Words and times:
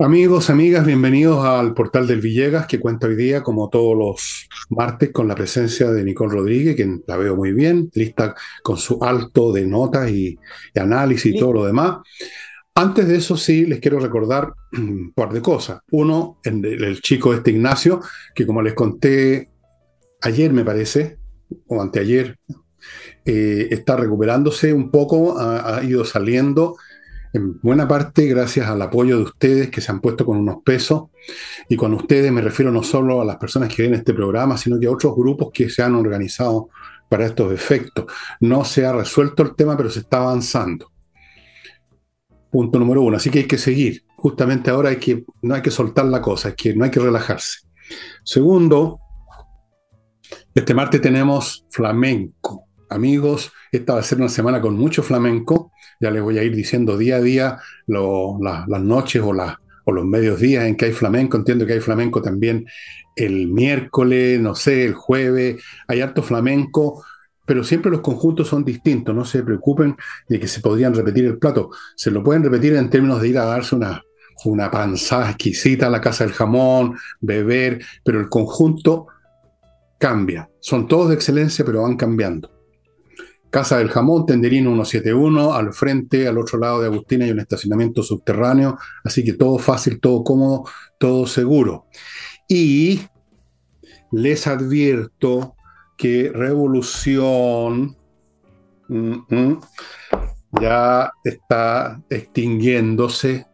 Amigos, 0.00 0.48
amigas, 0.48 0.86
bienvenidos 0.86 1.44
al 1.44 1.74
portal 1.74 2.06
del 2.06 2.20
Villegas, 2.20 2.68
que 2.68 2.78
cuenta 2.78 3.08
hoy 3.08 3.16
día, 3.16 3.42
como 3.42 3.68
todos 3.68 3.98
los 3.98 4.48
martes, 4.70 5.10
con 5.10 5.26
la 5.26 5.34
presencia 5.34 5.90
de 5.90 6.04
Nicole 6.04 6.34
Rodríguez, 6.34 6.76
que 6.76 7.00
la 7.04 7.16
veo 7.16 7.34
muy 7.34 7.52
bien, 7.52 7.90
lista 7.94 8.32
con 8.62 8.76
su 8.76 9.02
alto 9.02 9.52
de 9.52 9.66
notas 9.66 10.08
y, 10.08 10.38
análisis 10.76 11.34
y 11.34 11.36
todo 11.36 11.52
lo 11.52 11.64
demás. 11.64 11.96
Antes 12.76 13.08
de 13.08 13.16
eso, 13.16 13.36
sí, 13.36 13.66
les 13.66 13.80
quiero 13.80 13.98
recordar 13.98 14.52
un 14.72 15.12
par 15.12 15.32
de 15.32 15.42
cosas. 15.42 15.80
Uno, 15.90 16.38
el, 16.44 16.64
el 16.64 17.00
chico 17.00 17.34
este 17.34 17.50
Ignacio, 17.50 18.00
que 18.36 18.46
como 18.46 18.62
les 18.62 18.74
conté 18.74 19.50
ayer, 20.20 20.52
me 20.52 20.64
parece, 20.64 21.18
o 21.66 21.82
anteayer, 21.82 22.38
eh, 23.24 23.66
está 23.72 23.96
recuperándose 23.96 24.72
un 24.72 24.92
poco, 24.92 25.36
ha 25.40 25.82
ido 25.82 26.04
saliendo 26.04 26.76
en 27.32 27.60
buena 27.60 27.86
parte 27.86 28.26
gracias 28.26 28.68
al 28.68 28.80
apoyo 28.80 29.18
de 29.18 29.24
ustedes 29.24 29.70
que 29.70 29.80
se 29.80 29.92
han 29.92 30.00
puesto 30.00 30.24
con 30.24 30.38
unos 30.38 30.62
pesos. 30.64 31.04
Y 31.68 31.76
con 31.76 31.94
ustedes 31.94 32.32
me 32.32 32.40
refiero 32.40 32.70
no 32.70 32.82
solo 32.82 33.20
a 33.20 33.24
las 33.24 33.36
personas 33.36 33.74
que 33.74 33.82
ven 33.82 33.94
este 33.94 34.14
programa, 34.14 34.56
sino 34.56 34.78
que 34.78 34.86
a 34.86 34.90
otros 34.90 35.14
grupos 35.14 35.50
que 35.52 35.68
se 35.68 35.82
han 35.82 35.94
organizado 35.94 36.68
para 37.08 37.26
estos 37.26 37.52
efectos. 37.52 38.06
No 38.40 38.64
se 38.64 38.84
ha 38.86 38.92
resuelto 38.92 39.42
el 39.42 39.54
tema, 39.54 39.76
pero 39.76 39.90
se 39.90 40.00
está 40.00 40.18
avanzando. 40.18 40.90
Punto 42.50 42.78
número 42.78 43.02
uno. 43.02 43.16
Así 43.16 43.30
que 43.30 43.40
hay 43.40 43.46
que 43.46 43.58
seguir. 43.58 44.04
Justamente 44.16 44.70
ahora 44.70 44.90
hay 44.90 44.96
que, 44.96 45.24
no 45.42 45.54
hay 45.54 45.62
que 45.62 45.70
soltar 45.70 46.06
la 46.06 46.20
cosa, 46.20 46.48
es 46.48 46.54
que 46.56 46.74
no 46.74 46.84
hay 46.84 46.90
que 46.90 47.00
relajarse. 47.00 47.60
Segundo, 48.24 49.00
este 50.54 50.74
martes 50.74 51.00
tenemos 51.00 51.66
flamenco. 51.70 52.67
Amigos, 52.90 53.52
esta 53.70 53.94
va 53.94 54.00
a 54.00 54.02
ser 54.02 54.18
una 54.18 54.28
semana 54.28 54.60
con 54.60 54.74
mucho 54.76 55.02
flamenco. 55.02 55.72
Ya 56.00 56.10
les 56.10 56.22
voy 56.22 56.38
a 56.38 56.42
ir 56.42 56.54
diciendo 56.54 56.96
día 56.96 57.16
a 57.16 57.20
día 57.20 57.58
las 57.86 58.82
noches 58.82 59.22
o, 59.22 59.32
los 59.32 60.04
medios 60.04 60.40
días 60.40 60.64
en 60.64 60.76
que 60.76 60.86
hay 60.86 60.92
flamenco. 60.92 61.36
Entiendo 61.36 61.66
que 61.66 61.74
hay 61.74 61.80
flamenco 61.80 62.22
también 62.22 62.66
el 63.14 63.48
miércoles, 63.48 64.40
no 64.40 64.54
sé, 64.54 64.86
el 64.86 64.94
jueves. 64.94 65.62
Hay 65.86 66.00
harto 66.00 66.22
flamenco, 66.22 67.04
pero 67.44 67.62
siempre 67.62 67.90
los 67.90 68.00
conjuntos 68.00 68.48
son 68.48 68.64
distintos. 68.64 69.14
No 69.14 69.24
se 69.24 69.42
preocupen 69.42 69.96
de 70.28 70.40
que 70.40 70.48
se 70.48 70.60
podrían 70.60 70.94
repetir 70.94 71.26
el 71.26 71.38
plato. 71.38 71.70
Se 71.94 72.10
lo 72.10 72.22
pueden 72.22 72.42
repetir 72.42 72.74
en 72.74 72.88
términos 72.88 73.20
de 73.20 73.28
ir 73.28 73.38
a 73.38 73.44
darse 73.44 73.74
una, 73.74 74.02
una 74.44 74.70
panzada 74.70 75.30
exquisita 75.30 75.88
a 75.88 75.90
la 75.90 76.00
casa 76.00 76.24
del 76.24 76.32
jamón, 76.32 76.96
beber, 77.20 77.84
pero 78.02 78.20
el 78.20 78.28
conjunto 78.28 79.08
cambia. 79.98 80.48
Son 80.60 80.88
todos 80.88 81.08
de 81.08 81.16
excelencia, 81.16 81.64
pero 81.64 81.82
van 81.82 81.96
cambiando. 81.96 82.57
Casa 83.50 83.78
del 83.78 83.88
Jamón, 83.88 84.26
Tenderino 84.26 84.70
171, 84.70 85.54
al 85.54 85.72
frente, 85.72 86.28
al 86.28 86.38
otro 86.38 86.58
lado 86.58 86.80
de 86.80 86.86
Agustina 86.86 87.24
hay 87.24 87.30
un 87.30 87.40
estacionamiento 87.40 88.02
subterráneo, 88.02 88.78
así 89.04 89.24
que 89.24 89.32
todo 89.32 89.58
fácil, 89.58 90.00
todo 90.00 90.22
cómodo, 90.22 90.64
todo 90.98 91.26
seguro. 91.26 91.86
Y 92.46 93.00
les 94.12 94.46
advierto 94.46 95.54
que 95.96 96.30
Revolución 96.32 97.96
mm, 98.88 99.16
mm, 99.28 99.60
ya 100.60 101.12
está 101.24 102.02
extinguiéndose 102.08 103.46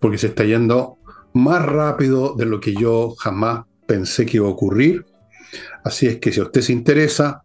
porque 0.00 0.18
se 0.18 0.28
está 0.28 0.44
yendo 0.44 0.98
más 1.32 1.64
rápido 1.64 2.34
de 2.34 2.46
lo 2.46 2.60
que 2.60 2.74
yo 2.74 3.14
jamás 3.18 3.64
pensé 3.86 4.24
que 4.24 4.38
iba 4.38 4.46
a 4.46 4.50
ocurrir. 4.50 5.04
Así 5.84 6.06
es 6.06 6.18
que 6.18 6.32
si 6.32 6.40
a 6.40 6.44
usted 6.44 6.62
se 6.62 6.72
interesa, 6.72 7.43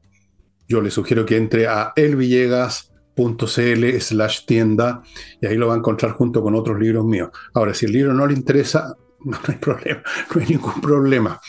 yo 0.69 0.81
le 0.81 0.91
sugiero 0.91 1.25
que 1.25 1.35
entre 1.35 1.67
a 1.67 1.91
elvillegas.cl 1.95 3.99
slash 3.99 4.45
tienda 4.45 5.01
y 5.41 5.47
ahí 5.47 5.57
lo 5.57 5.67
va 5.67 5.73
a 5.73 5.77
encontrar 5.77 6.11
junto 6.11 6.43
con 6.43 6.53
otros 6.53 6.79
libros 6.79 7.03
míos. 7.03 7.31
Ahora, 7.55 7.73
si 7.73 7.87
el 7.87 7.91
libro 7.91 8.13
no 8.13 8.27
le 8.27 8.35
interesa, 8.35 8.95
no, 9.25 9.37
hay 9.47 9.55
problema, 9.55 10.03
no 10.33 10.41
hay 10.41 10.47
ningún 10.47 10.79
problema. 10.79 11.41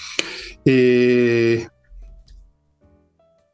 Eh, 0.64 1.68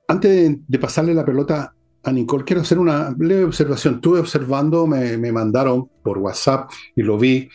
antes 0.07 0.57
de, 0.67 0.79
pasarle 0.79 1.13
la 1.13 1.25
pelota 1.25 1.75
a 2.05 2.13
Nicole, 2.13 2.45
quiero 2.45 2.63
hacer 2.63 2.79
una 2.79 3.13
leve 3.19 3.43
observación. 3.43 3.97
Estuve 3.97 4.21
observando, 4.21 4.87
me, 4.87 5.33
mandaron 5.33 5.91
por 6.01 6.19
WhatsApp 6.19 6.71
y 6.95 7.03
lo 7.03 7.19
vi, 7.19 7.49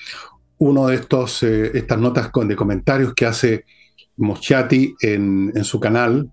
uno 0.57 0.87
de 0.87 0.95
estos, 0.95 1.43
eh, 1.43 1.71
estas 1.73 1.97
notas 1.97 2.29
de 2.33 2.55
comentarios 2.57 3.13
que 3.13 3.25
hace 3.25 3.63
Moschati 4.17 4.95
en, 5.01 5.53
en 5.55 5.63
su 5.63 5.79
canal, 5.79 6.29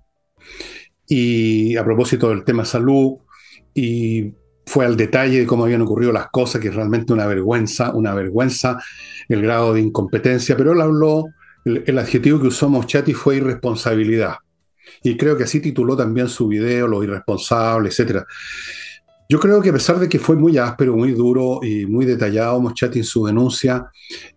y 1.08 1.76
a 1.76 1.84
propósito 1.84 2.28
del 2.28 2.44
tema 2.44 2.64
salud, 2.64 3.16
y 3.74 4.32
fue 4.66 4.84
al 4.84 4.96
detalle 4.96 5.40
de 5.40 5.46
cómo 5.46 5.64
habían 5.64 5.82
ocurrido 5.82 6.12
las 6.12 6.28
cosas, 6.28 6.60
que 6.60 6.68
es 6.68 6.74
realmente 6.74 7.12
una 7.12 7.26
vergüenza, 7.26 7.92
una 7.94 8.14
vergüenza 8.14 8.78
el 9.28 9.42
grado 9.42 9.74
de 9.74 9.80
incompetencia, 9.80 10.56
pero 10.56 10.72
él 10.72 10.80
habló, 10.80 11.26
el, 11.64 11.98
adjetivo 11.98 12.40
que 12.40 12.48
usó 12.48 12.68
Moschati 12.68 13.12
fue 13.12 13.36
irresponsabilidad. 13.36 14.36
Y 15.02 15.16
creo 15.16 15.36
que 15.36 15.44
así 15.44 15.60
tituló 15.60 15.96
también 15.96 16.28
su 16.28 16.48
video, 16.48 16.86
lo 16.86 17.02
irresponsable, 17.02 17.90
etc. 17.90 18.24
Yo 19.28 19.38
creo 19.38 19.60
que 19.60 19.68
a 19.68 19.74
pesar 19.74 19.98
de 19.98 20.08
que 20.08 20.18
fue 20.18 20.36
muy 20.36 20.56
áspero, 20.56 20.96
muy 20.96 21.12
duro 21.12 21.60
y 21.62 21.84
muy 21.84 22.06
detallado 22.06 22.60
Moschati 22.60 23.00
en 23.00 23.04
su 23.04 23.26
denuncia, 23.26 23.90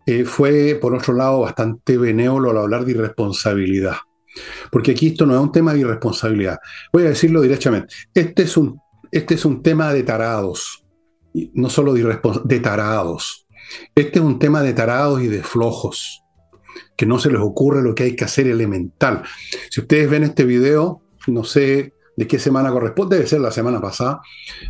eh, 0.05 0.25
fue 0.25 0.77
por 0.81 0.93
otro 0.93 1.13
lado 1.13 1.41
bastante 1.41 1.97
benévolo 1.97 2.51
al 2.51 2.57
hablar 2.57 2.83
de 2.83 2.91
irresponsabilidad. 2.91 3.95
Porque 4.72 4.92
aquí 4.92 5.08
esto 5.08 5.25
no 5.25 5.36
es 5.36 5.42
un 5.42 5.52
tema 5.52 5.74
de 5.74 5.80
irresponsabilidad. 5.80 6.59
Voy 6.92 7.03
a 7.03 7.09
decirlo 7.09 7.42
directamente. 7.42 7.94
Este 8.14 8.44
es 8.44 8.58
un, 8.58 8.80
este 9.12 9.36
es 9.36 9.46
un 9.46 9.62
tema 9.62 9.94
de 9.94 10.03
tarados, 10.03 10.86
no 11.53 11.69
solo 11.69 11.94
de, 11.94 12.19
de 12.46 12.59
tarados. 12.59 13.47
Este 13.96 14.19
es 14.19 14.25
un 14.25 14.40
tema 14.40 14.62
de 14.62 14.74
tarados 14.74 15.22
y 15.22 15.28
de 15.28 15.44
flojos, 15.44 16.24
que 16.96 17.06
no 17.06 17.19
se 17.19 17.31
les 17.31 17.42
ocurre 17.42 17.81
lo 17.81 17.96
que 17.96 18.03
hay 18.03 18.16
que 18.16 18.25
hacer 18.25 18.47
elemental. 18.47 19.24
Si 19.69 19.81
ustedes 19.81 20.09
ven 20.09 20.24
este 20.24 20.46
video, 20.46 21.02
no 21.28 21.44
sé 21.44 21.94
de 22.18 22.28
qué 22.28 22.40
semana 22.40 22.72
corresponde, 22.72 23.16
debe 23.16 23.28
ser 23.28 23.42
la 23.42 23.52
semana 23.52 23.81
pasada, 23.81 24.22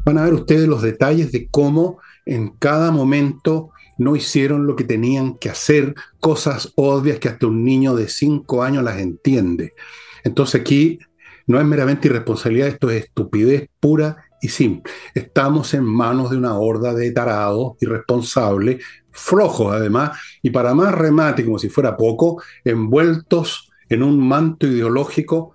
van 0.05 0.17
a 0.17 0.23
ver 0.23 0.33
ustedes 0.33 0.67
los 0.67 0.81
detalles 0.81 1.31
de 1.31 1.47
cómo 1.49 1.99
en 2.25 2.49
cada 2.57 2.91
momento 2.91 3.71
no 4.01 4.15
hicieron 4.15 4.65
lo 4.65 4.75
que 4.75 4.83
tenían 4.83 5.37
que 5.37 5.51
hacer, 5.51 5.93
cosas 6.19 6.73
obvias 6.75 7.19
que 7.19 7.29
hasta 7.29 7.45
un 7.45 7.63
niño 7.63 7.95
de 7.95 8.07
5 8.07 8.63
años 8.63 8.83
las 8.83 8.97
entiende. 8.97 9.75
Entonces 10.23 10.59
aquí 10.59 10.97
no 11.45 11.59
es 11.59 11.65
meramente 11.67 12.07
irresponsabilidad, 12.07 12.69
esto 12.69 12.89
es 12.89 13.03
estupidez 13.03 13.69
pura 13.79 14.17
y 14.41 14.47
simple. 14.47 14.91
Estamos 15.13 15.75
en 15.75 15.83
manos 15.83 16.31
de 16.31 16.37
una 16.37 16.57
horda 16.57 16.95
de 16.95 17.11
tarados 17.11 17.73
irresponsables, 17.79 18.83
flojos 19.11 19.71
además, 19.71 20.19
y 20.41 20.49
para 20.49 20.73
más 20.73 20.95
remate, 20.95 21.45
como 21.45 21.59
si 21.59 21.69
fuera 21.69 21.95
poco, 21.95 22.41
envueltos 22.63 23.69
en 23.87 24.01
un 24.01 24.17
manto 24.17 24.65
ideológico 24.65 25.53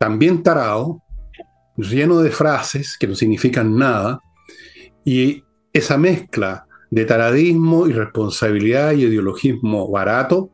también 0.00 0.42
tarado, 0.42 1.04
lleno 1.76 2.18
de 2.18 2.32
frases 2.32 2.96
que 2.98 3.06
no 3.06 3.14
significan 3.14 3.76
nada, 3.76 4.18
y 5.04 5.44
esa 5.72 5.96
mezcla 5.96 6.66
de 6.94 7.04
taradismo, 7.04 7.88
irresponsabilidad 7.88 8.92
y 8.92 9.02
ideologismo 9.02 9.90
barato 9.90 10.48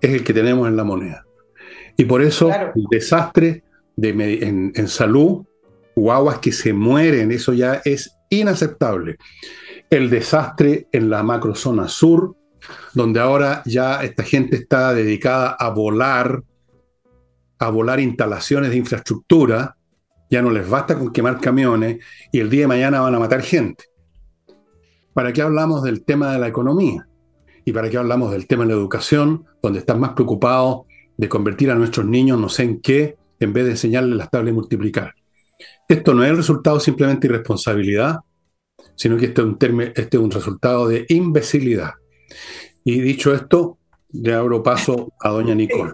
es 0.00 0.14
el 0.14 0.24
que 0.24 0.32
tenemos 0.32 0.66
en 0.68 0.74
la 0.74 0.84
moneda. 0.84 1.26
Y 1.98 2.06
por 2.06 2.22
eso 2.22 2.50
el 2.50 2.86
desastre 2.90 3.62
de, 3.94 4.08
en, 4.42 4.72
en, 4.74 4.88
salud, 4.88 5.44
guaguas 5.94 6.38
que 6.38 6.50
se 6.50 6.72
mueren, 6.72 7.30
eso 7.30 7.52
ya 7.52 7.82
es 7.84 8.16
inaceptable. 8.30 9.18
El 9.90 10.08
desastre 10.08 10.86
en 10.92 11.10
la 11.10 11.22
macrozona 11.22 11.88
sur, 11.88 12.34
donde 12.94 13.20
ahora 13.20 13.62
ya 13.66 14.02
esta 14.02 14.22
gente 14.22 14.56
está 14.56 14.94
dedicada 14.94 15.56
a 15.60 15.68
volar, 15.68 16.42
a 17.58 17.68
volar 17.68 18.00
instalaciones 18.00 18.70
de 18.70 18.76
infraestructura, 18.78 19.76
ya 20.30 20.40
no 20.40 20.48
les 20.48 20.66
basta 20.66 20.98
con 20.98 21.12
quemar 21.12 21.38
camiones 21.38 21.98
y 22.32 22.40
el 22.40 22.48
día 22.48 22.62
de 22.62 22.68
mañana 22.68 23.02
van 23.02 23.14
a 23.14 23.18
matar 23.18 23.42
gente. 23.42 23.84
¿Para 25.14 25.32
qué 25.32 25.42
hablamos 25.42 25.84
del 25.84 26.04
tema 26.04 26.32
de 26.32 26.40
la 26.40 26.48
economía? 26.48 27.06
¿Y 27.64 27.72
para 27.72 27.88
qué 27.88 27.96
hablamos 27.96 28.32
del 28.32 28.48
tema 28.48 28.64
de 28.64 28.70
la 28.70 28.74
educación, 28.74 29.46
donde 29.62 29.78
están 29.78 30.00
más 30.00 30.12
preocupados 30.12 30.82
de 31.16 31.28
convertir 31.28 31.70
a 31.70 31.76
nuestros 31.76 32.04
niños 32.04 32.38
no 32.38 32.48
sé 32.48 32.64
en 32.64 32.80
qué, 32.80 33.16
en 33.38 33.52
vez 33.52 33.64
de 33.64 33.70
enseñarles 33.70 34.18
las 34.18 34.28
tablas 34.28 34.50
y 34.50 34.54
multiplicar? 34.54 35.14
Esto 35.88 36.14
no 36.14 36.24
es 36.24 36.30
el 36.30 36.36
resultado 36.36 36.80
simplemente 36.80 37.28
de 37.28 37.34
irresponsabilidad, 37.34 38.18
sino 38.96 39.16
que 39.16 39.26
este 39.26 39.40
es, 39.40 39.46
un 39.46 39.82
este 39.94 40.16
es 40.16 40.22
un 40.22 40.30
resultado 40.32 40.88
de 40.88 41.06
imbecilidad. 41.08 41.92
Y 42.82 43.00
dicho 43.00 43.32
esto, 43.32 43.78
le 44.12 44.34
abro 44.34 44.64
paso 44.64 45.12
a 45.20 45.28
doña 45.28 45.54
Nicole. 45.54 45.92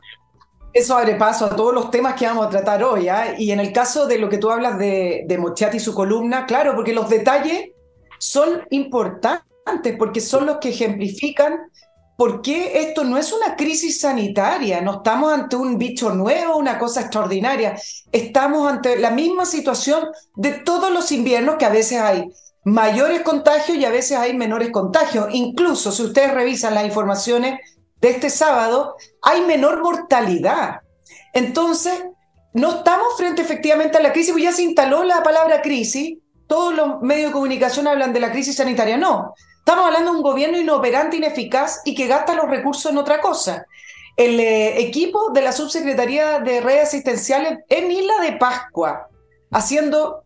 Eso 0.72 0.96
abre 0.96 1.16
paso 1.16 1.44
a 1.46 1.56
todos 1.56 1.74
los 1.74 1.90
temas 1.90 2.14
que 2.14 2.26
vamos 2.26 2.46
a 2.46 2.50
tratar 2.50 2.82
hoy. 2.84 3.08
¿ah? 3.08 3.34
Y 3.36 3.50
en 3.50 3.60
el 3.60 3.72
caso 3.72 4.06
de 4.06 4.18
lo 4.18 4.30
que 4.30 4.38
tú 4.38 4.50
hablas 4.50 4.78
de, 4.78 5.24
de 5.26 5.38
Mochati 5.38 5.76
y 5.76 5.80
su 5.80 5.94
columna, 5.94 6.46
claro, 6.46 6.74
porque 6.74 6.94
los 6.94 7.10
detalles 7.10 7.70
son 8.20 8.62
importantes 8.70 9.96
porque 9.98 10.20
son 10.20 10.46
los 10.46 10.58
que 10.58 10.68
ejemplifican 10.68 11.58
por 12.16 12.42
qué 12.42 12.82
esto 12.82 13.02
no 13.02 13.16
es 13.16 13.32
una 13.32 13.56
crisis 13.56 14.00
sanitaria, 14.00 14.82
no 14.82 14.96
estamos 14.96 15.32
ante 15.32 15.56
un 15.56 15.78
bicho 15.78 16.10
nuevo, 16.10 16.58
una 16.58 16.78
cosa 16.78 17.00
extraordinaria, 17.00 17.80
estamos 18.12 18.70
ante 18.70 18.98
la 18.98 19.10
misma 19.10 19.46
situación 19.46 20.06
de 20.36 20.52
todos 20.52 20.92
los 20.92 21.12
inviernos 21.12 21.56
que 21.56 21.64
a 21.64 21.70
veces 21.70 21.98
hay 21.98 22.28
mayores 22.62 23.22
contagios 23.22 23.78
y 23.78 23.86
a 23.86 23.90
veces 23.90 24.18
hay 24.18 24.36
menores 24.36 24.70
contagios. 24.70 25.28
Incluso 25.32 25.92
si 25.92 26.02
ustedes 26.02 26.34
revisan 26.34 26.74
las 26.74 26.84
informaciones 26.84 27.58
de 28.02 28.10
este 28.10 28.28
sábado, 28.28 28.96
hay 29.22 29.40
menor 29.46 29.82
mortalidad. 29.82 30.80
Entonces, 31.32 32.04
no 32.52 32.78
estamos 32.78 33.16
frente 33.16 33.40
efectivamente 33.40 33.96
a 33.96 34.02
la 34.02 34.12
crisis, 34.12 34.32
porque 34.32 34.44
ya 34.44 34.52
se 34.52 34.62
instaló 34.62 35.04
la 35.04 35.22
palabra 35.22 35.62
crisis, 35.62 36.18
todos 36.50 36.74
los 36.74 37.00
medios 37.00 37.28
de 37.28 37.32
comunicación 37.32 37.86
hablan 37.86 38.12
de 38.12 38.18
la 38.18 38.32
crisis 38.32 38.56
sanitaria, 38.56 38.98
no. 38.98 39.34
Estamos 39.58 39.86
hablando 39.86 40.10
de 40.10 40.16
un 40.16 40.22
gobierno 40.24 40.58
inoperante, 40.58 41.16
ineficaz 41.16 41.80
y 41.84 41.94
que 41.94 42.08
gasta 42.08 42.34
los 42.34 42.50
recursos 42.50 42.90
en 42.90 42.98
otra 42.98 43.20
cosa. 43.20 43.66
El 44.16 44.40
eh, 44.40 44.80
equipo 44.80 45.30
de 45.30 45.42
la 45.42 45.52
Subsecretaría 45.52 46.40
de 46.40 46.60
Redes 46.60 46.88
Asistenciales 46.88 47.60
en 47.68 47.92
Isla 47.92 48.14
de 48.22 48.32
Pascua, 48.32 49.06
haciendo 49.52 50.24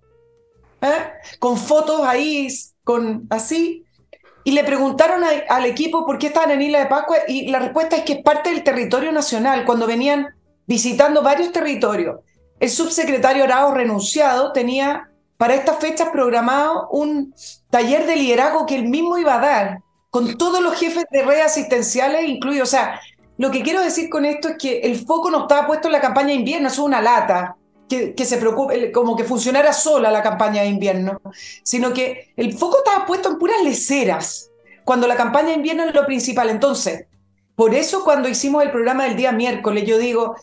¿eh? 0.80 1.12
con 1.40 1.58
fotos 1.58 2.00
ahí, 2.06 2.48
con 2.84 3.26
así, 3.28 3.84
y 4.44 4.52
le 4.52 4.64
preguntaron 4.64 5.22
al 5.24 5.66
equipo 5.66 6.06
por 6.06 6.16
qué 6.16 6.28
estaban 6.28 6.52
en 6.52 6.62
Isla 6.62 6.78
de 6.78 6.86
Pascua 6.86 7.18
y 7.28 7.48
la 7.48 7.58
respuesta 7.58 7.96
es 7.96 8.04
que 8.04 8.14
es 8.14 8.22
parte 8.22 8.48
del 8.48 8.64
territorio 8.64 9.12
nacional. 9.12 9.66
Cuando 9.66 9.86
venían 9.86 10.28
visitando 10.66 11.20
varios 11.20 11.52
territorios, 11.52 12.20
el 12.60 12.70
subsecretario 12.70 13.44
Arao 13.44 13.74
renunciado 13.74 14.52
tenía 14.52 15.10
para 15.36 15.54
estas 15.54 15.78
fechas 15.78 16.08
programado 16.10 16.88
un 16.90 17.34
taller 17.70 18.06
de 18.06 18.16
liderazgo 18.16 18.66
que 18.66 18.76
él 18.76 18.88
mismo 18.88 19.18
iba 19.18 19.34
a 19.34 19.40
dar 19.40 19.78
con 20.10 20.38
todos 20.38 20.62
los 20.62 20.78
jefes 20.78 21.04
de 21.10 21.24
redes 21.24 21.46
asistenciales 21.46 22.28
incluidos. 22.28 22.68
O 22.68 22.70
sea, 22.70 23.00
lo 23.36 23.50
que 23.50 23.62
quiero 23.62 23.82
decir 23.82 24.08
con 24.08 24.24
esto 24.24 24.50
es 24.50 24.56
que 24.58 24.80
el 24.80 25.04
foco 25.04 25.30
no 25.30 25.42
estaba 25.42 25.66
puesto 25.66 25.88
en 25.88 25.92
la 25.92 26.00
campaña 26.00 26.28
de 26.28 26.34
invierno, 26.34 26.68
eso 26.68 26.82
es 26.82 26.86
una 26.86 27.00
lata 27.02 27.56
que, 27.88 28.24
se 28.24 28.38
preocupe, 28.38 28.92
como 28.92 29.16
que 29.16 29.24
funcionara 29.24 29.72
sola 29.72 30.10
la 30.10 30.22
campaña 30.22 30.62
de 30.62 30.68
invierno, 30.68 31.20
sino 31.62 31.92
que 31.92 32.32
el 32.36 32.52
foco 32.56 32.78
estaba 32.78 33.06
puesto 33.06 33.28
en 33.28 33.38
puras 33.38 33.62
leceras, 33.62 34.50
cuando 34.84 35.06
la 35.06 35.16
campaña 35.16 35.48
de 35.48 35.54
invierno 35.54 35.84
es 35.84 35.94
lo 35.94 36.06
principal. 36.06 36.50
Entonces, 36.50 37.06
por 37.54 37.74
eso 37.74 38.04
cuando 38.04 38.28
hicimos 38.28 38.62
el 38.62 38.70
programa 38.70 39.04
del 39.04 39.16
día 39.16 39.32
miércoles, 39.32 39.84
yo 39.86 39.98
digo, 39.98 40.34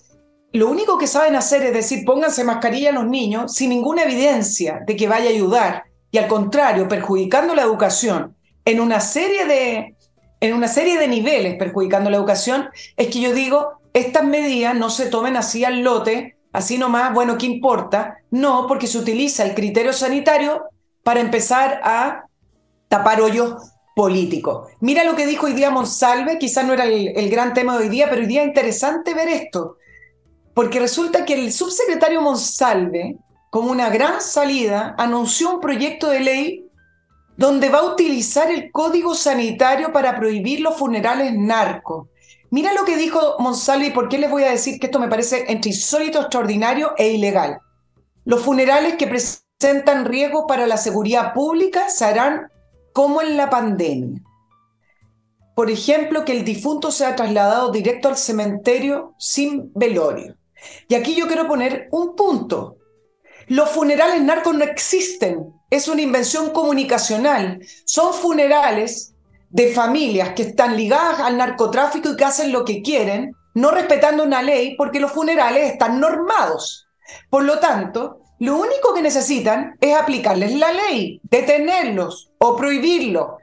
lo 0.53 0.69
único 0.69 0.97
que 0.97 1.07
saben 1.07 1.35
hacer 1.35 1.63
es 1.63 1.73
decir, 1.73 2.05
pónganse 2.05 2.43
mascarilla 2.43 2.89
a 2.89 2.93
los 2.93 3.05
niños 3.05 3.53
sin 3.53 3.69
ninguna 3.69 4.03
evidencia 4.03 4.81
de 4.85 4.95
que 4.95 5.07
vaya 5.07 5.29
a 5.29 5.33
ayudar 5.33 5.83
y 6.11 6.17
al 6.17 6.27
contrario, 6.27 6.87
perjudicando 6.87 7.55
la 7.55 7.61
educación 7.61 8.35
en 8.65 8.79
una 8.79 8.99
serie 8.99 9.45
de, 9.45 9.95
en 10.39 10.53
una 10.53 10.67
serie 10.67 10.97
de 10.97 11.07
niveles, 11.07 11.55
perjudicando 11.55 12.09
la 12.09 12.17
educación, 12.17 12.69
es 12.97 13.07
que 13.07 13.21
yo 13.21 13.33
digo, 13.33 13.79
estas 13.93 14.25
medidas 14.25 14.75
no 14.75 14.89
se 14.89 15.05
tomen 15.07 15.37
así 15.37 15.63
al 15.63 15.81
lote 15.81 16.37
así 16.53 16.77
nomás, 16.77 17.13
bueno, 17.13 17.37
¿qué 17.37 17.45
importa? 17.45 18.17
No, 18.29 18.65
porque 18.67 18.87
se 18.87 18.97
utiliza 18.97 19.43
el 19.43 19.53
criterio 19.53 19.93
sanitario 19.93 20.65
para 21.03 21.19
empezar 21.19 21.81
a 21.83 22.25
tapar 22.87 23.21
hoyos 23.21 23.55
políticos. 23.95 24.69
Mira 24.79 25.03
lo 25.03 25.15
que 25.15 25.25
dijo 25.25 25.45
hoy 25.45 25.53
día 25.53 25.69
Monsalve, 25.69 26.37
quizás 26.37 26.65
no 26.65 26.73
era 26.73 26.85
el, 26.85 27.29
gran 27.29 27.53
tema 27.53 27.77
de 27.77 27.85
hoy 27.85 27.89
día, 27.89 28.09
pero 28.09 28.21
hoy 28.21 28.27
día 28.27 28.41
es 28.41 28.47
interesante 28.47 29.13
ver 29.13 29.29
esto, 29.29 29.77
porque 30.61 30.79
resulta 30.79 31.25
que 31.25 31.33
el 31.33 31.51
subsecretario 31.51 32.21
Monsalve, 32.21 33.17
como 33.49 33.71
una 33.71 33.89
gran 33.89 34.21
salida, 34.21 34.93
anunció 34.99 35.55
un 35.55 35.59
proyecto 35.59 36.07
de 36.07 36.19
ley 36.19 36.69
donde 37.35 37.69
va 37.69 37.79
a 37.79 37.91
utilizar 37.91 38.51
el 38.51 38.71
código 38.71 39.15
sanitario 39.15 39.91
para 39.91 40.15
prohibir 40.19 40.59
los 40.59 40.77
funerales 40.77 41.33
narcos. 41.35 42.09
Mira 42.51 42.75
lo 42.75 42.85
que 42.85 42.95
dijo 42.95 43.37
Monsalve 43.39 43.87
y 43.87 43.89
por 43.89 44.07
qué 44.07 44.19
les 44.19 44.29
voy 44.29 44.43
a 44.43 44.51
decir 44.51 44.79
que 44.79 44.85
esto 44.85 44.99
me 44.99 45.07
parece 45.07 45.51
entre 45.51 45.71
insólito, 45.71 46.21
extraordinario 46.21 46.93
e 46.95 47.09
ilegal. 47.09 47.57
Los 48.23 48.43
funerales 48.43 48.97
que 48.97 49.07
presentan 49.07 50.05
riesgo 50.05 50.45
para 50.45 50.67
la 50.67 50.77
seguridad 50.77 51.33
pública 51.33 51.89
se 51.89 52.05
harán 52.05 52.51
como 52.93 53.23
en 53.23 53.35
la 53.35 53.49
pandemia. 53.49 54.21
Por 55.55 55.71
ejemplo, 55.71 56.23
que 56.23 56.33
el 56.33 56.45
difunto 56.45 56.91
sea 56.91 57.15
trasladado 57.15 57.71
directo 57.71 58.09
al 58.09 58.17
cementerio 58.17 59.15
sin 59.17 59.71
velorio. 59.73 60.35
Y 60.87 60.95
aquí 60.95 61.15
yo 61.15 61.27
quiero 61.27 61.47
poner 61.47 61.87
un 61.91 62.15
punto. 62.15 62.77
Los 63.47 63.69
funerales 63.69 64.21
narcos 64.21 64.55
no 64.55 64.63
existen, 64.63 65.53
es 65.69 65.87
una 65.87 66.01
invención 66.01 66.51
comunicacional. 66.51 67.59
Son 67.85 68.13
funerales 68.13 69.13
de 69.49 69.73
familias 69.73 70.33
que 70.33 70.43
están 70.43 70.77
ligadas 70.77 71.19
al 71.19 71.37
narcotráfico 71.37 72.11
y 72.11 72.15
que 72.15 72.25
hacen 72.25 72.51
lo 72.51 72.63
que 72.63 72.81
quieren, 72.81 73.35
no 73.53 73.71
respetando 73.71 74.23
una 74.23 74.41
ley 74.41 74.75
porque 74.77 74.99
los 74.99 75.11
funerales 75.11 75.71
están 75.71 75.99
normados. 75.99 76.87
Por 77.29 77.43
lo 77.43 77.59
tanto, 77.59 78.21
lo 78.39 78.55
único 78.55 78.93
que 78.93 79.01
necesitan 79.01 79.77
es 79.81 79.95
aplicarles 79.95 80.55
la 80.55 80.71
ley, 80.71 81.19
detenerlos 81.23 82.31
o 82.37 82.55
prohibirlo, 82.55 83.37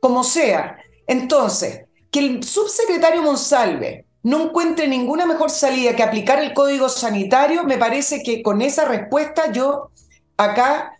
como 0.00 0.22
sea. 0.22 0.76
Entonces, 1.06 1.86
que 2.10 2.20
el 2.20 2.44
subsecretario 2.44 3.22
Monsalve 3.22 4.06
no 4.24 4.44
encuentre 4.44 4.88
ninguna 4.88 5.26
mejor 5.26 5.50
salida 5.50 5.94
que 5.94 6.02
aplicar 6.02 6.42
el 6.42 6.54
código 6.54 6.88
sanitario, 6.88 7.62
me 7.64 7.76
parece 7.76 8.22
que 8.22 8.42
con 8.42 8.62
esa 8.62 8.86
respuesta 8.86 9.52
yo 9.52 9.90
acá 10.38 10.98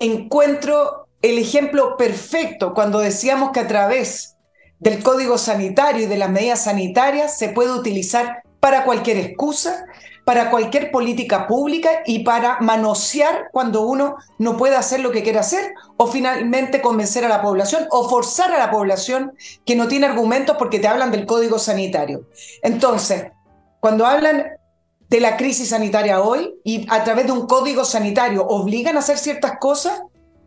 encuentro 0.00 1.06
el 1.22 1.38
ejemplo 1.38 1.96
perfecto 1.96 2.74
cuando 2.74 2.98
decíamos 2.98 3.52
que 3.52 3.60
a 3.60 3.68
través 3.68 4.36
del 4.80 5.00
código 5.00 5.38
sanitario 5.38 6.02
y 6.02 6.06
de 6.06 6.18
las 6.18 6.28
medidas 6.28 6.64
sanitarias 6.64 7.38
se 7.38 7.50
puede 7.50 7.70
utilizar 7.70 8.42
para 8.58 8.84
cualquier 8.84 9.18
excusa, 9.18 9.86
para 10.24 10.50
cualquier 10.50 10.90
política 10.90 11.46
pública 11.46 11.90
y 12.06 12.20
para 12.20 12.58
manosear 12.60 13.48
cuando 13.52 13.82
uno 13.82 14.16
no 14.38 14.56
puede 14.56 14.76
hacer 14.76 15.00
lo 15.00 15.10
que 15.10 15.22
quiere 15.22 15.40
hacer 15.40 15.74
o 15.96 16.06
finalmente 16.06 16.80
convencer 16.80 17.24
a 17.24 17.28
la 17.28 17.42
población 17.42 17.86
o 17.90 18.08
forzar 18.08 18.52
a 18.52 18.58
la 18.58 18.70
población 18.70 19.32
que 19.64 19.74
no 19.74 19.88
tiene 19.88 20.06
argumentos 20.06 20.56
porque 20.58 20.78
te 20.78 20.88
hablan 20.88 21.10
del 21.10 21.26
código 21.26 21.58
sanitario. 21.58 22.26
Entonces, 22.62 23.32
cuando 23.80 24.06
hablan 24.06 24.46
de 25.08 25.20
la 25.20 25.36
crisis 25.36 25.70
sanitaria 25.70 26.22
hoy 26.22 26.54
y 26.64 26.86
a 26.88 27.04
través 27.04 27.26
de 27.26 27.32
un 27.32 27.46
código 27.46 27.84
sanitario 27.84 28.46
obligan 28.46 28.96
a 28.96 29.00
hacer 29.00 29.18
ciertas 29.18 29.58
cosas, 29.58 30.02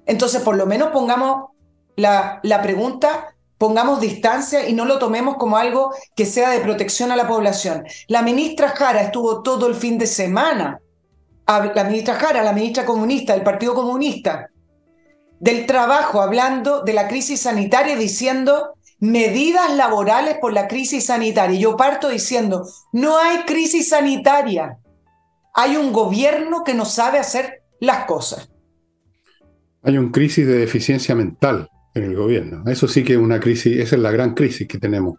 entonces, 0.06 0.42
por 0.42 0.56
lo 0.56 0.66
menos 0.66 0.90
pongamos 0.90 1.50
la, 1.96 2.42
pregunta, 2.62 3.35
pongamos 3.58 4.02
distancia 4.02 4.68
y 4.68 4.74
no 4.74 4.86
lo 4.86 5.00
tomemos 5.00 5.38
como 5.38 5.58
algo 5.58 5.94
que 6.16 6.26
sea 6.26 6.50
de 6.50 6.60
protección 6.60 7.12
a 7.12 7.16
la 7.16 7.28
población. 7.28 7.86
La 8.08 8.22
ministra 8.22 8.70
Jara 8.70 9.02
estuvo 9.02 9.42
todo 9.42 9.68
el 9.68 9.76
fin 9.76 9.98
de 9.98 10.08
semana, 10.08 10.80
la 11.48 11.84
ministra 11.84 12.16
Jara, 12.16 12.44
la 12.44 12.54
ministra 12.54 12.86
comunista 12.86 13.34
del 13.34 13.44
Partido 13.44 13.74
Comunista, 13.74 14.50
del 15.40 15.66
trabajo, 15.66 16.22
hablando 16.22 16.82
de 16.82 16.94
la 16.94 17.08
crisis 17.08 17.42
sanitaria, 17.42 17.96
diciendo 17.96 18.74
medidas 19.00 19.76
laborales 19.76 20.38
por 20.40 20.54
la 20.54 20.68
crisis 20.68 21.06
sanitaria. 21.06 21.60
Yo 21.60 21.78
parto 21.78 22.10
diciendo, 22.10 22.68
no 22.92 23.18
hay 23.18 23.44
crisis 23.44 23.90
sanitaria, 23.90 24.80
hay 25.54 25.78
un 25.78 25.94
gobierno 25.94 26.64
que 26.64 26.74
no 26.74 26.86
sabe 26.86 27.20
hacer 27.20 27.62
las 27.80 28.06
cosas. 28.06 28.50
Hay 29.84 29.98
una 29.98 30.12
crisis 30.12 30.48
de 30.48 30.58
deficiencia 30.58 31.14
mental 31.14 31.70
en 31.96 32.04
el 32.04 32.16
gobierno. 32.16 32.64
Eso 32.68 32.88
sí 32.88 33.04
que 33.04 33.14
es 33.14 33.20
una 33.20 33.40
crisis, 33.40 33.78
esa 33.78 33.96
es 33.96 34.02
la 34.02 34.12
gran 34.12 34.36
crisis 34.36 34.68
que 34.68 34.78
tenemos. 34.78 35.18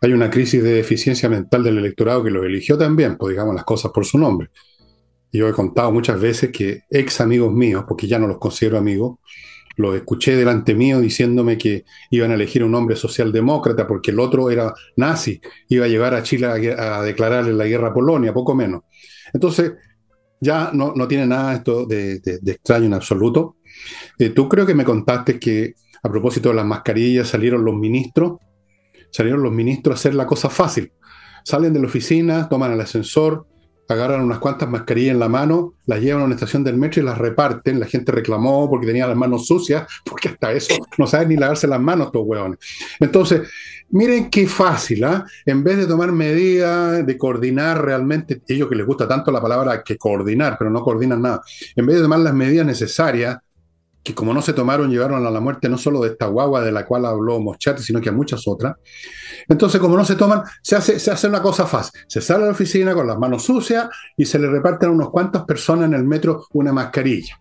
Hay 0.00 0.12
una 0.12 0.30
crisis 0.30 0.62
de 0.62 0.74
deficiencia 0.74 1.28
mental 1.28 1.64
del 1.64 1.78
electorado 1.78 2.22
que 2.22 2.30
lo 2.30 2.44
eligió 2.44 2.78
también, 2.78 3.16
pues 3.16 3.32
digamos 3.32 3.54
las 3.54 3.64
cosas 3.64 3.90
por 3.90 4.04
su 4.04 4.18
nombre. 4.18 4.50
Yo 5.32 5.48
he 5.48 5.52
contado 5.52 5.90
muchas 5.90 6.20
veces 6.20 6.52
que 6.52 6.82
ex 6.90 7.20
amigos 7.20 7.52
míos, 7.52 7.84
porque 7.88 8.06
ya 8.06 8.18
no 8.18 8.28
los 8.28 8.38
considero 8.38 8.78
amigos, 8.78 9.18
los 9.76 9.96
escuché 9.96 10.36
delante 10.36 10.74
mío 10.74 11.00
diciéndome 11.00 11.56
que 11.56 11.84
iban 12.10 12.30
a 12.30 12.34
elegir 12.34 12.64
un 12.64 12.74
hombre 12.74 12.96
socialdemócrata 12.96 13.86
porque 13.86 14.10
el 14.10 14.20
otro 14.20 14.50
era 14.50 14.72
nazi, 14.96 15.40
iba 15.68 15.86
a 15.86 15.88
llevar 15.88 16.14
a 16.14 16.22
Chile 16.22 16.46
a, 16.46 17.02
declararle 17.02 17.52
la 17.54 17.64
guerra 17.64 17.88
a 17.88 17.94
Polonia, 17.94 18.34
poco 18.34 18.54
menos. 18.54 18.82
Entonces, 19.32 19.72
ya 20.40 20.70
no, 20.72 20.92
tiene 21.08 21.26
nada 21.26 21.54
esto 21.54 21.86
de 21.86 22.20
extraño 22.44 22.86
en 22.86 22.94
absoluto. 22.94 23.57
Eh, 24.18 24.30
tú 24.30 24.48
creo 24.48 24.66
que 24.66 24.74
me 24.74 24.84
contaste 24.84 25.38
que 25.38 25.74
a 26.02 26.08
propósito 26.08 26.50
de 26.50 26.56
las 26.56 26.66
mascarillas 26.66 27.28
salieron 27.28 27.64
los 27.64 27.74
ministros, 27.74 28.38
salieron 29.10 29.42
los 29.42 29.52
ministros 29.52 29.94
a 29.94 29.98
hacer 29.98 30.14
la 30.14 30.26
cosa 30.26 30.48
fácil. 30.48 30.92
Salen 31.44 31.72
de 31.72 31.80
la 31.80 31.86
oficina, 31.86 32.48
toman 32.48 32.72
el 32.72 32.80
ascensor, 32.80 33.46
agarran 33.88 34.20
unas 34.20 34.38
cuantas 34.38 34.68
mascarillas 34.68 35.14
en 35.14 35.18
la 35.18 35.28
mano, 35.28 35.74
las 35.86 36.00
llevan 36.00 36.22
a 36.22 36.24
una 36.26 36.34
estación 36.34 36.62
del 36.62 36.76
metro 36.76 37.00
y 37.00 37.04
las 37.04 37.16
reparten. 37.16 37.80
La 37.80 37.86
gente 37.86 38.12
reclamó 38.12 38.68
porque 38.68 38.86
tenía 38.86 39.06
las 39.06 39.16
manos 39.16 39.46
sucias, 39.46 39.86
porque 40.04 40.28
hasta 40.28 40.52
eso 40.52 40.74
no 40.98 41.06
saben 41.06 41.30
ni 41.30 41.36
lavarse 41.36 41.66
las 41.66 41.80
manos 41.80 42.08
estos 42.08 42.22
hueones. 42.24 42.58
Entonces, 43.00 43.48
miren 43.90 44.28
qué 44.28 44.46
fácil, 44.46 45.04
¿ah? 45.04 45.24
En 45.46 45.64
vez 45.64 45.78
de 45.78 45.86
tomar 45.86 46.12
medidas, 46.12 47.06
de 47.06 47.16
coordinar 47.16 47.82
realmente, 47.82 48.42
ellos 48.46 48.68
que 48.68 48.76
les 48.76 48.86
gusta 48.86 49.08
tanto 49.08 49.30
la 49.30 49.40
palabra 49.40 49.82
que 49.82 49.96
coordinar, 49.96 50.56
pero 50.58 50.70
no 50.70 50.82
coordinan 50.82 51.22
nada, 51.22 51.40
en 51.74 51.86
vez 51.86 51.96
de 51.96 52.02
tomar 52.02 52.18
las 52.20 52.34
medidas 52.34 52.66
necesarias 52.66 53.38
que 54.08 54.14
como 54.14 54.32
no 54.32 54.40
se 54.40 54.54
tomaron, 54.54 54.90
llevaron 54.90 55.26
a 55.26 55.30
la 55.30 55.38
muerte 55.38 55.68
no 55.68 55.76
solo 55.76 56.00
de 56.00 56.08
esta 56.08 56.28
guagua 56.28 56.62
de 56.62 56.72
la 56.72 56.86
cual 56.86 57.04
habló 57.04 57.40
Moschati, 57.40 57.82
sino 57.82 58.00
que 58.00 58.08
a 58.08 58.12
muchas 58.12 58.48
otras. 58.48 58.76
Entonces, 59.46 59.78
como 59.82 59.98
no 59.98 60.04
se 60.06 60.16
toman, 60.16 60.44
se 60.62 60.76
hace, 60.76 60.98
se 60.98 61.10
hace 61.10 61.28
una 61.28 61.42
cosa 61.42 61.66
fácil. 61.66 62.00
Se 62.08 62.22
sale 62.22 62.44
a 62.44 62.46
la 62.46 62.52
oficina 62.52 62.94
con 62.94 63.06
las 63.06 63.18
manos 63.18 63.42
sucias 63.42 63.86
y 64.16 64.24
se 64.24 64.38
le 64.38 64.48
reparten 64.48 64.88
a 64.88 64.92
unas 64.92 65.08
cuantas 65.10 65.44
personas 65.44 65.88
en 65.88 65.92
el 65.92 66.04
metro 66.04 66.46
una 66.54 66.72
mascarilla. 66.72 67.38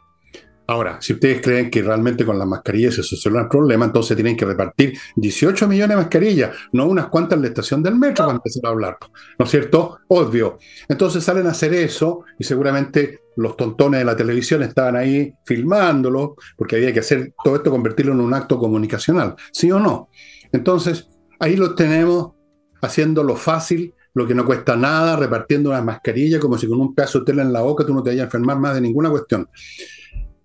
Ahora, 0.70 0.98
si 1.02 1.14
ustedes 1.14 1.42
creen 1.42 1.72
que 1.72 1.82
realmente 1.82 2.26
con 2.26 2.38
las 2.38 2.48
mascarillas 2.48 2.96
se 2.96 3.04
soluciona 3.04 3.42
el 3.42 3.48
problema, 3.48 3.86
entonces 3.86 4.18
tienen 4.18 4.36
que 4.36 4.46
repartir 4.46 4.98
18 5.16 5.66
millones 5.66 5.96
de 5.96 6.04
mascarillas, 6.04 6.56
no 6.74 6.88
unas 6.88 7.08
cuantas 7.08 7.38
en 7.38 7.44
la 7.44 7.48
estación 7.48 7.82
del 7.82 7.96
metro 7.96 8.26
para 8.26 8.36
empezar 8.36 8.66
a 8.66 8.70
hablar. 8.70 8.98
¿No 9.40 9.46
es 9.46 9.52
cierto? 9.52 10.00
Obvio. 10.10 10.58
Entonces 10.90 11.24
salen 11.24 11.48
a 11.48 11.52
hacer 11.52 11.74
eso 11.74 12.26
y 12.38 12.44
seguramente 12.44 13.22
los 13.38 13.56
tontones 13.56 14.02
de 14.02 14.06
la 14.06 14.18
televisión 14.18 14.62
estaban 14.62 14.98
ahí 14.98 15.34
filmándolo, 15.46 16.36
porque 16.58 16.76
había 16.76 16.92
que 16.92 17.00
hacer 17.00 17.34
todo 17.42 17.56
esto, 17.56 17.72
convertirlo 17.72 18.12
en 18.12 18.20
un 18.20 18.34
acto 18.34 18.58
comunicacional. 18.58 19.36
¿Sí 19.54 19.72
o 19.72 19.80
no? 19.80 20.10
Entonces, 20.52 21.08
ahí 21.40 21.56
lo 21.56 21.76
tenemos 21.76 22.34
haciendo 22.82 23.24
lo 23.24 23.38
fácil, 23.38 23.94
lo 24.14 24.28
que 24.28 24.36
no 24.36 24.46
cuesta 24.46 24.76
nada, 24.76 25.16
repartiendo 25.16 25.70
unas 25.70 25.86
mascarillas 25.86 26.42
como 26.42 26.58
si 26.58 26.68
con 26.68 26.82
un 26.82 26.94
pedazo 26.94 27.20
de 27.20 27.26
tela 27.26 27.44
en 27.44 27.54
la 27.54 27.62
boca 27.62 27.86
tú 27.86 27.94
no 27.94 28.04
te 28.04 28.10
vayas 28.10 28.24
a 28.24 28.26
enfermar 28.26 28.60
más 28.60 28.76
de 28.76 28.82
ninguna 28.82 29.10
cuestión 29.10 29.48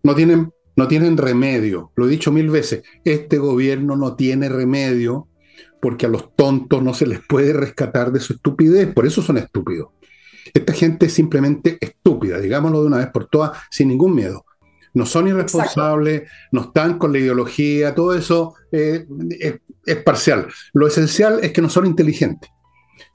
no 0.03 0.15
tienen, 0.15 0.53
no 0.77 0.89
tienen 0.89 1.17
remedio. 1.17 1.93
Lo 1.97 2.07
he 2.07 2.11
dicho 2.11 2.33
mil 2.33 2.51
veces, 2.51 2.83
este 3.05 3.39
gobierno 3.39 3.97
no 3.97 4.17
tiene 4.17 4.49
remedio 4.49 5.29
porque 5.81 6.07
a 6.07 6.09
los 6.09 6.35
tontos 6.37 6.83
no 6.83 6.95
se 6.95 7.07
les 7.07 7.21
puede 7.27 7.53
rescatar 7.53 8.13
de 8.13 8.21
su 8.21 8.35
estupidez, 8.35 8.93
por 8.95 9.07
eso 9.07 9.21
son 9.21 9.39
estúpidos. 9.39 9.89
Esta 10.55 10.73
gente 10.73 11.07
es 11.07 11.13
simplemente 11.13 11.79
estúpida, 11.81 12.39
digámoslo 12.39 12.83
de 12.83 12.87
una 12.87 12.99
vez 12.99 13.09
por 13.09 13.27
todas, 13.27 13.59
sin 13.71 13.89
ningún 13.89 14.15
miedo. 14.15 14.45
No 14.95 15.07
son 15.07 15.27
irresponsables, 15.29 16.31
no 16.53 16.63
están 16.63 16.99
con 16.99 17.13
la 17.13 17.19
ideología, 17.19 17.95
todo 17.95 18.15
eso 18.15 18.55
eh, 18.71 19.07
es 19.87 19.97
parcial. 20.03 20.49
Lo 20.73 20.87
esencial 20.87 21.41
es 21.43 21.53
que 21.53 21.63
no 21.63 21.71
son 21.71 21.87
inteligentes. 21.87 22.51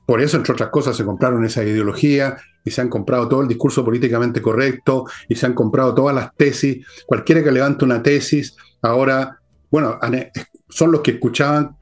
Por 0.08 0.22
eso, 0.22 0.38
entre 0.38 0.54
otras 0.54 0.70
cosas, 0.70 0.96
se 0.96 1.04
compraron 1.04 1.44
esa 1.44 1.66
ideología 1.66 2.38
y 2.64 2.72
se 2.72 2.80
han 2.80 2.88
comprado 2.88 3.28
todo 3.28 3.42
el 3.42 3.48
discurso 3.50 3.84
políticamente 3.84 4.42
correcto 4.42 5.04
y 5.28 5.36
se 5.36 5.46
han 5.46 5.54
comprado 5.54 5.94
todas 5.94 6.16
las 6.16 6.34
tesis. 6.34 6.88
Cualquiera 7.06 7.44
que 7.44 7.52
levante 7.52 7.84
una 7.84 8.02
tesis, 8.02 8.56
ahora, 8.82 9.38
bueno, 9.70 10.00
son 10.70 10.94
los 10.94 11.02
que 11.02 11.12
escuchaban, 11.12 11.76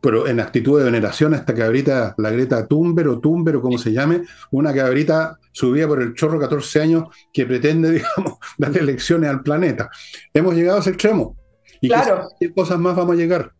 pero 0.00 0.26
en 0.26 0.40
actitud 0.40 0.78
de 0.78 0.86
veneración 0.86 1.34
a 1.34 1.36
esta 1.36 1.54
cabrita, 1.54 2.14
la 2.16 2.30
Greta 2.30 2.66
Thunberg 2.66 3.10
o 3.10 3.20
Thunberg 3.20 3.58
o 3.58 3.60
como 3.60 3.76
se 3.76 3.92
llame, 3.92 4.22
una 4.52 4.72
cabrita 4.72 5.38
subida 5.52 5.86
por 5.86 6.00
el 6.00 6.14
chorro 6.14 6.40
14 6.40 6.80
años 6.80 7.04
que 7.30 7.44
pretende, 7.44 7.90
digamos, 8.16 8.38
darle 8.56 8.82
lecciones 8.84 9.28
al 9.28 9.42
planeta. 9.42 9.90
Hemos 10.32 10.54
llegado 10.54 10.78
a 10.78 10.80
ese 10.80 10.90
extremo. 10.90 11.36
¿Y 11.82 11.88
claro. 11.88 12.26
qué 12.40 12.54
cosas 12.54 12.78
más 12.78 12.96
vamos 12.96 13.16
a 13.16 13.18
llegar? 13.18 13.52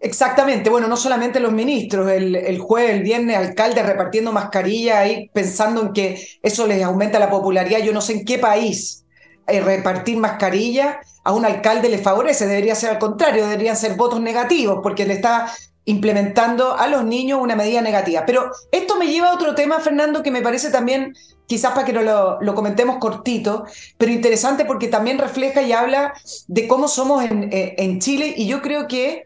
Exactamente, 0.00 0.70
bueno, 0.70 0.86
no 0.86 0.96
solamente 0.96 1.40
los 1.40 1.52
ministros, 1.52 2.08
el, 2.10 2.58
jueves, 2.60 2.92
el 2.92 3.02
viernes, 3.02 3.36
alcaldes 3.36 3.84
repartiendo 3.84 4.32
mascarilla 4.32 5.00
ahí 5.00 5.28
pensando 5.32 5.82
en 5.82 5.92
que 5.92 6.24
eso 6.40 6.68
les 6.68 6.82
aumenta 6.84 7.18
la 7.18 7.30
popularidad. 7.30 7.80
Yo 7.80 7.92
no 7.92 8.00
sé 8.00 8.12
en 8.12 8.24
qué 8.24 8.38
país 8.38 9.04
eh, 9.48 9.60
repartir 9.60 10.16
mascarilla 10.18 11.00
a 11.24 11.32
un 11.32 11.44
alcalde 11.44 11.88
le 11.88 11.98
favorece, 11.98 12.46
debería 12.46 12.76
ser 12.76 12.90
al 12.90 12.98
contrario, 12.98 13.44
deberían 13.44 13.76
ser 13.76 13.96
votos 13.96 14.20
negativos 14.20 14.78
porque 14.82 15.04
le 15.04 15.14
está 15.14 15.52
implementando 15.84 16.76
a 16.78 16.86
los 16.86 17.04
niños 17.04 17.40
una 17.42 17.56
medida 17.56 17.80
negativa. 17.80 18.24
Pero 18.24 18.52
esto 18.70 18.96
me 18.98 19.08
lleva 19.08 19.30
a 19.30 19.34
otro 19.34 19.54
tema, 19.56 19.80
Fernando, 19.80 20.22
que 20.22 20.30
me 20.30 20.42
parece 20.42 20.70
también, 20.70 21.14
quizás 21.46 21.72
para 21.72 21.84
que 21.84 21.92
lo, 21.92 22.40
lo 22.40 22.54
comentemos 22.54 22.98
cortito, 22.98 23.64
pero 23.96 24.12
interesante 24.12 24.64
porque 24.64 24.86
también 24.86 25.18
refleja 25.18 25.62
y 25.62 25.72
habla 25.72 26.12
de 26.46 26.68
cómo 26.68 26.86
somos 26.86 27.24
en, 27.24 27.52
eh, 27.52 27.74
en 27.78 27.98
Chile 27.98 28.34
y 28.36 28.46
yo 28.46 28.62
creo 28.62 28.86
que 28.86 29.24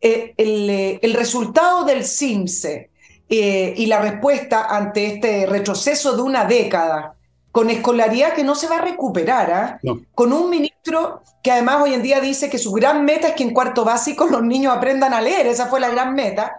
eh, 0.00 0.34
eh, 0.36 0.98
el, 1.02 1.14
resultado 1.14 1.84
del 1.84 2.04
CIMSE 2.04 2.90
eh, 3.28 3.74
y 3.76 3.86
la 3.86 4.00
respuesta 4.00 4.66
ante 4.66 5.06
este 5.06 5.46
retroceso 5.46 6.14
de 6.14 6.22
una 6.22 6.44
década 6.44 7.14
con 7.50 7.70
escolaridad 7.70 8.34
que 8.34 8.44
no 8.44 8.54
se 8.54 8.68
va 8.68 8.76
a 8.76 8.82
recuperar, 8.82 9.50
¿ah? 9.50 9.80
con 10.14 10.34
un 10.34 10.50
ministro 10.50 11.22
que 11.42 11.50
además 11.50 11.80
hoy 11.82 11.94
en 11.94 12.02
día 12.02 12.20
dice 12.20 12.50
que 12.50 12.58
su 12.58 12.70
gran 12.72 13.06
meta 13.06 13.28
es 13.28 13.34
que 13.34 13.44
en 13.44 13.54
cuarto 13.54 13.84
básico 13.84 14.26
los 14.26 14.42
niños 14.42 14.76
aprendan 14.76 15.14
a 15.14 15.22
leer, 15.22 15.46
esa 15.46 15.66
fue 15.66 15.80
la 15.80 15.88
gran 15.88 16.14
meta, 16.14 16.58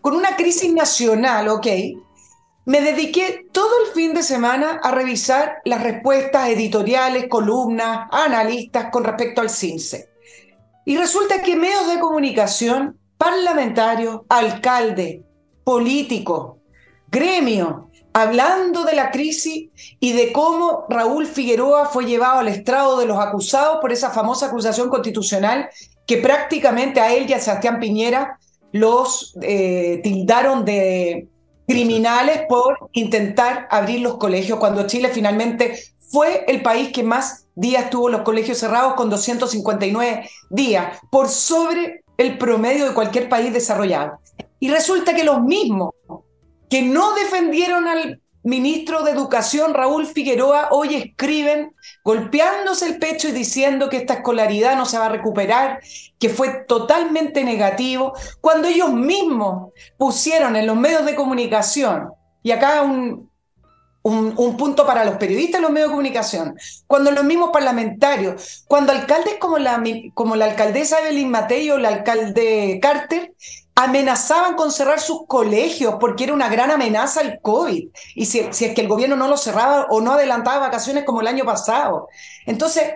con 0.00 0.14
una 0.14 0.36
crisis 0.36 0.72
nacional, 0.72 1.48
¿ok? 1.48 1.66
Me 2.64 2.80
dediqué 2.80 3.46
todo 3.52 3.70
el 3.84 3.92
fin 3.92 4.14
de 4.14 4.22
semana 4.22 4.80
a 4.82 4.90
revisar 4.90 5.58
las 5.64 5.82
respuestas 5.82 6.48
editoriales, 6.48 7.26
columnas, 7.28 8.08
analistas 8.10 8.90
con 8.90 9.04
respecto 9.04 9.40
al 9.40 9.50
CIMSE. 9.50 10.08
Y 10.88 10.96
resulta 10.96 11.42
que 11.42 11.54
medios 11.54 11.86
de 11.86 12.00
comunicación, 12.00 12.98
parlamentarios, 13.18 14.22
alcalde, 14.30 15.22
político, 15.62 16.60
gremio, 17.10 17.90
hablando 18.14 18.84
de 18.84 18.94
la 18.94 19.10
crisis 19.10 19.68
y 20.00 20.12
de 20.14 20.32
cómo 20.32 20.86
Raúl 20.88 21.26
Figueroa 21.26 21.90
fue 21.90 22.06
llevado 22.06 22.38
al 22.38 22.48
estrado 22.48 22.98
de 22.98 23.04
los 23.04 23.18
acusados 23.18 23.80
por 23.82 23.92
esa 23.92 24.08
famosa 24.08 24.46
acusación 24.46 24.88
constitucional 24.88 25.68
que 26.06 26.16
prácticamente 26.16 27.00
a 27.00 27.14
él 27.14 27.28
y 27.28 27.34
a 27.34 27.38
Sebastián 27.38 27.80
Piñera 27.80 28.38
los 28.72 29.36
eh, 29.42 30.00
tildaron 30.02 30.64
de 30.64 31.28
criminales 31.68 32.42
por 32.48 32.88
intentar 32.92 33.68
abrir 33.70 34.00
los 34.00 34.16
colegios 34.16 34.58
cuando 34.58 34.86
Chile 34.86 35.10
finalmente 35.12 35.78
fue 35.98 36.46
el 36.48 36.62
país 36.62 36.90
que 36.92 37.02
más 37.02 37.46
días 37.54 37.90
tuvo 37.90 38.08
los 38.08 38.22
colegios 38.22 38.56
cerrados 38.56 38.94
con 38.94 39.10
259 39.10 40.28
días, 40.48 40.98
por 41.10 41.28
sobre 41.28 42.04
el 42.16 42.38
promedio 42.38 42.88
de 42.88 42.94
cualquier 42.94 43.28
país 43.28 43.52
desarrollado. 43.52 44.18
Y 44.58 44.70
resulta 44.70 45.14
que 45.14 45.24
los 45.24 45.42
mismos 45.42 45.92
que 46.70 46.82
no 46.82 47.14
defendieron 47.14 47.86
al 47.86 48.22
ministro 48.48 49.02
de 49.02 49.10
Educación, 49.10 49.74
Raúl 49.74 50.06
Figueroa, 50.06 50.68
hoy 50.70 50.94
escriben 50.94 51.74
golpeándose 52.02 52.86
el 52.86 52.98
pecho 52.98 53.28
y 53.28 53.32
diciendo 53.32 53.90
que 53.90 53.98
esta 53.98 54.14
escolaridad 54.14 54.74
no 54.74 54.86
se 54.86 54.98
va 54.98 55.06
a 55.06 55.10
recuperar, 55.10 55.80
que 56.18 56.30
fue 56.30 56.64
totalmente 56.66 57.44
negativo, 57.44 58.14
cuando 58.40 58.68
ellos 58.68 58.90
mismos 58.90 59.72
pusieron 59.98 60.56
en 60.56 60.66
los 60.66 60.76
medios 60.76 61.04
de 61.04 61.14
comunicación, 61.14 62.08
y 62.42 62.52
acá 62.52 62.80
un, 62.80 63.28
un, 64.02 64.56
punto 64.56 64.86
para 64.86 65.04
los 65.04 65.16
periodistas 65.16 65.60
y 65.60 65.62
los 65.62 65.70
medios 65.70 65.90
de 65.90 65.92
comunicación, 65.92 66.56
cuando 66.86 67.10
los 67.10 67.24
mismos 67.24 67.50
parlamentarios, 67.52 68.64
cuando 68.66 68.92
alcaldes 68.92 69.34
como 69.38 69.58
la, 69.58 69.82
como 70.14 70.36
la 70.36 70.46
alcaldesa 70.46 71.00
Evelyn 71.00 71.30
Matei 71.30 71.70
o 71.70 71.76
el 71.76 71.84
alcalde 71.84 72.78
Carter 72.80 73.34
amenazaban 73.78 74.56
con 74.56 74.72
cerrar 74.72 74.98
sus 74.98 75.24
colegios 75.28 75.94
porque 76.00 76.24
era 76.24 76.34
una 76.34 76.48
gran 76.48 76.72
amenaza 76.72 77.20
el 77.20 77.40
COVID. 77.40 77.90
Y 78.16 78.26
si, 78.26 78.40
es 78.40 78.58
que 78.58 78.80
el 78.80 78.88
gobierno 78.88 79.14
no 79.14 79.28
lo 79.28 79.36
cerraba 79.36 79.86
o 79.90 80.00
no 80.00 80.12
adelantaba 80.12 80.58
vacaciones 80.58 81.04
como 81.04 81.20
el 81.20 81.28
año 81.28 81.44
pasado. 81.44 82.08
Entonces, 82.44 82.94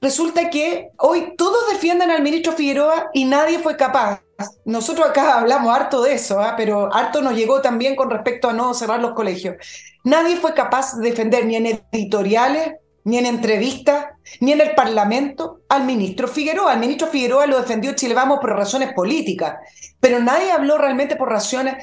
resulta 0.00 0.50
que 0.50 0.90
hoy 0.98 1.34
todos 1.36 1.68
defienden 1.70 2.10
al 2.10 2.20
ministro 2.20 2.52
Figueroa 2.52 3.10
y 3.12 3.26
nadie 3.26 3.60
fue 3.60 3.76
capaz 3.76 4.20
nosotros 4.64 5.06
acá 5.06 5.38
hablamos 5.38 5.72
harto 5.72 6.02
de 6.02 6.14
eso, 6.14 6.40
¿ah? 6.40 6.54
pero 6.56 6.92
harto 6.92 7.22
nos 7.22 7.34
llegó 7.34 7.60
también 7.60 7.94
con 7.94 8.10
respecto 8.10 8.48
a 8.48 8.52
no 8.52 8.74
cerrar 8.74 8.98
los 8.98 9.12
colegios. 9.12 9.54
Nadie 10.02 10.36
fue 10.36 10.52
capaz 10.52 10.96
de 10.98 11.10
defender 11.10 11.46
ni 11.46 11.54
en 11.54 11.80
editoriales, 11.92 12.72
ni 13.04 13.18
en 13.18 13.26
entrevistas, 13.26 14.06
ni 14.40 14.52
en 14.52 14.60
el 14.60 14.74
Parlamento 14.74 15.60
al 15.68 15.84
ministro 15.84 16.28
Figueroa. 16.28 16.72
Al 16.72 16.80
ministro 16.80 17.08
Figueroa 17.08 17.46
lo 17.46 17.58
defendió 17.58 17.92
Chile 17.94 18.14
Vamos 18.14 18.38
por 18.40 18.50
razones 18.50 18.92
políticas, 18.94 19.56
pero 20.00 20.20
nadie 20.20 20.52
habló 20.52 20.78
realmente 20.78 21.16
por 21.16 21.28
razones, 21.28 21.76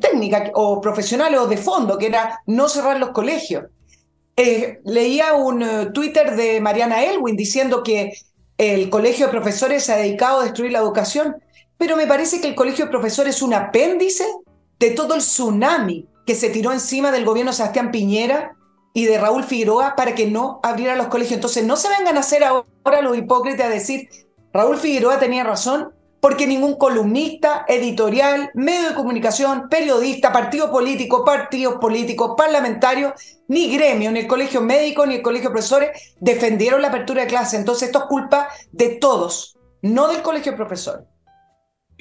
técnicas 0.00 0.50
o 0.54 0.80
profesionales 0.80 1.40
o 1.40 1.46
de 1.46 1.56
fondo, 1.56 1.98
que 1.98 2.06
era 2.06 2.40
no 2.46 2.68
cerrar 2.68 2.98
los 2.98 3.10
colegios. 3.10 3.64
Eh, 4.36 4.80
leía 4.84 5.34
un 5.34 5.62
eh, 5.62 5.86
Twitter 5.92 6.34
de 6.34 6.60
Mariana 6.60 7.04
Elwin 7.04 7.36
diciendo 7.36 7.82
que 7.84 8.12
el 8.58 8.90
colegio 8.90 9.26
de 9.26 9.32
profesores 9.32 9.84
se 9.84 9.92
ha 9.92 9.96
dedicado 9.96 10.40
a 10.40 10.44
destruir 10.44 10.72
la 10.72 10.80
educación 10.80 11.36
pero 11.78 11.96
me 11.96 12.06
parece 12.06 12.40
que 12.40 12.48
el 12.48 12.54
colegio 12.54 12.86
de 12.86 12.90
profesores 12.90 13.36
es 13.36 13.42
un 13.42 13.54
apéndice 13.54 14.24
de 14.78 14.90
todo 14.90 15.14
el 15.14 15.20
tsunami 15.20 16.06
que 16.26 16.34
se 16.34 16.50
tiró 16.50 16.72
encima 16.72 17.10
del 17.10 17.24
gobierno 17.24 17.52
Sebastián 17.52 17.90
Piñera 17.90 18.56
y 18.94 19.04
de 19.04 19.18
Raúl 19.18 19.44
Figueroa 19.44 19.94
para 19.96 20.14
que 20.14 20.26
no 20.30 20.60
abriera 20.62 20.96
los 20.96 21.08
colegios. 21.08 21.34
Entonces, 21.34 21.64
no 21.64 21.76
se 21.76 21.90
vengan 21.90 22.16
a 22.16 22.20
hacer 22.20 22.44
ahora 22.44 23.02
los 23.02 23.18
hipócritas 23.18 23.66
a 23.66 23.70
decir, 23.70 24.08
Raúl 24.52 24.78
Figueroa 24.78 25.18
tenía 25.18 25.44
razón, 25.44 25.92
porque 26.20 26.46
ningún 26.46 26.76
columnista, 26.76 27.66
editorial, 27.68 28.50
medio 28.54 28.88
de 28.88 28.94
comunicación, 28.94 29.68
periodista, 29.68 30.32
partido 30.32 30.70
político, 30.70 31.22
partidos 31.22 31.74
políticos, 31.74 32.32
parlamentarios, 32.34 33.12
ni 33.48 33.74
gremio, 33.74 34.10
ni 34.10 34.20
el 34.20 34.26
colegio 34.26 34.62
médico, 34.62 35.04
ni 35.04 35.16
el 35.16 35.22
colegio 35.22 35.50
de 35.50 35.52
profesores 35.52 36.14
defendieron 36.20 36.80
la 36.80 36.88
apertura 36.88 37.22
de 37.22 37.28
clase. 37.28 37.58
Entonces, 37.58 37.88
esto 37.88 37.98
es 37.98 38.04
culpa 38.06 38.48
de 38.72 38.90
todos, 38.90 39.58
no 39.82 40.08
del 40.08 40.22
colegio 40.22 40.52
de 40.52 40.56
profesores. 40.56 41.04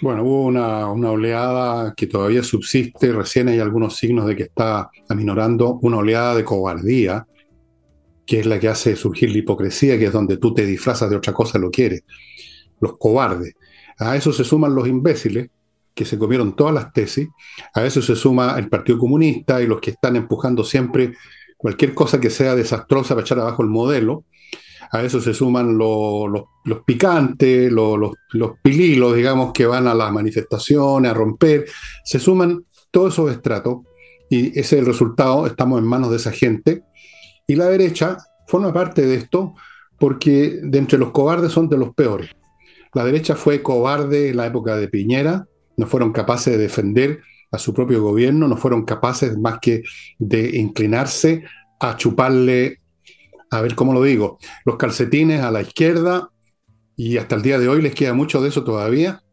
Bueno, 0.01 0.23
hubo 0.23 0.45
una, 0.45 0.87
oleada 0.89 1.93
que 1.95 2.07
todavía 2.07 2.43
subsiste, 2.43 3.11
recién 3.11 3.47
hay 3.47 3.59
algunos 3.59 3.95
signos 3.95 4.25
de 4.25 4.35
que 4.35 4.43
está 4.43 4.89
aminorando, 5.07 5.79
una 5.81 5.97
oleada 5.97 6.35
de 6.35 6.43
cobardía, 6.43 7.25
que 8.25 8.39
es 8.39 8.45
la 8.45 8.59
que 8.59 8.67
hace 8.67 8.95
surgir 8.95 9.31
la 9.31 9.37
hipocresía, 9.37 9.97
que 9.97 10.05
es 10.05 10.13
donde 10.13 10.37
tú 10.37 10.53
te 10.53 10.65
disfrazas 10.65 11.09
de 11.09 11.15
otra 11.15 11.33
cosa 11.33 11.59
lo 11.59 11.69
quieres. 11.69 12.03
Los 12.79 12.97
cobardes. 12.97 13.53
A 13.99 14.15
eso 14.15 14.33
se 14.33 14.43
suman 14.43 14.75
los 14.75 14.87
imbéciles, 14.87 15.49
que 15.93 16.05
se 16.05 16.17
comieron 16.17 16.55
todas 16.55 16.73
las 16.73 16.91
tesis, 16.91 17.29
a 17.73 17.85
eso 17.85 18.01
se 18.01 18.15
suma 18.15 18.57
el 18.57 18.67
Partido 18.67 18.97
Comunista 18.97 19.61
y 19.61 19.67
los 19.67 19.79
que 19.79 19.91
están 19.91 20.15
empujando 20.15 20.63
siempre 20.63 21.13
cualquier 21.55 21.93
cosa 21.93 22.19
que 22.19 22.31
sea 22.31 22.55
desastrosa 22.55 23.13
para 23.13 23.21
echar 23.21 23.39
abajo 23.39 23.61
el 23.61 23.69
modelo, 23.69 24.25
a 24.93 25.01
eso 25.01 25.19
se 25.19 25.33
suman 25.33 25.75
los 25.75 26.83
picantes, 26.85 27.71
los 27.71 28.13
pililos, 28.61 29.15
digamos, 29.15 29.51
que 29.51 29.65
van 29.65 29.87
a 29.87 29.95
las 29.95 30.11
manifestaciones, 30.11 31.09
a 31.09 31.15
romper, 31.15 31.65
se 32.05 32.19
suman 32.19 32.63
todos 32.91 33.13
esos 33.13 33.31
estratos 33.31 33.79
y 34.29 34.49
ese 34.49 34.59
es 34.59 34.73
el 34.73 34.85
resultado, 34.85 35.47
estamos 35.47 35.79
en 35.79 35.87
manos 35.87 36.11
de 36.11 36.17
esa 36.17 36.31
gente. 36.31 36.83
Y 37.47 37.55
la 37.55 37.65
derecha 37.65 38.17
forma 38.47 38.71
parte 38.71 39.01
de 39.01 39.15
esto 39.15 39.55
porque 39.97 40.59
de 40.61 40.77
entre 40.77 40.99
los 40.99 41.09
cobardes 41.09 41.51
son 41.51 41.69
de 41.69 41.77
los 41.79 41.95
peores. 41.95 42.29
La 42.93 43.03
derecha 43.03 43.35
fue 43.35 43.63
cobarde 43.63 44.29
en 44.29 44.37
la 44.37 44.45
época 44.45 44.77
de 44.77 44.89
Piñera, 44.89 45.47
no 45.75 45.87
fueron 45.87 46.11
capaces 46.11 46.53
de 46.53 46.61
defender 46.61 47.21
a 47.51 47.57
su 47.57 47.73
propio 47.73 48.03
gobierno, 48.03 48.47
no 48.47 48.57
fueron 48.57 48.85
capaces 48.85 49.39
más 49.39 49.57
que 49.59 49.81
de 50.19 50.55
inclinarse 50.55 51.45
a 51.79 51.97
chuparle, 51.97 52.82
a 53.53 53.61
ver 53.61 53.75
cómo 53.75 53.93
lo 53.93 54.03
digo, 54.03 54.37
los 54.65 54.77
calcetines 54.77 55.41
a 55.41 55.51
la 55.51 55.61
izquierda 55.61 56.29
y 56.95 57.17
hasta 57.17 57.35
el 57.35 57.41
día 57.41 57.59
de 57.59 57.67
hoy 57.67 57.81
les 57.81 57.95
queda 57.95 58.13
mucho 58.13 58.41
de 58.41 58.49
eso 58.49 58.63
todavía. 58.63 59.23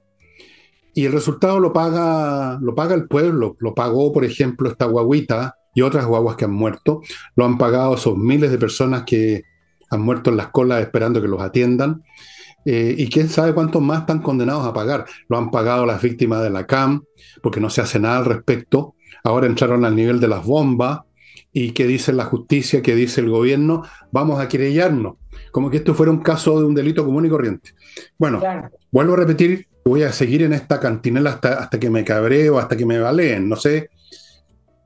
Y 0.95 1.05
el 1.07 1.13
resultado 1.13 1.61
lo 1.61 1.73
paga, 1.73 2.59
lo 2.61 2.75
paga 2.75 2.95
el 2.95 3.07
pueblo, 3.07 3.57
lo 3.61 3.75
pagó, 3.75 4.13
por 4.13 4.25
ejemplo, 4.25 4.69
esta 4.69 4.87
guaguita 4.87 5.57
y 5.75 5.83
otras 5.83 6.07
guaguas 6.07 6.37
que 6.37 6.45
han 6.45 6.53
muerto, 6.53 7.01
lo 7.37 7.45
han 7.45 7.59
pagado 7.59 7.95
esos 7.95 8.17
miles 8.17 8.51
de 8.51 8.59
personas 8.59 9.05
que 9.05 9.45
han 9.91 10.01
muerto 10.01 10.31
en 10.31 10.37
las 10.37 10.49
colas 10.49 10.81
esperando 10.81 11.21
que 11.21 11.29
los 11.29 11.41
atiendan. 11.41 12.03
Eh, 12.65 12.95
y 12.99 13.09
quién 13.09 13.29
sabe 13.29 13.55
cuántos 13.55 13.81
más 13.81 14.01
están 14.01 14.21
condenados 14.21 14.67
a 14.67 14.73
pagar. 14.73 15.07
Lo 15.29 15.39
han 15.39 15.51
pagado 15.51 15.87
las 15.87 16.03
víctimas 16.03 16.43
de 16.43 16.51
la 16.51 16.67
CAM, 16.67 17.05
porque 17.43 17.61
no 17.61 17.71
se 17.71 17.81
hace 17.81 17.99
nada 17.99 18.19
al 18.19 18.25
respecto. 18.27 18.95
Ahora 19.25 19.47
entraron 19.47 19.85
al 19.85 19.97
nivel 19.97 20.21
de 20.21 20.29
las 20.29 20.45
bombas. 20.45 21.01
¿Y 21.53 21.73
qué 21.73 21.87
dice 21.87 22.13
la 22.13 22.25
justicia? 22.27 22.81
¿Qué 22.83 22.95
dice 22.95 23.21
el 23.21 23.29
gobierno? 23.29 23.83
Vamos 24.13 24.41
a 24.41 24.49
querellarnos. 24.49 25.17
Como 25.51 25.69
que 25.69 25.79
esto 25.79 25.95
fuera 25.95 26.13
un 26.13 26.21
caso 26.21 26.59
de 26.61 26.67
un 26.67 26.75
delito 26.75 27.05
común 27.05 27.27
y 27.27 27.29
corriente. 27.29 27.75
Bueno, 28.19 28.41
vuelvo 28.93 29.15
a 29.15 29.17
repetir, 29.17 29.67
voy 29.85 30.05
a 30.05 30.13
seguir 30.13 30.43
en 30.43 30.53
esta 30.53 30.79
cantinela 30.79 31.31
hasta, 31.31 31.59
hasta 31.59 31.81
que 31.81 31.91
me 31.91 32.05
cabreo, 32.05 32.59
hasta 32.59 32.77
que 32.77 32.87
me 32.87 33.01
baleen. 33.01 33.49
No 33.49 33.57
sé. 33.57 33.91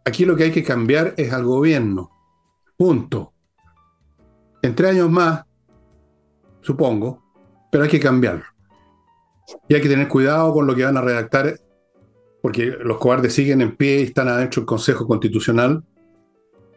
Aquí 0.06 0.24
lo 0.24 0.36
que 0.36 0.44
hay 0.44 0.52
que 0.52 0.62
cambiar 0.62 1.14
es 1.18 1.32
al 1.32 1.44
gobierno. 1.44 2.10
Punto. 2.76 3.32
En 4.62 4.74
tres 4.74 4.92
años 4.92 5.10
más, 5.10 5.44
supongo, 6.62 7.22
pero 7.70 7.84
hay 7.84 7.90
que 7.90 8.00
cambiarlo. 8.00 8.44
Y 9.68 9.74
hay 9.74 9.82
que 9.82 9.88
tener 9.90 10.08
cuidado 10.08 10.54
con 10.54 10.66
lo 10.66 10.74
que 10.74 10.84
van 10.84 10.96
a 10.96 11.02
redactar, 11.02 11.58
porque 12.40 12.74
los 12.82 12.96
cobardes 12.96 13.34
siguen 13.34 13.60
en 13.60 13.76
pie 13.76 14.00
y 14.00 14.04
están 14.04 14.28
adentro 14.28 14.62
del 14.62 14.66
Consejo 14.66 15.06
Constitucional 15.06 15.84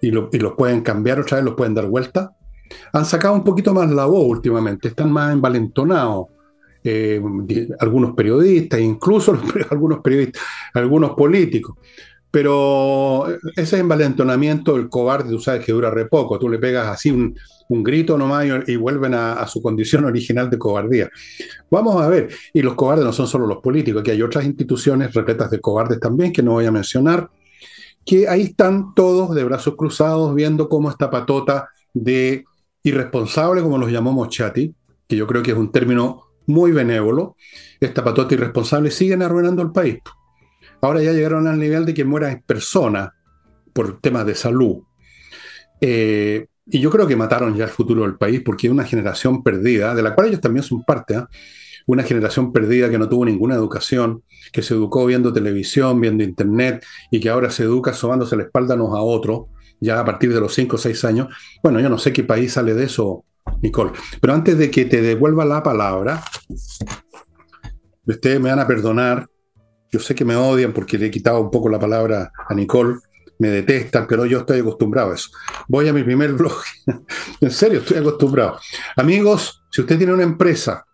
y, 0.02 0.12
los 0.12 0.54
pueden 0.56 0.82
cambiar 0.82 1.20
otra 1.20 1.38
vez, 1.38 1.46
los 1.46 1.56
pueden 1.56 1.74
dar 1.74 1.88
vuelta. 1.88 2.32
Han 2.94 3.06
sacado 3.06 3.34
un 3.34 3.44
poquito 3.44 3.74
más 3.74 3.90
la 3.90 4.06
voz 4.06 4.26
últimamente, 4.28 4.90
están 4.90 5.12
más 5.12 5.34
envalentonados. 5.34 6.28
Eh, 6.84 7.22
algunos 7.80 8.16
periodistas, 8.16 8.80
incluso 8.80 9.38
algunos 9.72 10.00
periodistas, 10.00 10.42
algunos 10.74 11.12
políticos. 11.12 11.76
Pero 12.30 13.26
ese 13.56 13.80
envalentonamiento 13.80 14.76
del 14.76 14.90
cobarde, 14.90 15.30
tú 15.30 15.40
sabes 15.40 15.66
que 15.66 15.72
dura 15.72 15.90
re 15.90 16.06
poco. 16.06 16.38
Tú 16.38 16.50
le 16.50 16.60
pegas 16.60 16.88
así 16.88 17.10
un, 17.10 17.36
un 17.70 17.84
grito 17.84 18.18
nomás 18.18 18.46
y, 18.68 18.76
vuelven 18.76 19.14
a, 19.14 19.46
su 19.48 19.62
condición 19.62 20.06
original 20.06 20.50
de 20.50 20.58
cobardía. 20.58 21.10
Vamos 21.70 22.02
a 22.02 22.08
ver, 22.08 22.30
y 22.54 22.62
los 22.62 22.76
cobardes 22.76 23.06
no 23.06 23.14
son 23.14 23.28
solo 23.28 23.48
los 23.48 23.58
políticos, 23.58 24.04
que 24.04 24.12
hay 24.12 24.22
otras 24.22 24.46
instituciones 24.46 25.14
repletas 25.14 25.52
de 25.52 25.60
cobardes 25.60 26.00
también 26.00 26.32
que 26.32 26.44
no 26.44 26.54
voy 26.54 26.66
a 26.66 26.72
mencionar, 26.72 27.30
que 28.08 28.28
ahí 28.30 28.44
están 28.44 28.94
todos 28.96 29.36
de 29.36 29.44
brazos 29.44 29.76
cruzados 29.76 30.34
viendo 30.34 30.70
cómo 30.70 30.90
esta 30.90 31.12
patota 31.12 31.70
de 31.94 32.46
irresponsable, 32.82 33.62
como 33.62 33.78
los 33.78 33.92
llamó 33.92 34.14
Mochati, 34.14 34.74
que 35.06 35.16
yo 35.18 35.28
creo 35.28 35.44
que 35.44 35.52
es 35.52 35.58
un 35.58 35.74
término 35.74 36.24
muy 36.46 36.72
benévolo, 36.72 37.36
esta 37.82 38.06
patota 38.06 38.34
irresponsable 38.34 38.92
siguen 38.92 39.22
arruinando 39.22 39.62
el 39.62 39.74
país. 39.74 39.98
Ahora 40.82 41.02
ya 41.02 41.12
llegaron 41.12 41.48
al 41.48 41.60
nivel 41.60 41.86
de 41.86 41.94
que 41.94 42.06
mueran 42.06 42.42
personas 42.46 43.10
por 43.74 44.00
temas 44.00 44.26
de 44.26 44.36
salud. 44.36 44.84
Eh, 45.82 46.48
y 46.66 46.80
yo 46.80 46.90
creo 46.90 47.08
que 47.08 47.18
mataron 47.18 47.56
ya 47.56 47.66
el 47.66 47.70
futuro 47.72 48.04
del 48.04 48.16
país 48.16 48.42
porque 48.44 48.70
una 48.70 48.86
generación 48.86 49.44
perdida, 49.44 49.94
de 49.94 50.02
la 50.02 50.16
cual 50.16 50.28
ellos 50.28 50.40
también 50.42 50.64
son 50.64 50.82
parte, 50.84 51.18
¿ah? 51.18 51.28
Una 51.88 52.04
generación 52.04 52.52
perdida 52.52 52.90
que 52.90 53.00
no 53.00 53.10
tuvo 53.10 53.26
ninguna 53.26 53.56
educación, 53.56 54.24
que 54.52 54.62
se 54.62 54.76
educó 54.76 55.06
viendo 55.06 55.34
televisión, 55.34 56.00
viendo 56.00 56.24
internet 56.24 56.86
y 57.10 57.20
que 57.20 57.30
ahora 57.30 57.50
se 57.50 57.64
educa 57.64 57.94
sobándose 57.94 58.36
la 58.36 58.44
espalda 58.44 58.76
unos 58.76 58.94
a 58.96 59.02
otros, 59.02 59.48
ya 59.80 60.00
a 60.00 60.06
partir 60.06 60.34
de 60.34 60.40
los 60.40 60.54
5 60.54 60.76
o 60.76 60.80
6 60.80 61.06
años. 61.06 61.28
Bueno, 61.64 61.80
yo 61.80 61.90
no 61.90 61.98
sé 61.98 62.14
qué 62.14 62.24
país 62.24 62.54
sale 62.54 62.74
de 62.74 62.84
eso, 62.84 63.26
Nicole. 63.62 63.92
Pero 64.22 64.34
antes 64.34 64.58
de 64.58 64.70
que 64.70 64.86
te 64.86 65.02
devuelva 65.02 65.46
la 65.46 65.64
palabra, 65.64 66.24
ustedes 68.06 68.40
me 68.40 68.50
van 68.50 68.60
a 68.60 68.68
perdonar. 68.68 69.28
Yo 69.90 70.00
sé 70.00 70.14
que 70.14 70.26
me 70.26 70.36
odian 70.36 70.74
porque 70.74 70.98
le 70.98 71.08
he 71.08 71.12
quitado 71.12 71.40
un 71.40 71.50
poco 71.50 71.70
la 71.70 71.80
palabra 71.80 72.32
a 72.48 72.54
Nicole 72.54 72.98
me 73.40 73.50
detestan, 73.50 74.08
pero 74.08 74.26
yo 74.26 74.40
estoy 74.40 74.60
acostumbrado 74.60 75.12
a 75.12 75.16
eso. 75.16 75.30
Voy 75.68 75.88
a 75.88 75.94
mi 75.94 76.04
primer 76.04 76.34
blog. 76.34 76.60
en 77.42 77.52
serio, 77.52 77.80
estoy 77.80 77.98
acostumbrado. 77.98 78.60
Amigos, 78.96 79.64
si 79.70 79.82
usted 79.82 79.98
tiene 79.98 80.14
una 80.14 80.24
empresa 80.24 80.87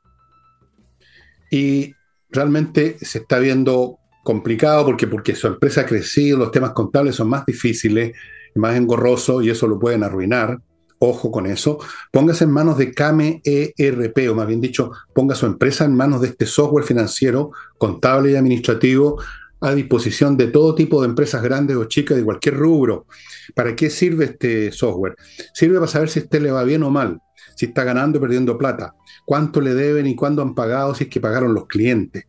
y 1.54 1.94
realmente 2.32 2.98
se 3.00 3.20
está 3.20 3.38
viendo 3.38 4.00
complicado 4.24 4.84
porque, 4.86 5.06
porque 5.06 5.36
su 5.36 5.46
empresa 5.46 5.82
ha 5.82 5.86
crecido, 5.86 6.40
los 6.40 6.50
temas 6.50 6.72
contables 6.72 7.16
son 7.16 7.30
más 7.30 7.46
difíciles, 7.46 8.14
más 8.56 8.76
engorrosos 8.76 9.44
y 9.44 9.52
eso 9.52 9.68
lo 9.68 9.78
pueden 9.78 10.04
arruinar. 10.04 10.60
Ojo 10.98 11.30
con 11.30 11.46
eso. 11.46 11.78
Póngase 12.12 12.46
en 12.46 12.52
manos 12.52 12.80
de 12.80 12.92
Kame 12.92 13.44
ERP, 13.46 14.32
o 14.32 14.36
más 14.36 14.48
bien 14.48 14.62
dicho, 14.62 14.94
ponga 15.14 15.36
su 15.36 15.46
empresa 15.46 15.86
en 15.86 15.96
manos 15.96 16.22
de 16.22 16.30
este 16.30 16.48
software 16.48 16.86
financiero, 16.86 17.52
contable 17.78 18.32
y 18.32 18.36
administrativo 18.36 19.22
a 19.62 19.76
disposición 19.76 20.36
de 20.36 20.48
todo 20.48 20.74
tipo 20.74 21.04
de 21.04 21.10
empresas 21.10 21.44
grandes 21.44 21.78
o 21.78 21.86
chicas 21.86 22.18
de 22.18 22.24
cualquier 22.24 22.56
rubro. 22.56 23.06
¿Para 23.54 23.76
qué 23.76 23.92
sirve 23.92 24.26
este 24.26 24.72
software? 24.72 25.16
Sirve 25.54 25.76
para 25.76 25.88
saber 25.88 26.10
si 26.10 26.20
a 26.20 26.24
usted 26.24 26.42
le 26.42 26.50
va 26.50 26.64
bien 26.64 26.82
o 26.82 26.90
mal, 26.90 27.20
si 27.56 27.68
está 27.68 27.84
ganando 27.84 28.18
o 28.18 28.22
perdiendo 28.22 28.58
plata, 28.58 28.96
cuánto 29.26 29.62
le 29.62 29.74
deben 29.74 30.08
y 30.08 30.16
cuándo 30.16 30.42
han 30.42 30.56
pagado, 30.56 30.96
si 30.96 31.06
es 31.06 31.10
que 31.10 31.20
pagaron 31.20 31.54
los 31.54 31.68
clientes. 31.68 32.26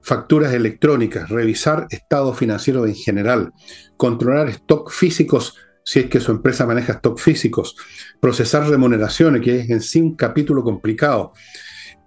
Facturas 0.00 0.52
electrónicas, 0.52 1.28
revisar 1.28 1.86
estado 1.90 2.34
financiero 2.34 2.86
en 2.86 2.94
general, 2.94 3.52
controlar 3.96 4.48
stock 4.48 4.90
físicos 4.90 5.56
si 5.84 5.98
es 5.98 6.06
que 6.06 6.20
su 6.20 6.30
empresa 6.30 6.64
maneja 6.64 6.92
stock 6.94 7.18
físicos, 7.18 7.76
procesar 8.20 8.68
remuneraciones, 8.68 9.42
que 9.42 9.60
es 9.60 9.70
en 9.70 9.80
sí 9.80 10.00
un 10.00 10.14
capítulo 10.14 10.62
complicado, 10.62 11.32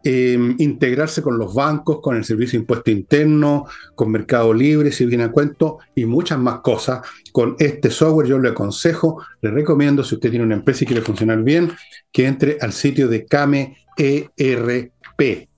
Em, 0.07 0.55
integrarse 0.59 1.23
con 1.23 1.39
los 1.39 1.55
bancos, 1.55 1.99
con 1.99 2.15
el 2.15 2.23
servicio 2.23 2.59
de 2.59 2.61
impuesto 2.61 2.91
interno, 2.91 3.65
con 3.95 4.11
Mercado 4.11 4.53
Libre, 4.53 4.91
si 4.91 5.03
viene 5.07 5.23
a 5.23 5.31
cuento, 5.31 5.79
y 5.95 6.05
muchas 6.05 6.37
más 6.37 6.59
cosas. 6.59 7.01
Con 7.31 7.55
este 7.57 7.89
software 7.89 8.27
yo 8.27 8.37
le 8.37 8.49
aconsejo, 8.49 9.25
le 9.41 9.49
recomiendo, 9.49 10.03
si 10.03 10.13
usted 10.13 10.29
tiene 10.29 10.45
una 10.45 10.53
empresa 10.53 10.83
y 10.83 10.87
quiere 10.87 11.01
funcionar 11.01 11.41
bien, 11.41 11.71
que 12.11 12.27
entre 12.27 12.59
al 12.61 12.71
sitio 12.71 13.07
de 13.07 13.25
Kame 13.25 13.77
ERP. 13.97 15.49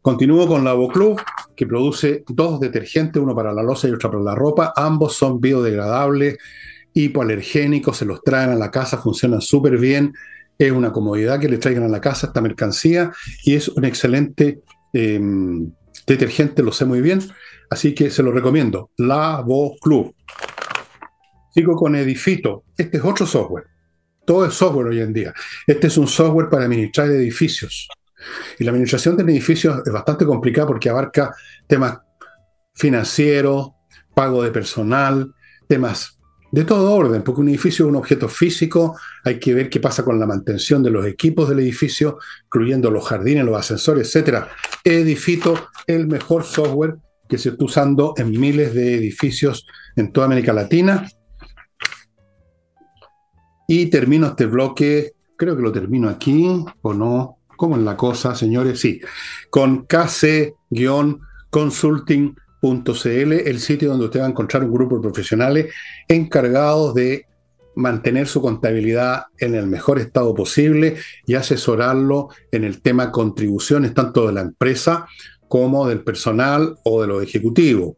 Continúo 0.00 0.46
con 0.46 0.62
la 0.64 0.74
Club, 0.92 1.20
que 1.56 1.66
produce 1.66 2.24
dos 2.28 2.60
detergentes, 2.60 3.20
uno 3.20 3.34
para 3.34 3.52
la 3.52 3.62
losa 3.62 3.88
y 3.88 3.92
otro 3.92 4.10
para 4.10 4.22
la 4.22 4.34
ropa. 4.34 4.72
Ambos 4.76 5.16
son 5.16 5.40
biodegradables, 5.40 6.38
hipoalergénicos, 6.94 7.96
se 7.96 8.04
los 8.04 8.22
traen 8.22 8.50
a 8.50 8.54
la 8.54 8.70
casa, 8.70 8.98
funcionan 8.98 9.40
súper 9.40 9.78
bien 9.78 10.12
es 10.58 10.72
una 10.72 10.92
comodidad 10.92 11.38
que 11.38 11.48
le 11.48 11.58
traigan 11.58 11.84
a 11.84 11.88
la 11.88 12.00
casa 12.00 12.28
esta 12.28 12.40
mercancía 12.40 13.12
y 13.44 13.54
es 13.54 13.68
un 13.68 13.84
excelente 13.84 14.60
em, 14.92 15.70
detergente, 16.06 16.62
lo 16.62 16.72
sé 16.72 16.84
muy 16.84 17.00
bien, 17.00 17.20
así 17.70 17.94
que 17.94 18.10
se 18.10 18.22
lo 18.22 18.32
recomiendo. 18.32 18.90
Lavo 18.96 19.76
Club. 19.80 20.14
Sigo 21.52 21.74
con 21.74 21.94
Edifito. 21.94 22.64
Este 22.76 22.98
es 22.98 23.04
otro 23.04 23.26
software. 23.26 23.64
Todo 24.26 24.44
es 24.44 24.54
software 24.54 24.88
hoy 24.88 25.00
en 25.00 25.12
día. 25.12 25.32
Este 25.66 25.86
es 25.86 25.96
un 25.96 26.08
software 26.08 26.48
para 26.48 26.64
administrar 26.64 27.08
edificios. 27.08 27.88
Y 28.58 28.64
la 28.64 28.72
administración 28.72 29.16
de 29.16 29.22
edificios 29.22 29.82
es 29.86 29.92
bastante 29.92 30.26
complicada 30.26 30.66
porque 30.66 30.90
abarca 30.90 31.34
temas 31.66 31.98
financieros, 32.74 33.70
pago 34.14 34.42
de 34.42 34.50
personal, 34.50 35.32
temas 35.68 36.18
de 36.50 36.64
todo 36.64 36.92
orden, 36.92 37.22
porque 37.22 37.40
un 37.40 37.48
edificio 37.48 37.84
es 37.84 37.90
un 37.90 37.96
objeto 37.96 38.28
físico, 38.28 38.98
hay 39.24 39.38
que 39.38 39.52
ver 39.54 39.68
qué 39.68 39.80
pasa 39.80 40.04
con 40.04 40.18
la 40.18 40.26
mantención 40.26 40.82
de 40.82 40.90
los 40.90 41.06
equipos 41.06 41.48
del 41.48 41.60
edificio, 41.60 42.18
incluyendo 42.44 42.90
los 42.90 43.06
jardines, 43.06 43.44
los 43.44 43.58
ascensores, 43.58 44.14
etc. 44.14 44.44
Edifito, 44.82 45.68
el 45.86 46.06
mejor 46.06 46.44
software 46.44 46.96
que 47.28 47.38
se 47.38 47.50
está 47.50 47.64
usando 47.64 48.14
en 48.16 48.30
miles 48.30 48.74
de 48.74 48.94
edificios 48.94 49.66
en 49.96 50.12
toda 50.12 50.26
América 50.26 50.52
Latina. 50.52 51.06
Y 53.66 53.86
termino 53.86 54.28
este 54.28 54.46
bloque, 54.46 55.14
creo 55.36 55.56
que 55.56 55.62
lo 55.62 55.72
termino 55.72 56.08
aquí, 56.08 56.64
o 56.82 56.94
no, 56.94 57.38
¿cómo 57.56 57.76
es 57.76 57.82
la 57.82 57.96
cosa, 57.96 58.34
señores? 58.34 58.80
Sí, 58.80 59.00
con 59.50 59.86
KC-Consulting 59.86 62.34
el 62.70 63.60
sitio 63.60 63.90
donde 63.90 64.06
usted 64.06 64.20
va 64.20 64.26
a 64.26 64.30
encontrar 64.30 64.64
un 64.64 64.72
grupo 64.72 64.96
de 64.96 65.02
profesionales 65.02 65.72
encargados 66.08 66.94
de 66.94 67.26
mantener 67.76 68.26
su 68.26 68.40
contabilidad 68.40 69.24
en 69.38 69.54
el 69.54 69.66
mejor 69.66 69.98
estado 69.98 70.34
posible 70.34 70.96
y 71.26 71.34
asesorarlo 71.34 72.28
en 72.50 72.64
el 72.64 72.80
tema 72.80 73.12
contribuciones 73.12 73.94
tanto 73.94 74.26
de 74.26 74.32
la 74.32 74.40
empresa 74.40 75.06
como 75.48 75.86
del 75.86 76.02
personal 76.02 76.76
o 76.84 77.02
de 77.02 77.06
los 77.06 77.22
ejecutivos. 77.22 77.94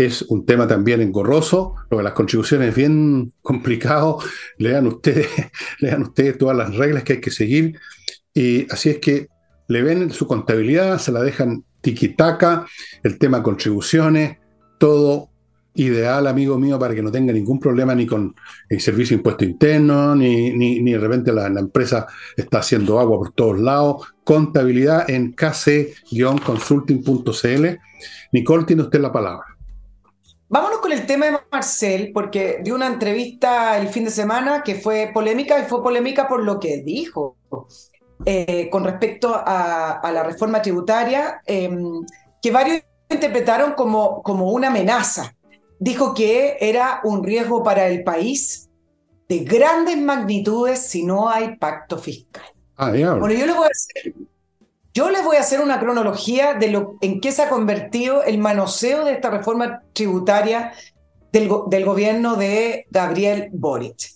Es 0.00 0.22
un 0.22 0.46
tema 0.46 0.66
también 0.66 1.02
engorroso, 1.02 1.74
lo 1.90 1.98
de 1.98 2.04
las 2.04 2.14
contribuciones 2.14 2.70
es 2.70 2.74
bien 2.74 3.34
complicado. 3.42 4.18
Lean 4.56 4.86
ustedes, 4.86 5.28
lean 5.80 6.04
ustedes 6.04 6.38
todas 6.38 6.56
las 6.56 6.74
reglas 6.74 7.04
que 7.04 7.12
hay 7.14 7.20
que 7.20 7.30
seguir. 7.30 7.78
Y 8.32 8.66
así 8.72 8.88
es 8.88 8.98
que 8.98 9.28
le 9.68 9.82
ven 9.82 10.10
su 10.10 10.26
contabilidad, 10.26 10.98
se 10.98 11.12
la 11.12 11.22
dejan 11.22 11.64
tiquitaca, 11.82 12.66
el 13.02 13.18
tema 13.18 13.42
contribuciones, 13.42 14.38
todo 14.78 15.28
ideal, 15.74 16.26
amigo 16.26 16.58
mío, 16.58 16.78
para 16.78 16.94
que 16.94 17.02
no 17.02 17.12
tenga 17.12 17.34
ningún 17.34 17.60
problema 17.60 17.94
ni 17.94 18.06
con 18.06 18.34
el 18.70 18.80
servicio 18.80 19.14
de 19.14 19.18
impuesto 19.18 19.44
interno, 19.44 20.16
ni, 20.16 20.52
ni, 20.52 20.82
de 20.82 20.98
repente 20.98 21.30
la, 21.30 21.48
empresa 21.48 22.06
está 22.38 22.60
haciendo 22.60 22.98
agua 22.98 23.18
por 23.18 23.32
todos 23.32 23.60
lados. 23.60 24.14
Contabilidad 24.24 25.10
en 25.10 25.34
kc-consulting.cl. 25.34 27.78
Nicole, 28.32 28.64
tiene 28.64 28.82
usted 28.82 29.00
la 29.00 29.12
palabra. 29.12 29.49
Vámonos 30.50 30.80
con 30.80 30.92
el 30.92 31.06
tema 31.06 31.26
de 31.26 31.38
Marcel, 31.50 32.10
porque 32.12 32.60
dio 32.62 32.74
una 32.74 32.88
entrevista 32.88 33.78
el 33.78 33.88
fin 33.88 34.04
de 34.04 34.10
semana 34.10 34.62
que 34.62 34.74
fue 34.74 35.10
polémica 35.14 35.58
y 35.58 35.64
fue 35.64 35.82
polémica 35.82 36.28
por 36.28 36.42
lo 36.42 36.58
que 36.60 36.82
dijo 36.82 37.36
eh, 38.26 38.68
con 38.70 38.84
respecto 38.84 39.32
a, 39.32 40.10
la 40.12 40.22
reforma 40.22 40.60
tributaria, 40.60 41.40
em, 41.46 42.04
que 42.42 42.50
varios 42.50 42.82
interpretaron 43.08 43.72
como, 43.72 44.22
como 44.22 44.50
una 44.50 44.68
amenaza 44.68 45.34
dijo 45.80 46.14
que 46.14 46.58
era 46.60 47.00
un 47.02 47.24
riesgo 47.24 47.64
para 47.64 47.88
el 47.88 48.04
país 48.04 48.68
de 49.28 49.38
grandes 49.40 49.96
magnitudes 49.96 50.80
si 50.80 51.04
no 51.04 51.28
hay 51.28 51.56
pacto 51.56 51.98
fiscal. 51.98 52.44
Ah, 52.76 52.90
bueno, 52.90 53.30
yo 53.30 53.46
les 53.46 53.56
voy 53.56 53.66
a 53.66 53.70
hacer, 53.70 54.14
yo 54.92 55.10
les 55.10 55.24
voy 55.24 55.36
a 55.36 55.40
hacer 55.40 55.60
una 55.60 55.78
cronología 55.78 56.54
de 56.54 56.68
lo 56.68 56.96
en 57.00 57.20
qué 57.20 57.30
se 57.30 57.42
ha 57.42 57.48
convertido 57.48 58.24
el 58.24 58.38
manoseo 58.38 59.04
de 59.04 59.12
esta 59.12 59.30
reforma 59.30 59.82
tributaria 59.92 60.72
del, 61.32 61.48
gobierno 61.48 62.36
de 62.36 62.86
Gabriel 62.90 63.50
Boric. 63.52 64.10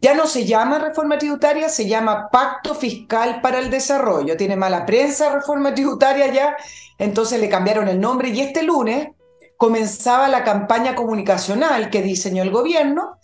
Ya 0.00 0.14
no 0.14 0.26
se 0.26 0.46
llama 0.46 0.78
reforma 0.78 1.18
tributaria, 1.18 1.68
se 1.68 1.86
llama 1.86 2.30
Pacto 2.30 2.74
Fiscal 2.74 3.40
para 3.42 3.58
el 3.58 3.70
Desarrollo. 3.70 4.36
Tiene 4.36 4.56
mala 4.56 4.86
prensa 4.86 5.34
reforma 5.34 5.74
tributaria 5.74 6.32
ya, 6.32 6.56
entonces 6.96 7.40
le 7.40 7.48
cambiaron 7.48 7.88
el 7.88 8.00
nombre 8.00 8.28
y 8.30 8.40
este 8.40 8.62
lunes 8.62 9.08
comenzaba 9.56 10.28
la 10.28 10.42
campaña 10.42 10.94
comunicacional 10.94 11.90
que 11.90 12.02
diseñó 12.02 12.42
el 12.42 12.50
gobierno 12.50 13.18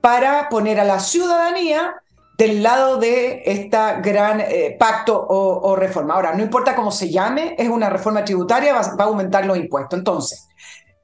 para 0.00 0.48
poner 0.48 0.80
a 0.80 0.84
la 0.84 1.00
ciudadanía 1.00 2.01
del 2.42 2.60
lado 2.60 2.96
de 2.96 3.44
esta 3.46 4.00
gran 4.00 4.40
eh, 4.40 4.74
pacto 4.76 5.26
o, 5.28 5.76
reforma. 5.76 6.14
Ahora, 6.14 6.34
no 6.34 6.42
importa 6.42 6.74
cómo 6.74 6.90
se 6.90 7.08
llame, 7.08 7.54
es 7.56 7.68
una 7.68 7.88
reforma 7.88 8.24
tributaria, 8.24 8.74
va, 8.74 8.96
va 8.98 9.04
a 9.04 9.06
aumentar 9.06 9.46
los 9.46 9.56
impuestos. 9.56 9.96
Entonces, 9.96 10.48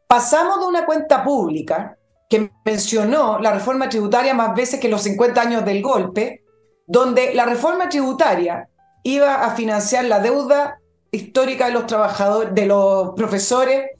pasamos 0.09 0.59
de 0.59 0.67
una 0.67 0.85
cuenta 0.85 1.23
pública 1.23 1.97
que 2.29 2.51
mencionó 2.65 3.39
la 3.39 3.53
reforma 3.53 3.89
tributaria 3.89 4.35
más 4.35 4.53
veces 4.53 4.81
que 4.81 4.89
los 4.89 5.03
50 5.03 5.41
años 5.41 5.65
del 5.65 5.81
golpe, 5.81 6.43
donde 6.89 7.33
la 7.35 7.45
reforma 7.45 7.89
tributaria 7.89 8.69
iba 9.05 9.47
a 9.47 9.55
financiar 9.55 10.07
la 10.07 10.19
deuda 10.19 10.81
histórica 11.13 11.67
de 11.67 11.73
los 11.73 11.87
trabajadores, 11.87 12.53
de 12.53 12.67
los 12.67 13.15
profesores, 13.15 13.91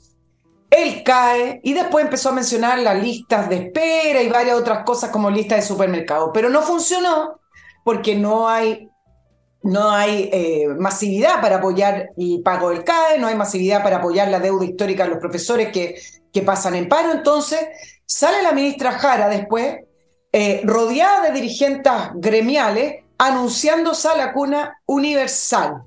él 0.71 1.03
cae 1.03 1.61
y 1.63 1.73
después 1.73 2.05
empezó 2.05 2.29
a 2.29 2.33
mencionar 2.33 2.79
las 2.81 3.03
listas 3.03 3.49
de 3.49 3.57
espera 3.57 4.23
y 4.23 4.29
varias 4.29 4.57
otras 4.57 4.85
cosas 4.85 5.11
como 5.11 5.31
listas 5.31 5.59
de 5.61 5.63
supermercado. 5.63 6.33
Pero 6.33 6.51
no 6.51 6.63
funcionó 6.63 7.41
porque 7.85 8.15
no 8.15 8.49
hay, 8.49 8.91
no 9.63 9.91
hay 9.91 10.29
eh, 10.33 10.69
masividad 10.79 11.41
para 11.41 11.57
apoyar 11.57 12.11
el 12.17 12.43
pago 12.43 12.71
del 12.71 12.85
CAE, 12.85 13.19
no 13.19 13.27
hay 13.27 13.35
masividad 13.35 13.83
para 13.83 13.97
apoyar 13.97 14.29
la 14.29 14.41
deuda 14.41 14.67
histórica 14.67 15.05
de 15.05 15.11
los 15.11 15.19
profesores 15.19 15.73
que, 15.73 15.99
que 16.33 16.43
pasan 16.43 16.75
en 16.75 16.89
paro. 16.89 17.13
Entonces 17.13 17.61
sale 18.05 18.43
la 18.43 18.53
ministra 18.53 18.93
Jara 18.93 19.29
después, 19.29 19.77
eh, 20.33 20.61
rodeada 20.65 21.23
de 21.23 21.33
dirigentes 21.33 21.93
gremiales, 22.15 23.05
anunciando 23.17 23.95
sala 23.95 24.35
cuna 24.35 24.81
universal. 24.85 25.83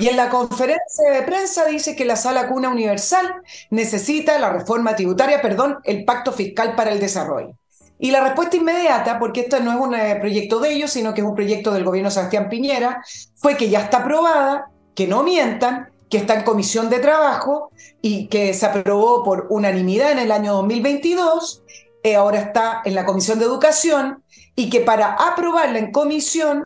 Y 0.00 0.08
en 0.08 0.16
la 0.16 0.28
conferencia 0.28 1.10
de 1.12 1.22
prensa 1.22 1.66
dice 1.66 1.94
que 1.94 2.04
la 2.04 2.16
sala 2.16 2.48
cuna 2.48 2.68
universal 2.68 3.42
necesita 3.70 4.38
la 4.38 4.50
reforma 4.50 4.96
tributaria, 4.96 5.40
perdón, 5.40 5.78
el 5.84 6.04
pacto 6.04 6.32
fiscal 6.32 6.74
para 6.74 6.90
el 6.90 7.00
desarrollo. 7.00 7.54
Y 8.00 8.10
la 8.10 8.22
respuesta 8.22 8.56
inmediata, 8.56 9.18
porque 9.18 9.40
esto 9.40 9.60
no 9.60 9.72
es 9.72 9.80
un 9.80 9.94
eh, 9.94 10.16
proyecto 10.20 10.60
de 10.60 10.72
ellos, 10.72 10.90
sino 10.90 11.14
que 11.14 11.20
es 11.20 11.26
un 11.26 11.34
proyecto 11.34 11.72
del 11.72 11.84
gobierno 11.84 12.10
Sebastián 12.10 12.48
Piñera, 12.48 13.02
fue 13.36 13.56
que 13.56 13.70
ya 13.70 13.80
está 13.80 13.98
aprobada, 13.98 14.70
que 14.94 15.06
no 15.06 15.22
mientan, 15.22 15.88
que 16.08 16.18
está 16.18 16.34
en 16.34 16.42
comisión 16.42 16.90
de 16.90 17.00
trabajo 17.00 17.70
y 18.00 18.28
que 18.28 18.54
se 18.54 18.66
aprobó 18.66 19.24
por 19.24 19.46
unanimidad 19.50 20.12
en 20.12 20.20
el 20.20 20.32
año 20.32 20.54
2022, 20.54 21.62
eh, 22.02 22.16
ahora 22.16 22.38
está 22.38 22.82
en 22.84 22.94
la 22.94 23.04
comisión 23.04 23.38
de 23.38 23.44
educación 23.44 24.22
y 24.54 24.70
que 24.70 24.80
para 24.80 25.14
aprobarla 25.14 25.78
en 25.78 25.92
comisión 25.92 26.64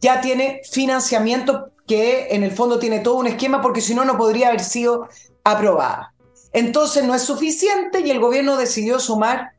ya 0.00 0.20
tiene 0.20 0.62
financiamiento 0.70 1.70
que 1.90 2.28
en 2.30 2.44
el 2.44 2.52
fondo 2.52 2.78
tiene 2.78 3.00
todo 3.00 3.16
un 3.16 3.26
esquema 3.26 3.60
porque 3.60 3.80
si 3.80 3.96
no, 3.96 4.04
no 4.04 4.16
podría 4.16 4.46
haber 4.46 4.60
sido 4.60 5.08
aprobada. 5.42 6.14
Entonces 6.52 7.02
no 7.02 7.16
es 7.16 7.22
suficiente 7.22 7.98
y 7.98 8.12
el 8.12 8.20
gobierno 8.20 8.56
decidió 8.56 9.00
sumar 9.00 9.50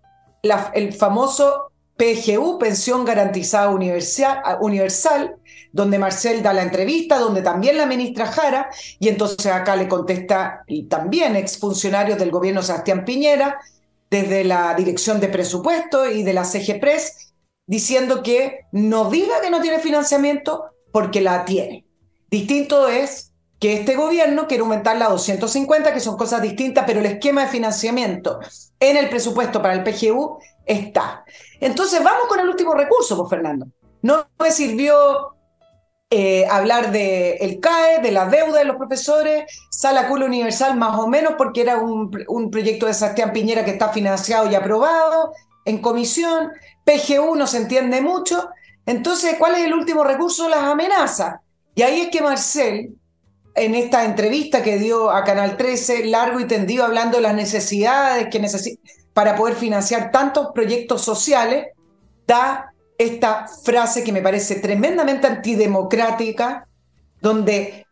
el 0.41 0.93
famoso 0.93 1.73
PGU, 1.97 2.57
Pensión 2.57 3.03
Garantizada 3.03 3.69
Universal, 3.69 5.35
donde 5.73 5.99
Marcel 5.99 6.41
da 6.41 6.53
la 6.53 6.61
entrevista, 6.61 7.19
donde 7.19 7.41
también 7.41 7.77
la 7.77 7.85
ministra 7.85 8.27
Jara, 8.27 8.69
y 8.97 9.09
entonces 9.09 9.47
acá 9.47 9.75
le 9.75 9.89
contesta 9.89 10.63
y 10.67 10.83
también 10.83 11.35
exfuncionarios 11.35 12.17
del 12.17 12.31
gobierno 12.31 12.63
Sebastián 12.63 13.03
Piñera, 13.03 13.59
desde 14.09 14.45
la 14.45 14.73
Dirección 14.75 15.19
de 15.19 15.27
Presupuesto 15.27 16.09
y 16.09 16.23
de 16.23 16.31
la 16.31 16.45
CGPRES, 16.45 17.33
diciendo 17.67 18.23
que 18.23 18.61
no 18.71 19.09
diga 19.09 19.41
que 19.41 19.49
no 19.49 19.59
tiene 19.59 19.79
financiamiento 19.79 20.67
porque 20.93 21.19
la 21.19 21.43
tiene. 21.43 21.90
Distinto 22.31 22.87
es 22.87 23.33
que 23.59 23.73
este 23.73 23.95
gobierno 23.95 24.47
quiere 24.47 24.63
aumentar 24.63 24.97
la 24.97 25.09
250, 25.09 25.93
que 25.93 25.99
son 25.99 26.15
cosas 26.15 26.41
distintas, 26.41 26.85
pero 26.87 27.01
el 27.01 27.05
esquema 27.05 27.43
de 27.43 27.49
financiamiento 27.49 28.39
en 28.79 28.95
el 28.95 29.09
presupuesto 29.09 29.61
para 29.61 29.73
el 29.73 29.83
PGU 29.83 30.39
está. 30.65 31.25
Entonces, 31.59 32.01
vamos 32.01 32.27
con 32.29 32.39
el 32.39 32.47
último 32.49 32.73
recurso, 32.73 33.17
pues, 33.17 33.29
Fernando. 33.29 33.67
No 34.01 34.25
me 34.39 34.49
sirvió 34.49 35.35
eh, 36.09 36.47
hablar 36.49 36.91
del 36.91 37.35
el 37.39 37.59
CAE, 37.59 37.99
de 38.01 38.11
la 38.13 38.27
deuda 38.27 38.59
de 38.59 38.65
los 38.65 38.77
profesores, 38.77 39.43
Sala 39.69 40.07
Culo 40.07 40.25
Universal 40.25 40.77
más 40.77 40.97
o 40.97 41.07
menos, 41.07 41.33
porque 41.37 41.61
era 41.61 41.77
un, 41.77 42.17
un 42.29 42.49
proyecto 42.49 42.85
de 42.85 42.93
Sebastián 42.93 43.33
Piñera 43.33 43.65
que 43.65 43.71
está 43.71 43.89
financiado 43.89 44.49
y 44.49 44.55
aprobado 44.55 45.33
en 45.65 45.79
comisión. 45.79 46.49
PGU 46.85 47.35
no 47.35 47.45
se 47.45 47.57
entiende 47.57 48.01
mucho. 48.01 48.49
Entonces, 48.85 49.35
¿cuál 49.37 49.55
es 49.55 49.65
el 49.65 49.73
último 49.73 50.05
recurso? 50.05 50.47
Las 50.47 50.63
amenazas. 50.63 51.35
Y 51.75 51.81
ahí 51.83 52.01
es 52.01 52.09
que 52.09 52.21
Marcel, 52.21 52.95
en 53.55 53.75
esta 53.75 54.05
entrevista 54.05 54.61
que 54.61 54.77
dio 54.77 55.11
a 55.11 55.23
Canal 55.23 55.57
13, 55.57 56.05
largo 56.05 56.39
y 56.39 56.47
tendido, 56.47 56.85
hablando 56.85 57.17
de 57.17 57.23
las 57.23 57.35
necesidades 57.35 58.27
que 58.29 58.39
necesita 58.39 58.81
para 59.13 59.35
poder 59.35 59.55
financiar 59.55 60.11
tantos 60.11 60.49
proyectos 60.53 61.01
sociales, 61.01 61.67
da 62.25 62.73
esta 62.97 63.47
frase 63.47 64.03
que 64.03 64.11
me 64.11 64.21
parece 64.21 64.55
tremendamente 64.55 65.27
antidemocrática, 65.27 66.67
donde 67.21 67.85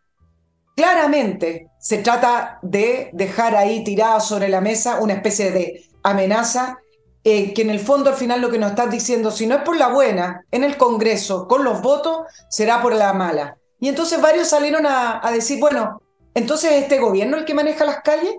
claramente 0.76 1.68
se 1.78 1.98
trata 1.98 2.58
de 2.62 3.10
dejar 3.12 3.56
ahí 3.56 3.84
tirada 3.84 4.20
sobre 4.20 4.48
la 4.48 4.60
mesa 4.60 5.00
una 5.00 5.14
especie 5.14 5.50
de 5.50 5.84
amenaza 6.02 6.78
eh, 7.22 7.52
que 7.52 7.62
en 7.62 7.70
el 7.70 7.80
fondo 7.80 8.10
al 8.10 8.16
final 8.16 8.40
lo 8.40 8.50
que 8.50 8.58
nos 8.58 8.70
estás 8.70 8.90
diciendo, 8.90 9.30
si 9.30 9.46
no 9.46 9.56
es 9.56 9.62
por 9.62 9.76
la 9.76 9.88
buena, 9.88 10.44
en 10.50 10.64
el 10.64 10.78
Congreso, 10.78 11.46
con 11.46 11.64
los 11.64 11.82
votos, 11.82 12.22
será 12.48 12.80
por 12.80 12.94
la 12.94 13.12
mala. 13.12 13.58
Y 13.80 13.88
entonces 13.88 14.20
varios 14.20 14.48
salieron 14.48 14.84
a, 14.86 15.22
decir, 15.32 15.58
bueno, 15.58 16.02
entonces 16.34 16.72
este 16.72 16.98
gobierno 16.98 17.38
el 17.38 17.46
que 17.46 17.54
maneja 17.54 17.84
las 17.84 18.02
calles. 18.02 18.36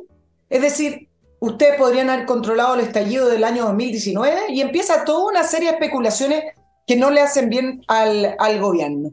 Es 0.50 0.62
decir, 0.62 1.10
ustedes 1.40 1.78
podrían 1.78 2.10
haber 2.10 2.26
controlado 2.28 2.76
el 2.76 2.82
estallido 2.82 3.28
del 3.28 3.44
año 3.44 3.66
2019 3.66 4.50
y 4.50 4.62
empieza 4.62 5.04
toda 5.04 5.28
una 5.32 5.44
serie 5.44 5.70
de 5.70 5.76
especulaciones 5.76 6.44
que 6.86 6.96
no 6.96 7.10
le 7.10 7.22
hacen 7.22 7.50
bien 7.50 7.82
al, 7.88 8.36
al 8.38 8.62
gobierno. 8.62 9.12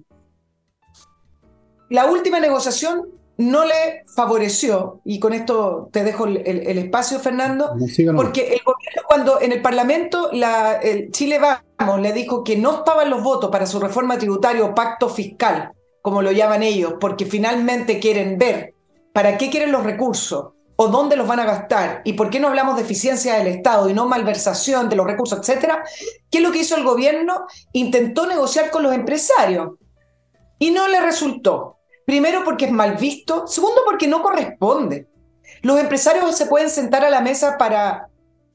La 1.88 2.06
última 2.06 2.38
negociación 2.40 3.08
no 3.38 3.64
le 3.64 4.04
favoreció, 4.14 5.00
y 5.04 5.20
con 5.20 5.32
esto 5.32 5.88
te 5.92 6.02
dejo 6.02 6.26
el, 6.26 6.36
espacio, 6.76 7.20
Fernando, 7.20 7.72
porque 8.16 8.52
el 8.52 8.60
gobierno 8.64 9.02
cuando 9.06 9.40
en 9.40 9.52
el 9.52 9.62
Parlamento 9.62 10.30
la, 10.32 10.74
el 10.74 11.12
Chile 11.12 11.40
Vamos 11.78 12.00
le 12.00 12.12
dijo 12.12 12.42
que 12.42 12.56
no 12.56 12.78
estaban 12.78 13.08
los 13.08 13.22
votos 13.22 13.50
para 13.50 13.64
su 13.64 13.78
reforma 13.78 14.18
tributaria 14.18 14.64
o 14.64 14.74
pacto 14.74 15.08
fiscal 15.08 15.70
como 16.02 16.22
lo 16.22 16.32
llaman 16.32 16.62
ellos, 16.62 16.94
porque 17.00 17.26
finalmente 17.26 17.98
quieren 17.98 18.38
ver 18.38 18.74
para 19.12 19.36
qué 19.36 19.50
quieren 19.50 19.72
los 19.72 19.84
recursos, 19.84 20.52
o 20.80 20.86
dónde 20.86 21.16
los 21.16 21.26
van 21.26 21.40
a 21.40 21.44
gastar 21.44 22.02
y 22.04 22.12
por 22.12 22.30
qué 22.30 22.38
no 22.38 22.46
hablamos 22.46 22.76
de 22.76 22.82
eficiencia 22.82 23.34
del 23.34 23.48
Estado 23.48 23.90
y 23.90 23.94
no 23.94 24.06
malversación 24.06 24.88
de 24.88 24.94
los 24.94 25.06
recursos, 25.06 25.40
etcétera, 25.40 25.82
¿qué 26.30 26.38
es 26.38 26.44
lo 26.44 26.52
que 26.52 26.60
hizo 26.60 26.76
el 26.76 26.84
gobierno? 26.84 27.46
Intentó 27.72 28.26
negociar 28.26 28.70
con 28.70 28.84
los 28.84 28.94
empresarios 28.94 29.72
y 30.56 30.70
no 30.70 30.86
le 30.86 31.00
resultó. 31.00 31.78
Primero 32.06 32.44
porque 32.44 32.66
es 32.66 32.70
mal 32.70 32.94
visto, 32.94 33.48
segundo 33.48 33.80
porque 33.84 34.06
no 34.06 34.22
corresponde. 34.22 35.08
Los 35.62 35.80
empresarios 35.80 36.36
se 36.36 36.46
pueden 36.46 36.70
sentar 36.70 37.04
a 37.04 37.10
la 37.10 37.22
mesa 37.22 37.58
para 37.58 38.06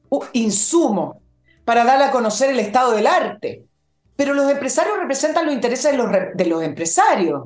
uh, 0.08 0.24
insumos, 0.32 1.18
para 1.66 1.84
dar 1.84 2.00
a 2.00 2.10
conocer 2.10 2.48
el 2.48 2.58
estado 2.58 2.92
del 2.92 3.06
arte, 3.06 3.66
pero 4.16 4.34
los 4.34 4.50
empresarios 4.50 4.98
representan 4.98 5.46
los 5.46 5.54
intereses 5.54 5.92
de 5.92 5.98
los, 5.98 6.10
de 6.34 6.46
los 6.46 6.62
empresarios. 6.62 7.44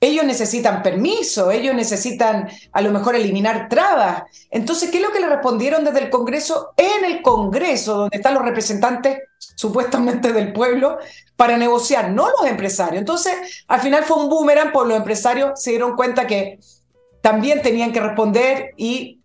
Ellos 0.00 0.24
necesitan 0.26 0.82
permiso, 0.82 1.50
ellos 1.50 1.74
necesitan 1.74 2.48
a 2.72 2.82
lo 2.82 2.90
mejor 2.90 3.14
eliminar 3.14 3.68
trabas. 3.70 4.24
Entonces, 4.50 4.90
¿qué 4.90 4.98
es 4.98 5.02
lo 5.02 5.12
que 5.12 5.20
le 5.20 5.28
respondieron 5.28 5.82
desde 5.82 6.00
el 6.00 6.10
Congreso? 6.10 6.74
En 6.76 7.06
el 7.06 7.22
Congreso, 7.22 7.96
donde 7.96 8.16
están 8.16 8.34
los 8.34 8.44
representantes 8.44 9.20
supuestamente 9.38 10.32
del 10.34 10.52
pueblo, 10.52 10.98
para 11.36 11.56
negociar, 11.56 12.10
no 12.10 12.28
los 12.28 12.46
empresarios. 12.46 12.98
Entonces, 12.98 13.64
al 13.66 13.80
final 13.80 14.04
fue 14.04 14.18
un 14.18 14.28
boomerang, 14.28 14.72
por 14.72 14.86
los 14.86 14.96
empresarios 14.96 15.52
se 15.62 15.70
dieron 15.70 15.96
cuenta 15.96 16.26
que 16.26 16.58
también 17.22 17.62
tenían 17.62 17.90
que 17.90 18.00
responder 18.00 18.72
y 18.76 19.22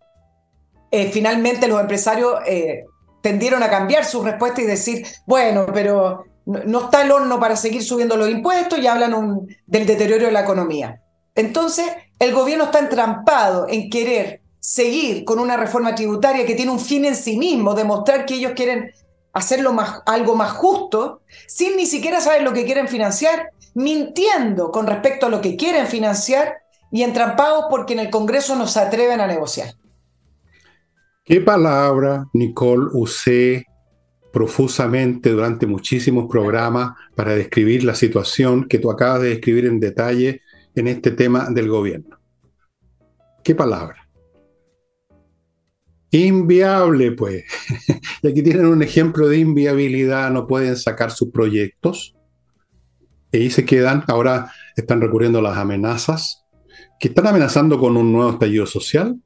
eh, 0.92 1.12
finalmente 1.12 1.68
los 1.68 1.82
empresarios 1.82 2.40
eh, 2.48 2.86
tendieron 3.22 3.62
a 3.64 3.70
cambiar 3.70 4.06
su 4.06 4.24
respuesta 4.24 4.62
y 4.62 4.66
decir, 4.66 5.06
bueno, 5.26 5.66
pero 5.74 6.24
no, 6.50 6.86
está 6.86 7.04
el 7.04 7.12
horno 7.12 7.40
para 7.40 7.56
seguir 7.56 7.84
subiendo 7.84 8.18
los 8.18 8.30
impuestos 8.30 8.80
y 8.80 8.88
hablan 8.88 9.48
del 9.68 9.86
deterioro 9.86 10.26
de 10.26 10.32
la 10.32 10.42
economía. 10.42 11.04
Entonces, 11.36 11.86
el 12.18 12.34
gobierno 12.34 12.66
está 12.66 12.80
entrampado 12.80 13.68
en 13.70 13.90
querer 13.90 14.42
seguir 14.60 15.24
con 15.26 15.40
una 15.40 15.58
reforma 15.58 15.94
tributaria 15.94 16.46
que 16.46 16.56
tiene 16.56 16.72
un 16.72 16.80
fin 16.80 17.06
en 17.06 17.16
sí 17.16 17.38
mismo, 17.38 17.76
demostrar 17.76 18.26
que 18.26 18.34
ellos 18.34 18.54
quieren 18.56 18.92
hacerlo 19.32 19.74
más, 19.74 20.02
algo 20.08 20.36
más 20.36 20.52
justo, 20.54 21.22
sin 21.48 21.78
ni 21.78 21.86
siquiera 21.86 22.20
saber 22.20 22.42
lo 22.42 22.52
que 22.52 22.66
quieren 22.66 22.88
financiar, 22.88 23.52
mintiendo 23.76 24.72
con 24.72 24.88
respecto 24.88 25.28
a 25.28 25.30
lo 25.30 25.42
que 25.42 25.56
quieren 25.56 25.86
financiar 25.86 26.56
y 26.92 27.04
entrampados 27.04 27.66
porque 27.70 27.94
en 27.94 28.00
el 28.00 28.10
Congreso 28.10 28.56
no 28.56 28.68
se 28.68 28.80
atreven 28.80 29.22
a 29.22 29.28
negociar. 29.28 29.76
¿Qué 31.24 31.42
palabra, 31.42 32.26
Nicole, 32.34 32.88
usé 32.94 33.69
profusamente 34.32 35.32
durante 35.32 35.66
muchísimos 35.66 36.30
programas 36.30 36.94
para 37.16 37.36
describir 37.36 37.84
la 37.84 37.96
situación 37.96 38.68
que 38.68 38.80
tú 38.80 38.92
acabas 38.92 39.22
de 39.22 39.30
describir 39.30 39.66
en 39.66 39.80
detalle 39.80 40.42
en 40.76 40.88
este 40.88 41.12
tema 41.12 41.50
del 41.50 41.68
gobierno? 41.68 42.20
¿Qué 43.44 43.56
palabra? 43.56 44.08
Inviable, 46.12 47.12
pues. 47.12 47.44
y 48.22 48.28
aquí 48.28 48.42
tienen 48.42 48.66
un 48.66 48.82
ejemplo 48.82 49.28
de 49.28 49.38
inviabilidad, 49.38 50.32
no 50.32 50.48
pueden 50.48 50.76
sacar 50.76 51.12
sus 51.12 51.30
proyectos. 51.30 52.16
Y 53.32 53.38
ahí 53.38 53.50
se 53.50 53.66
quedan, 53.66 54.04
ahora 54.08 54.52
están 54.76 55.02
recurriendo 55.02 55.40
a 55.40 55.44
las 55.44 55.58
amenazas, 55.58 56.46
que 57.00 57.10
están 57.10 57.28
amenazando 57.28 57.80
con 57.80 57.96
un 57.96 58.12
nuevo 58.12 58.32
estallido 58.32 58.66
social. 58.66 59.22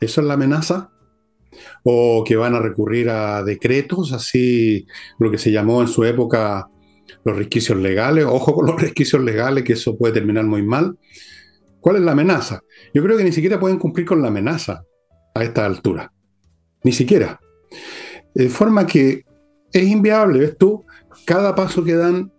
¿Eso 0.00 0.20
es 0.20 0.26
la 0.26 0.34
amenaza? 0.34 0.90
O 1.82 2.24
que 2.24 2.36
van 2.36 2.54
a 2.54 2.60
recurrir 2.60 3.10
a 3.10 3.42
decretos, 3.42 4.12
así 4.12 4.86
lo 5.18 5.30
que 5.30 5.38
se 5.38 5.50
llamó 5.50 5.80
en 5.80 5.88
su 5.88 6.04
época 6.04 6.68
los 7.24 7.36
resquicios 7.36 7.78
legales. 7.78 8.24
Ojo 8.24 8.54
con 8.54 8.66
los 8.66 8.80
resquicios 8.80 9.22
legales, 9.22 9.64
que 9.64 9.74
eso 9.74 9.96
puede 9.96 10.14
terminar 10.14 10.44
muy 10.44 10.62
mal. 10.62 10.98
¿Cuál 11.80 11.96
es 11.96 12.02
la 12.02 12.12
amenaza? 12.12 12.62
Yo 12.92 13.02
creo 13.02 13.16
que 13.16 13.24
ni 13.24 13.32
siquiera 13.32 13.60
pueden 13.60 13.78
cumplir 13.78 14.06
con 14.06 14.20
la 14.20 14.28
amenaza 14.28 14.82
a 15.34 15.44
esta 15.44 15.64
altura. 15.64 16.12
Ni 16.82 16.92
siquiera. 16.92 17.40
De 18.34 18.48
forma 18.48 18.86
que 18.86 19.24
es 19.72 19.82
inviable, 19.84 20.40
¿ves 20.40 20.58
tú? 20.58 20.84
Cada 21.24 21.54
paso 21.54 21.84
que 21.84 21.94
dan 21.94 22.32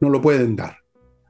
no 0.00 0.10
lo 0.10 0.20
pueden 0.20 0.56
dar. 0.56 0.78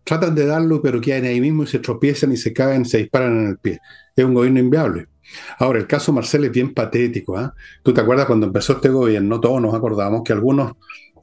Tratan 0.05 0.35
de 0.35 0.47
darlo, 0.47 0.83
pero 0.83 1.01
quedan 1.01 1.25
ahí 1.25 1.41
mismo 1.41 1.63
y 1.63 1.67
se 1.67 1.79
tropiezan 1.79 2.33
y 2.33 2.37
se 2.37 2.53
caen, 2.53 2.85
se 2.85 2.99
disparan 2.99 3.41
en 3.41 3.49
el 3.49 3.59
pie. 3.59 3.79
Es 4.15 4.25
un 4.25 4.35
gobierno 4.35 4.61
inviable. 4.61 5.07
Ahora, 5.59 5.79
el 5.79 5.87
caso 5.87 6.13
Marcel 6.13 6.45
es 6.45 6.51
bien 6.51 6.75
patético. 6.75 7.37
¿ah? 7.37 7.55
¿Tú 7.83 7.93
te 7.93 8.01
acuerdas 8.01 8.27
cuando 8.27 8.47
empezó 8.47 8.75
este 8.75 8.89
gobierno? 8.89 9.41
Todos 9.41 9.61
nos 9.61 9.75
acordamos 9.75 10.23
que 10.25 10.33
algunos 10.33 10.73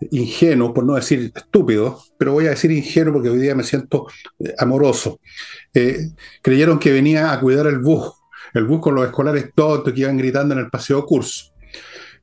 ingenuos, 0.09 0.71
por 0.71 0.83
no 0.83 0.95
decir 0.95 1.31
estúpidos, 1.35 2.13
pero 2.17 2.33
voy 2.33 2.47
a 2.47 2.51
decir 2.51 2.71
ingenuo 2.71 3.13
porque 3.13 3.29
hoy 3.29 3.39
día 3.39 3.53
me 3.53 3.63
siento 3.63 4.07
eh, 4.39 4.53
amoroso, 4.57 5.19
eh, 5.73 6.09
creyeron 6.41 6.79
que 6.79 6.91
venía 6.91 7.31
a 7.31 7.39
cuidar 7.39 7.67
el 7.67 7.79
bus 7.79 8.11
el 8.53 8.65
bus 8.65 8.81
con 8.81 8.95
los 8.95 9.05
escolares 9.05 9.51
todos 9.55 9.83
que 9.91 9.99
iban 9.99 10.17
gritando 10.17 10.53
en 10.53 10.61
el 10.61 10.69
paseo 10.69 11.05
curso. 11.05 11.51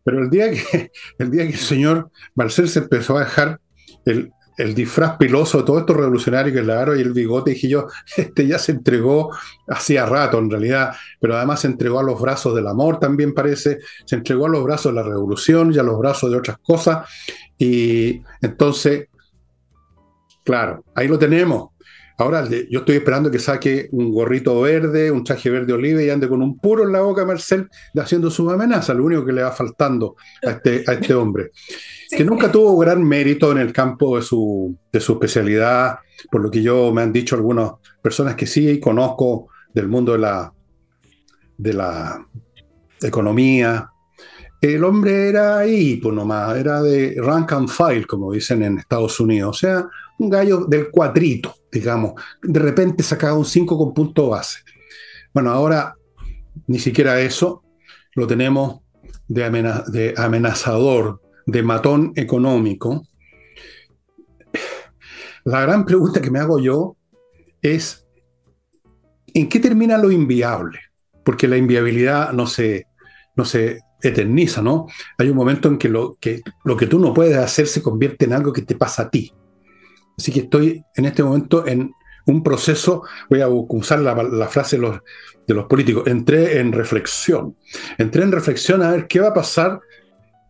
Pero 0.05 0.23
el 0.23 0.31
día 0.31 0.51
que 0.51 0.91
el, 1.19 1.31
día 1.31 1.45
que 1.45 1.53
el 1.53 1.59
señor 1.59 2.11
Marcel 2.35 2.69
se 2.69 2.81
empezó 2.81 3.17
a 3.17 3.21
dejar 3.21 3.61
el, 4.05 4.33
disfraz 4.75 5.17
piloso 5.17 5.59
de 5.59 5.65
todos 5.65 5.81
estos 5.81 5.97
revolucionarios 5.97 6.55
que 6.55 6.63
le 6.63 6.99
y 6.99 7.03
el 7.03 7.13
bigote, 7.13 7.53
dije 7.53 7.69
yo, 7.69 7.87
este 8.17 8.47
ya 8.47 8.59
se 8.59 8.73
entregó 8.73 9.31
hacía 9.69 10.05
rato 10.07 10.39
en 10.39 10.51
realidad, 10.51 10.95
pero 11.21 11.37
además 11.37 11.61
se 11.61 11.69
entregó 11.69 12.01
a 12.01 12.03
los 12.03 12.21
brazos 12.21 12.55
del 12.55 12.67
amor 12.67 12.99
también 12.99 13.35
parece, 13.35 13.79
se 14.05 14.17
entregó 14.17 14.47
a 14.47 14.51
los 14.51 14.65
brazos 14.65 14.93
de 14.93 15.01
la 15.01 15.09
revolución 15.09 15.73
y 15.73 15.79
a 15.79 15.83
los 15.83 15.99
brazos 15.99 16.31
de 16.31 16.39
otras 16.39 16.59
cosas. 16.59 17.09
Y 17.57 18.23
entonces, 18.43 19.09
claro, 20.45 20.85
ahí 20.95 21.09
lo 21.09 21.19
tenemos. 21.19 21.71
Ahora 22.21 22.45
yo 22.69 22.81
estoy 22.81 22.97
esperando 22.97 23.31
que 23.31 23.39
saque 23.39 23.89
un 23.93 24.13
gorrito 24.13 24.61
verde, 24.61 25.09
un 25.09 25.23
traje 25.23 25.51
verde 25.51 25.73
oliva 25.73 26.03
y 26.03 26.11
ande 26.11 26.29
con 26.29 26.43
un 26.43 26.59
puro 26.59 26.83
en 26.83 26.91
la 26.91 27.01
boca 27.01 27.25
Marcel 27.25 27.69
haciendo 27.95 28.29
su 28.29 28.51
amenaza, 28.51 28.93
lo 28.93 29.05
único 29.05 29.25
que 29.25 29.33
le 29.33 29.45
va 29.45 29.53
faltando 29.53 30.17
a 30.45 30.51
este, 30.51 30.85
a 30.87 30.95
este 30.95 31.15
hombre. 31.15 31.53
Que 32.11 32.25
nunca 32.25 32.51
tuvo 32.51 32.79
gran 32.79 33.05
mérito 33.05 33.53
en 33.53 33.59
el 33.59 33.71
campo 33.71 34.17
de 34.17 34.23
su, 34.23 34.75
de 34.91 34.99
su 34.99 35.13
especialidad, 35.13 35.99
por 36.31 36.41
lo 36.41 36.51
que 36.51 36.63
yo 36.63 36.91
me 36.91 37.03
han 37.03 37.13
dicho 37.13 37.37
algunas 37.37 37.73
personas 38.01 38.35
que 38.35 38.47
sí 38.47 38.81
conozco 38.81 39.49
del 39.75 39.89
mundo 39.89 40.13
de 40.13 40.19
la, 40.19 40.51
de 41.59 41.75
la 41.75 42.27
economía. 43.03 43.91
El 44.59 44.85
hombre 44.85 45.29
era 45.29 45.59
ahí, 45.59 45.99
pues 45.99 46.15
nomás, 46.15 46.57
era 46.57 46.81
de 46.81 47.15
rank 47.19 47.53
and 47.53 47.69
file, 47.69 48.07
como 48.07 48.33
dicen 48.33 48.63
en 48.63 48.79
Estados 48.79 49.21
Unidos, 49.21 49.51
o 49.51 49.61
sea, 49.61 49.87
un 50.19 50.29
gallo 50.31 50.65
del 50.67 50.91
cuatrito 50.91 51.55
digamos, 51.71 52.15
de 52.43 52.61
repente 52.61 53.03
sacaba 53.03 53.37
un 53.37 53.45
5 53.45 53.77
con 53.77 53.95
punto 53.95 54.29
base. 54.29 54.61
Bueno, 55.33 55.51
ahora 55.51 55.95
ni 56.67 56.79
siquiera 56.79 57.21
eso 57.21 57.63
lo 58.15 58.27
tenemos 58.27 58.81
de, 59.29 60.15
amenazador, 60.17 61.21
de 61.47 61.63
matón 61.63 62.13
económico. 62.17 63.07
La 65.45 65.63
gran 65.63 65.85
pregunta 65.85 66.21
que 66.21 66.31
me 66.31 66.41
hago 66.41 66.59
yo 66.59 66.97
es, 67.63 68.07
¿en 69.35 69.49
qué 69.49 69.61
termina 69.61 69.99
lo 69.99 70.11
inviable? 70.11 70.81
Porque 71.25 71.49
la 71.49 71.57
inviabilidad 71.57 72.33
no 72.33 72.47
se, 72.47 72.87
no 73.37 73.45
se 73.45 73.81
eterniza, 74.03 74.63
¿no? 74.63 74.87
Hay 75.19 75.29
un 75.29 75.37
momento 75.37 75.69
en 75.69 75.79
que 75.79 75.89
lo 75.89 76.17
que 76.19 76.87
tú 76.89 76.99
no 76.99 77.15
puedes 77.15 77.37
hacer 77.37 77.67
se 77.67 77.83
convierte 77.83 78.25
en 78.25 78.33
algo 78.33 78.53
que 78.53 78.63
te 78.63 78.75
pasa 78.75 79.03
a 79.03 79.11
ti. 79.11 79.33
Así 80.19 80.33
que 80.33 80.41
estoy 80.41 80.85
en 80.97 81.05
este 81.05 81.23
momento 81.23 81.67
en 81.67 81.93
un 82.27 82.43
proceso, 82.43 83.05
voy 83.31 83.41
a 83.41 83.49
usar 83.49 84.01
la, 84.01 84.49
frase 84.49 84.77
de 84.77 85.55
los, 85.55 85.65
políticos, 85.67 86.07
entré 86.07 86.59
en 86.61 86.73
reflexión. 86.73 87.57
Entré 87.97 88.23
en 88.25 88.33
reflexión 88.33 88.83
a 88.83 88.91
ver 88.91 89.07
qué 89.07 89.21
va 89.21 89.29
a 89.29 89.35
pasar 89.35 89.81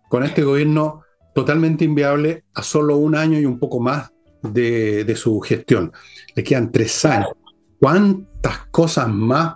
con 0.09 0.25
este 0.25 0.43
gobierno 0.43 1.03
totalmente 1.35 1.85
inviable 1.85 2.45
a 2.55 2.63
solo 2.63 2.97
un 2.97 3.15
año 3.15 3.39
y 3.39 3.47
un 3.47 3.59
poco 3.59 3.79
más 3.79 4.11
de 4.43 5.15
su 5.17 5.39
gestión. 5.41 5.93
Le 6.35 6.43
quedan 6.43 6.73
tres 6.73 7.05
años. 7.05 7.29
¿Cuántas 7.79 8.67
cosas 8.71 9.09
más 9.09 9.55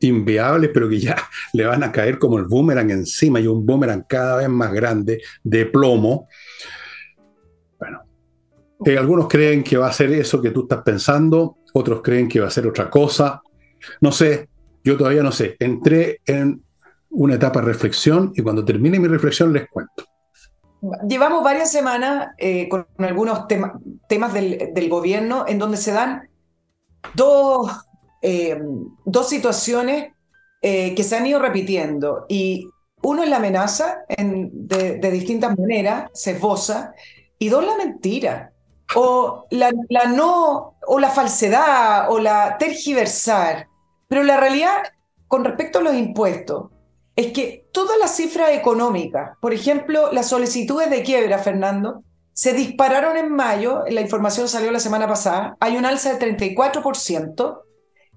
inviables, 0.00 0.70
pero 0.74 0.88
que 0.88 0.98
ya 0.98 1.16
le 1.52 1.64
van 1.64 1.82
a 1.82 1.92
caer 1.92 2.18
como 2.18 2.38
el 2.38 2.44
boomerang 2.44 2.90
encima 2.90 3.40
y 3.40 3.46
un 3.46 3.64
boomerang 3.64 4.04
cada 4.08 4.36
vez 4.36 4.48
más 4.48 4.72
grande 4.72 5.22
de 5.42 5.66
plomo? 5.66 6.28
Eh, 8.84 8.98
algunos 8.98 9.28
creen 9.28 9.64
que 9.64 9.78
va 9.78 9.88
a 9.88 9.92
ser 9.92 10.12
eso 10.12 10.42
que 10.42 10.50
tú 10.50 10.62
estás 10.62 10.82
pensando, 10.82 11.58
otros 11.72 12.02
creen 12.02 12.28
que 12.28 12.40
va 12.40 12.48
a 12.48 12.50
ser 12.50 12.66
otra 12.66 12.90
cosa. 12.90 13.42
No 14.00 14.12
sé, 14.12 14.48
yo 14.82 14.96
todavía 14.96 15.22
no 15.22 15.32
sé. 15.32 15.56
Entré 15.58 16.20
en 16.26 16.62
una 17.10 17.36
etapa 17.36 17.60
de 17.60 17.66
reflexión 17.66 18.32
y 18.34 18.42
cuando 18.42 18.64
termine 18.64 18.98
mi 18.98 19.08
reflexión 19.08 19.52
les 19.52 19.68
cuento. 19.68 20.04
Llevamos 21.08 21.42
varias 21.42 21.72
semanas 21.72 22.28
eh, 22.36 22.68
con 22.68 22.86
algunos 22.98 23.46
temas 23.48 24.34
del, 24.34 24.88
gobierno 24.90 25.46
en 25.48 25.58
donde 25.58 25.78
se 25.78 25.92
dan 25.92 26.28
dos, 27.14 27.70
eh, 28.20 28.60
dos 29.06 29.28
situaciones 29.28 30.12
que 30.60 31.02
se 31.02 31.16
han 31.16 31.26
ido 31.26 31.40
repitiendo. 31.40 32.24
Y 32.26 32.66
uno 33.02 33.22
es 33.22 33.28
la 33.28 33.36
amenaza 33.36 33.98
de, 34.08 34.98
de 34.98 35.10
distintas 35.10 35.58
maneras, 35.58 36.10
se 36.14 36.30
esboza, 36.30 36.94
y 37.38 37.50
dos, 37.50 37.66
la 37.66 37.76
mentira 37.76 38.53
o 38.94 39.46
la, 39.50 39.72
no, 40.06 40.76
o 40.86 40.98
la 40.98 41.10
falsedad, 41.10 42.10
o 42.10 42.18
la 42.18 42.56
tergiversar. 42.58 43.68
Pero 44.08 44.22
la 44.22 44.36
realidad 44.36 44.82
con 45.28 45.44
respecto 45.44 45.78
a 45.78 45.82
los 45.82 45.94
impuestos 45.94 46.70
es 47.16 47.32
que 47.32 47.66
todas 47.72 47.96
las 47.98 48.16
cifras 48.16 48.50
económicas, 48.50 49.36
por 49.40 49.54
ejemplo, 49.54 50.12
las 50.12 50.28
solicitudes 50.28 50.90
de 50.90 51.02
quiebra, 51.02 51.38
Fernando, 51.38 52.02
se 52.32 52.52
dispararon 52.52 53.16
en 53.16 53.32
mayo, 53.32 53.84
la 53.88 54.00
información 54.00 54.48
salió 54.48 54.72
la 54.72 54.80
semana 54.80 55.06
pasada, 55.06 55.56
hay 55.60 55.76
un 55.76 55.86
alza 55.86 56.14
del 56.14 56.36
34%, 56.36 57.60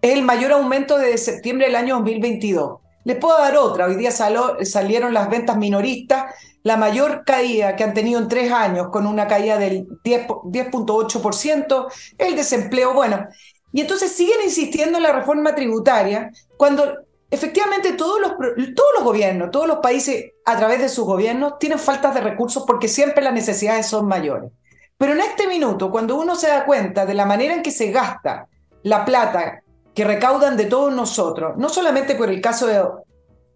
es 0.02 0.14
el 0.14 0.24
mayor 0.24 0.52
aumento 0.52 0.98
desde 0.98 1.18
septiembre 1.18 1.68
del 1.68 1.76
año 1.76 1.96
2022. 1.96 2.80
Les 3.08 3.16
puedo 3.16 3.38
dar 3.38 3.56
otra, 3.56 3.86
hoy 3.86 3.96
día 3.96 4.12
salieron 4.12 5.14
las 5.14 5.30
ventas 5.30 5.56
minoristas, 5.56 6.36
la 6.64 6.76
mayor 6.76 7.24
caída 7.24 7.78
que 7.78 7.86
han 7.86 7.94
tenido 7.94 8.20
en 8.20 8.28
tres 8.28 8.52
años, 8.52 8.90
con 8.92 9.08
una 9.08 9.28
caída 9.28 9.58
del 9.58 9.88
10.8%, 10.04 11.88
el 12.18 12.36
desempleo, 12.36 12.94
bueno. 12.94 13.26
Y 13.72 13.80
entonces 13.80 14.12
siguen 14.12 14.40
insistiendo 14.44 14.98
en 14.98 15.04
la 15.04 15.14
reforma 15.14 15.56
tributaria 15.56 16.32
cuando 16.58 16.98
efectivamente 17.32 17.94
todos 17.94 18.20
los, 18.20 18.32
todos 18.76 18.90
los 18.96 19.06
gobiernos, 19.06 19.52
todos 19.52 19.68
los 19.68 19.78
países 19.78 20.34
a 20.44 20.58
través 20.58 20.82
de 20.82 20.90
sus 20.90 21.06
gobiernos 21.06 21.60
tienen 21.60 21.80
faltas 21.80 22.14
de 22.14 22.20
recursos 22.20 22.66
porque 22.68 22.90
siempre 22.90 23.24
las 23.24 23.32
necesidades 23.32 23.86
son 23.86 24.06
mayores. 24.06 24.52
Pero 24.98 25.14
en 25.14 25.22
este 25.22 25.48
minuto, 25.48 25.90
cuando 25.92 26.20
uno 26.20 26.36
se 26.36 26.50
da 26.50 26.66
cuenta 26.66 27.06
de 27.06 27.14
la 27.14 27.26
manera 27.26 27.54
en 27.54 27.64
que 27.64 27.72
se 27.72 27.90
gasta 27.90 28.50
la 28.84 29.06
plata 29.06 29.64
que 29.98 30.04
recaudan 30.04 30.56
de 30.56 30.66
todos 30.66 30.94
nosotros, 30.94 31.58
no 31.58 31.70
solamente 31.70 32.14
por 32.14 32.30
el 32.30 32.40
caso 32.40 32.68
de, 32.68 32.84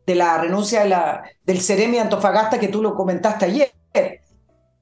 de 0.08 0.16
la 0.16 0.40
renuncia 0.40 0.82
de 0.82 0.90
la, 0.90 1.24
del 1.44 1.62
Ceremi 1.62 2.00
Antofagasta 2.00 2.60
que 2.60 2.68
tú 2.68 2.82
lo 2.82 2.96
comentaste 2.96 3.46
ayer, 3.46 3.72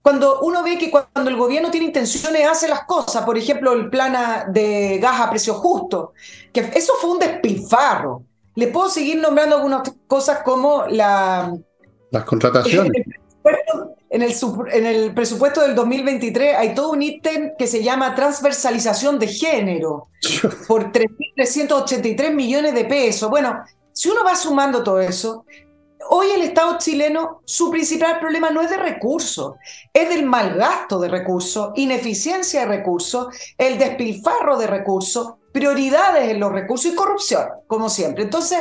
cuando 0.01 0.39
uno 0.39 0.63
ve 0.63 0.77
que 0.77 0.89
cuando 0.89 1.29
el 1.29 1.35
gobierno 1.35 1.69
tiene 1.69 1.87
intenciones 1.87 2.47
hace 2.47 2.69
las 2.69 2.85
cosas, 2.85 3.25
por 3.25 3.37
ejemplo 3.37 3.73
el 3.73 3.89
plan 3.89 4.53
de 4.53 4.99
gas 4.99 5.19
a 5.19 5.29
precio 5.29 5.55
justo, 5.55 6.13
que 6.53 6.61
eso 6.61 6.93
fue 6.93 7.11
un 7.11 7.19
despilfarro, 7.19 8.23
le 8.55 8.67
puedo 8.67 8.87
seguir 8.87 9.17
nombrando 9.17 9.57
algunas 9.57 9.81
cosas 10.07 10.39
como 10.43 10.85
la... 10.87 11.53
Las 12.09 12.23
contrataciones. 12.23 13.05
En 14.09 14.23
el, 14.23 14.33
en 14.71 14.85
el 14.87 15.13
presupuesto 15.13 15.61
del 15.61 15.75
2023 15.75 16.55
hay 16.55 16.73
todo 16.73 16.91
un 16.91 17.01
ítem 17.03 17.51
que 17.57 17.67
se 17.67 17.83
llama 17.83 18.15
transversalización 18.15 19.19
de 19.19 19.27
género 19.27 20.07
por 20.67 20.91
3.383 20.91 22.33
millones 22.33 22.73
de 22.73 22.85
pesos. 22.85 23.29
Bueno, 23.29 23.63
si 23.93 24.09
uno 24.09 24.23
va 24.23 24.35
sumando 24.35 24.83
todo 24.83 24.99
eso, 24.99 25.45
hoy 26.09 26.27
el 26.31 26.41
Estado 26.41 26.77
chileno, 26.79 27.41
su 27.45 27.69
principal 27.69 28.19
problema 28.19 28.49
no 28.49 28.61
es 28.61 28.69
de 28.71 28.77
recursos, 28.77 29.55
es 29.93 30.09
del 30.09 30.25
mal 30.25 30.55
gasto 30.55 30.99
de 30.99 31.09
recursos, 31.09 31.71
ineficiencia 31.75 32.61
de 32.61 32.65
recursos, 32.65 33.27
el 33.57 33.77
despilfarro 33.77 34.57
de 34.57 34.67
recursos, 34.67 35.33
prioridades 35.51 36.29
en 36.29 36.39
los 36.39 36.51
recursos 36.51 36.91
y 36.91 36.95
corrupción, 36.95 37.45
como 37.67 37.89
siempre. 37.89 38.23
Entonces, 38.23 38.59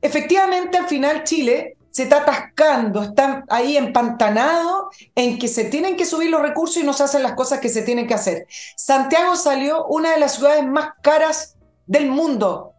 efectivamente, 0.00 0.78
al 0.78 0.86
final 0.86 1.24
Chile 1.24 1.76
se 1.90 2.04
está 2.04 2.18
atascando, 2.18 3.02
está 3.02 3.44
ahí 3.48 3.76
empantanado 3.76 4.90
en 5.14 5.38
que 5.38 5.48
se 5.48 5.64
tienen 5.64 5.96
que 5.96 6.04
subir 6.04 6.30
los 6.30 6.42
recursos 6.42 6.76
y 6.78 6.86
no 6.86 6.92
se 6.92 7.04
hacen 7.04 7.22
las 7.22 7.32
cosas 7.32 7.60
que 7.60 7.68
se 7.68 7.82
tienen 7.82 8.06
que 8.06 8.14
hacer. 8.14 8.46
Santiago 8.76 9.36
salió 9.36 9.86
una 9.86 10.12
de 10.12 10.20
las 10.20 10.34
ciudades 10.34 10.66
más 10.66 10.90
caras 11.02 11.56
del 11.86 12.08
mundo 12.08 12.72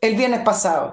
el 0.00 0.14
viernes 0.16 0.40
pasado. 0.40 0.92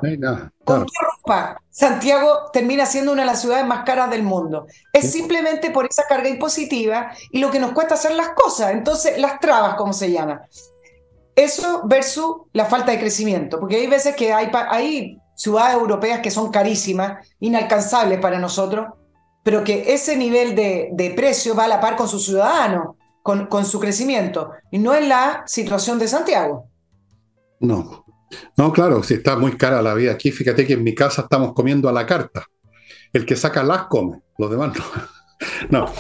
Con 0.64 0.86
qué 0.86 0.92
ropa 1.02 1.62
Santiago 1.70 2.50
termina 2.54 2.86
siendo 2.86 3.12
una 3.12 3.24
de 3.24 3.28
las 3.28 3.42
ciudades 3.42 3.66
más 3.66 3.84
caras 3.84 4.10
del 4.10 4.24
mundo. 4.24 4.66
Es 4.94 5.12
simplemente 5.12 5.72
por 5.72 5.86
esa 5.86 6.04
carga 6.08 6.30
impositiva 6.30 7.12
y 7.32 7.40
lo 7.40 7.52
que 7.52 7.60
nos 7.60 7.74
cuesta 7.74 7.96
hacer 7.96 8.14
las 8.14 8.30
cosas. 8.30 8.72
Entonces, 8.72 9.18
las 9.20 9.42
trabas, 9.42 9.76
como 9.76 9.92
se 9.92 10.10
llama. 10.12 10.48
Eso 11.36 11.82
versus 11.84 12.44
la 12.54 12.64
falta 12.64 12.94
de 12.94 13.00
crecimiento, 13.00 13.60
porque 13.60 13.76
hay 13.76 13.88
veces 13.88 14.16
que 14.16 14.32
hay, 14.32 14.50
hay 14.70 15.20
ciudades 15.36 15.76
europeas 15.76 16.22
que 16.22 16.32
son 16.32 16.52
carísimas, 16.52 17.28
inalcanzables 17.40 18.20
para 18.20 18.40
nosotros, 18.40 18.88
pero 19.44 19.64
que 19.64 19.94
ese 19.94 20.18
nivel 20.18 20.56
de, 20.56 20.90
de 20.94 21.12
precio 21.12 21.56
va 21.56 21.66
a 21.66 21.68
la 21.68 21.80
par 21.80 21.96
con 21.96 22.08
sus 22.08 22.26
ciudadanos, 22.26 22.96
con, 23.22 23.46
con 23.48 23.66
su 23.66 23.80
crecimiento, 23.80 24.52
y 24.72 24.80
no 24.80 24.94
es 24.94 25.08
la 25.08 25.44
situación 25.46 26.00
de 26.00 26.08
Santiago. 26.08 26.70
No, 27.60 28.06
no, 28.58 28.72
claro, 28.72 29.04
si 29.04 29.16
está 29.16 29.38
muy 29.38 29.58
cara 29.58 29.82
la 29.82 29.94
vida 29.94 30.12
aquí, 30.12 30.32
fíjate 30.32 30.66
que 30.66 30.74
en 30.74 30.84
mi 30.84 30.96
casa 30.96 31.24
estamos 31.24 31.54
comiendo 31.54 31.90
a 31.90 31.94
la 31.94 32.06
carta. 32.06 32.46
El 33.14 33.26
que 33.26 33.36
saca 33.36 33.64
las 33.64 33.84
come, 33.84 34.22
los 34.38 34.50
demás 34.50 34.74
no. 34.78 34.84
no. 35.86 35.94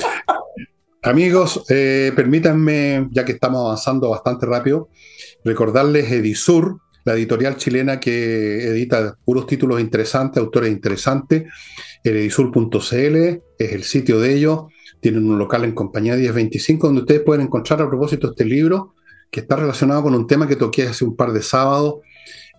Amigos, 1.03 1.63
eh, 1.69 2.11
permítanme, 2.15 3.09
ya 3.11 3.23
que 3.23 3.33
estamos 3.33 3.61
avanzando 3.61 4.09
bastante 4.09 4.47
rápido, 4.47 4.89
recordarles 5.43 6.11
Edisur, 6.11 6.81
la 7.05 7.13
editorial 7.13 7.55
chilena 7.55 7.99
que 7.99 8.67
edita 8.67 9.15
puros 9.23 9.45
títulos 9.47 9.79
interesantes, 9.79 10.41
autores 10.41 10.71
interesantes. 10.71 11.43
El 12.03 12.17
edisur.cl 12.17 12.75
es 12.75 13.71
el 13.71 13.83
sitio 13.83 14.19
de 14.19 14.33
ellos. 14.33 14.65
Tienen 14.99 15.29
un 15.29 15.37
local 15.37 15.63
en 15.63 15.73
compañía 15.73 16.15
1025 16.15 16.87
donde 16.87 17.01
ustedes 17.01 17.21
pueden 17.21 17.45
encontrar 17.45 17.81
a 17.81 17.87
propósito 17.87 18.31
este 18.31 18.43
libro 18.43 18.95
que 19.29 19.41
está 19.41 19.55
relacionado 19.55 20.03
con 20.03 20.15
un 20.15 20.25
tema 20.25 20.47
que 20.47 20.55
toqué 20.55 20.83
hace 20.83 21.05
un 21.05 21.15
par 21.15 21.31
de 21.31 21.43
sábados 21.43 21.95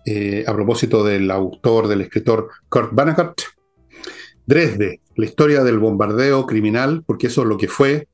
eh, 0.05 0.45
a 0.47 0.53
propósito 0.53 1.03
del 1.03 1.29
autor, 1.29 1.89
del 1.89 2.01
escritor 2.01 2.49
Kurt 2.69 2.93
Vonnegut. 2.93 3.41
Dresde, 4.45 5.01
la 5.17 5.25
historia 5.25 5.61
del 5.61 5.77
bombardeo 5.77 6.45
criminal, 6.45 7.03
porque 7.05 7.27
eso 7.27 7.41
es 7.41 7.47
lo 7.49 7.57
que 7.57 7.67
fue, 7.67 8.07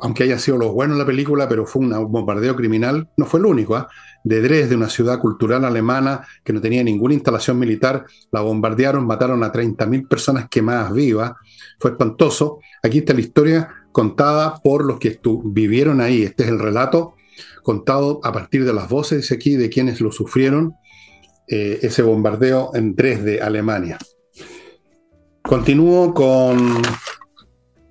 aunque 0.00 0.24
haya 0.24 0.38
sido 0.38 0.58
lo 0.58 0.72
bueno 0.72 0.92
en 0.92 1.00
la 1.00 1.06
película, 1.06 1.48
pero 1.48 1.66
fue 1.66 1.82
un 1.82 2.12
bombardeo 2.12 2.54
criminal, 2.54 3.10
no 3.16 3.26
fue 3.26 3.40
el 3.40 3.46
único, 3.46 3.74
¿ah? 3.74 3.88
De 4.24 4.40
Dresde, 4.40 4.74
una 4.74 4.88
ciudad 4.88 5.20
cultural 5.20 5.64
alemana 5.64 6.26
que 6.42 6.52
no 6.52 6.60
tenía 6.60 6.82
ninguna 6.82 7.14
instalación 7.14 7.58
militar, 7.58 8.06
la 8.32 8.40
bombardearon, 8.40 9.06
mataron 9.06 9.44
a 9.44 9.52
30.000 9.52 10.08
personas 10.08 10.48
quemadas 10.48 10.92
vivas, 10.92 11.32
fue 11.78 11.92
espantoso. 11.92 12.58
Aquí 12.82 12.98
está 12.98 13.12
la 13.12 13.20
historia 13.20 13.68
contada 13.92 14.56
por 14.62 14.84
los 14.84 14.98
que 14.98 15.20
vivieron 15.44 16.00
ahí, 16.00 16.22
este 16.22 16.44
es 16.44 16.48
el 16.48 16.58
relato 16.58 17.14
contado 17.62 18.20
a 18.22 18.32
partir 18.32 18.64
de 18.64 18.74
las 18.74 18.88
voces 18.88 19.32
aquí 19.32 19.56
de 19.56 19.70
quienes 19.70 20.00
lo 20.00 20.12
sufrieron, 20.12 20.74
eh, 21.48 21.78
ese 21.82 22.02
bombardeo 22.02 22.70
en 22.74 22.94
Dresde, 22.94 23.40
Alemania. 23.40 23.98
Continúo 25.42 26.14
con 26.14 26.82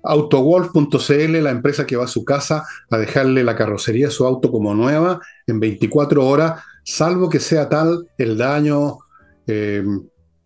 Autowolf.cl, 0.04 1.42
la 1.42 1.50
empresa 1.50 1.86
que 1.86 1.96
va 1.96 2.04
a 2.04 2.08
su 2.08 2.24
casa 2.24 2.64
a 2.90 2.98
dejarle 2.98 3.42
la 3.42 3.56
carrocería, 3.56 4.10
su 4.10 4.26
auto 4.26 4.50
como 4.50 4.74
nueva, 4.74 5.20
en 5.46 5.60
24 5.60 6.26
horas, 6.26 6.62
salvo 6.84 7.28
que 7.28 7.40
sea 7.40 7.68
tal 7.68 8.08
el 8.18 8.36
daño, 8.36 8.98
eh, 9.46 9.84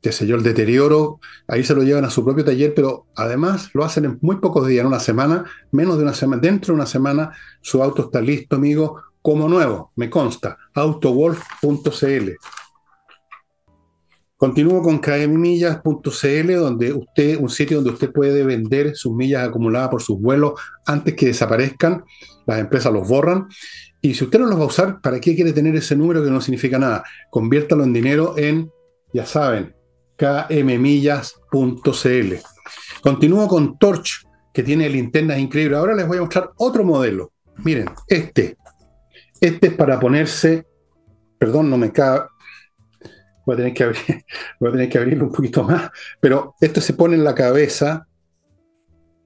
qué 0.00 0.12
sé 0.12 0.26
yo, 0.26 0.36
el 0.36 0.42
deterioro, 0.42 1.20
ahí 1.48 1.64
se 1.64 1.74
lo 1.74 1.82
llevan 1.82 2.04
a 2.04 2.10
su 2.10 2.24
propio 2.24 2.44
taller, 2.44 2.72
pero 2.74 3.06
además 3.16 3.70
lo 3.74 3.84
hacen 3.84 4.04
en 4.04 4.18
muy 4.20 4.36
pocos 4.36 4.66
días, 4.66 4.82
en 4.82 4.86
una 4.86 5.00
semana, 5.00 5.44
menos 5.72 5.96
de 5.96 6.04
una 6.04 6.14
semana, 6.14 6.40
dentro 6.40 6.72
de 6.72 6.76
una 6.76 6.86
semana, 6.86 7.32
su 7.60 7.82
auto 7.82 8.02
está 8.02 8.20
listo, 8.20 8.56
amigo, 8.56 9.02
como 9.20 9.48
nuevo, 9.48 9.92
me 9.96 10.08
consta, 10.08 10.56
autowolf.cl. 10.74 12.30
Continúo 14.38 14.80
con 14.82 15.00
kmillas.cl, 15.00 16.54
donde 16.54 16.92
usted, 16.92 17.40
un 17.40 17.48
sitio 17.50 17.78
donde 17.78 17.90
usted 17.90 18.12
puede 18.12 18.44
vender 18.44 18.94
sus 18.94 19.12
millas 19.12 19.48
acumuladas 19.48 19.88
por 19.88 20.00
sus 20.00 20.20
vuelos 20.20 20.52
antes 20.86 21.14
que 21.14 21.26
desaparezcan. 21.26 22.04
Las 22.46 22.60
empresas 22.60 22.92
los 22.92 23.08
borran. 23.08 23.48
Y 24.00 24.14
si 24.14 24.22
usted 24.22 24.38
no 24.38 24.46
los 24.46 24.56
va 24.56 24.62
a 24.62 24.68
usar, 24.68 25.00
¿para 25.00 25.18
qué 25.20 25.34
quiere 25.34 25.52
tener 25.52 25.74
ese 25.74 25.96
número 25.96 26.22
que 26.22 26.30
no 26.30 26.40
significa 26.40 26.78
nada? 26.78 27.02
Conviértalo 27.30 27.82
en 27.82 27.92
dinero 27.92 28.38
en, 28.38 28.70
ya 29.12 29.26
saben, 29.26 29.74
kmmillas.cl. 30.16 31.34
Continúo 33.02 33.48
con 33.48 33.76
Torch, 33.76 34.24
que 34.54 34.62
tiene 34.62 34.88
linternas 34.88 35.40
increíbles. 35.40 35.80
Ahora 35.80 35.96
les 35.96 36.06
voy 36.06 36.18
a 36.18 36.20
mostrar 36.20 36.52
otro 36.58 36.84
modelo. 36.84 37.32
Miren, 37.64 37.90
este. 38.06 38.56
Este 39.40 39.66
es 39.66 39.74
para 39.74 39.98
ponerse, 39.98 40.64
perdón, 41.38 41.70
no 41.70 41.76
me 41.76 41.90
cabe, 41.90 42.26
voy 43.48 43.54
a 43.54 43.56
tener 43.56 43.72
que 43.72 43.84
abrir, 43.84 44.02
voy 44.60 44.68
a 44.68 44.72
tener 44.72 44.88
que 44.90 44.98
abrirlo 44.98 45.24
un 45.24 45.32
poquito 45.32 45.62
más, 45.62 45.90
pero 46.20 46.54
esto 46.60 46.82
se 46.82 46.92
pone 46.92 47.14
en 47.14 47.24
la 47.24 47.34
cabeza. 47.34 48.06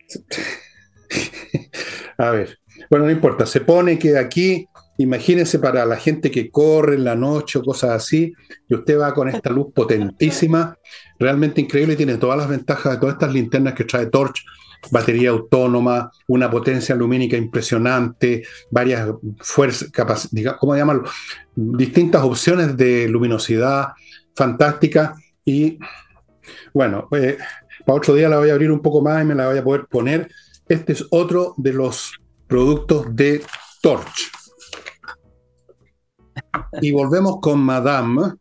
a 2.18 2.30
ver, 2.30 2.56
bueno, 2.88 3.06
no 3.06 3.10
importa, 3.10 3.46
se 3.46 3.62
pone 3.62 3.98
que 3.98 4.16
aquí, 4.16 4.68
imagínense 4.98 5.58
para 5.58 5.84
la 5.84 5.96
gente 5.96 6.30
que 6.30 6.50
corre 6.50 6.94
en 6.94 7.04
la 7.04 7.14
noche 7.14 7.58
o 7.58 7.62
cosas 7.62 7.90
así, 7.90 8.32
y 8.68 8.74
usted 8.74 8.98
va 8.98 9.14
con 9.14 9.28
esta 9.28 9.50
luz 9.50 9.72
potentísima, 9.74 10.76
realmente 11.18 11.60
increíble, 11.60 11.96
tiene 11.96 12.16
todas 12.16 12.38
las 12.38 12.48
ventajas 12.48 12.92
de 12.92 12.98
todas 12.98 13.14
estas 13.14 13.32
linternas 13.32 13.74
que 13.74 13.84
trae 13.84 14.06
Torch, 14.06 14.44
batería 14.90 15.30
autónoma, 15.30 16.10
una 16.26 16.50
potencia 16.50 16.94
lumínica 16.94 17.36
impresionante, 17.36 18.42
varias 18.70 19.08
fuerzas, 19.38 19.90
¿cómo 20.58 20.76
llamarlo? 20.76 21.04
Distintas 21.54 22.22
opciones 22.22 22.76
de 22.76 23.08
luminosidad, 23.08 23.88
fantástica 24.34 25.14
y 25.44 25.78
bueno, 26.72 27.08
eh, 27.12 27.38
para 27.84 27.98
otro 27.98 28.14
día 28.14 28.28
la 28.28 28.38
voy 28.38 28.50
a 28.50 28.54
abrir 28.54 28.70
un 28.70 28.80
poco 28.80 29.00
más 29.02 29.22
y 29.22 29.26
me 29.26 29.34
la 29.34 29.48
voy 29.48 29.58
a 29.58 29.64
poder 29.64 29.86
poner. 29.86 30.30
Este 30.68 30.92
es 30.92 31.04
otro 31.10 31.54
de 31.56 31.72
los 31.72 32.12
productos 32.46 33.14
de 33.14 33.42
Torch. 33.80 34.30
Y 36.80 36.92
volvemos 36.92 37.38
con 37.40 37.60
Madame, 37.60 38.34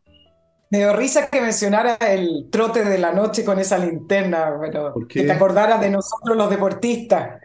Me 0.70 0.80
dio 0.80 0.94
risa 0.96 1.28
que 1.28 1.42
mencionara 1.42 1.96
el 1.96 2.48
trote 2.50 2.84
de 2.84 2.98
la 2.98 3.12
noche 3.12 3.44
con 3.44 3.60
esa 3.60 3.78
linterna, 3.78 4.58
pero 4.60 4.94
que 5.08 5.24
te 5.24 5.32
acordaras 5.32 5.82
de 5.82 5.90
nosotros 5.90 6.38
los 6.38 6.50
deportistas. 6.50 7.42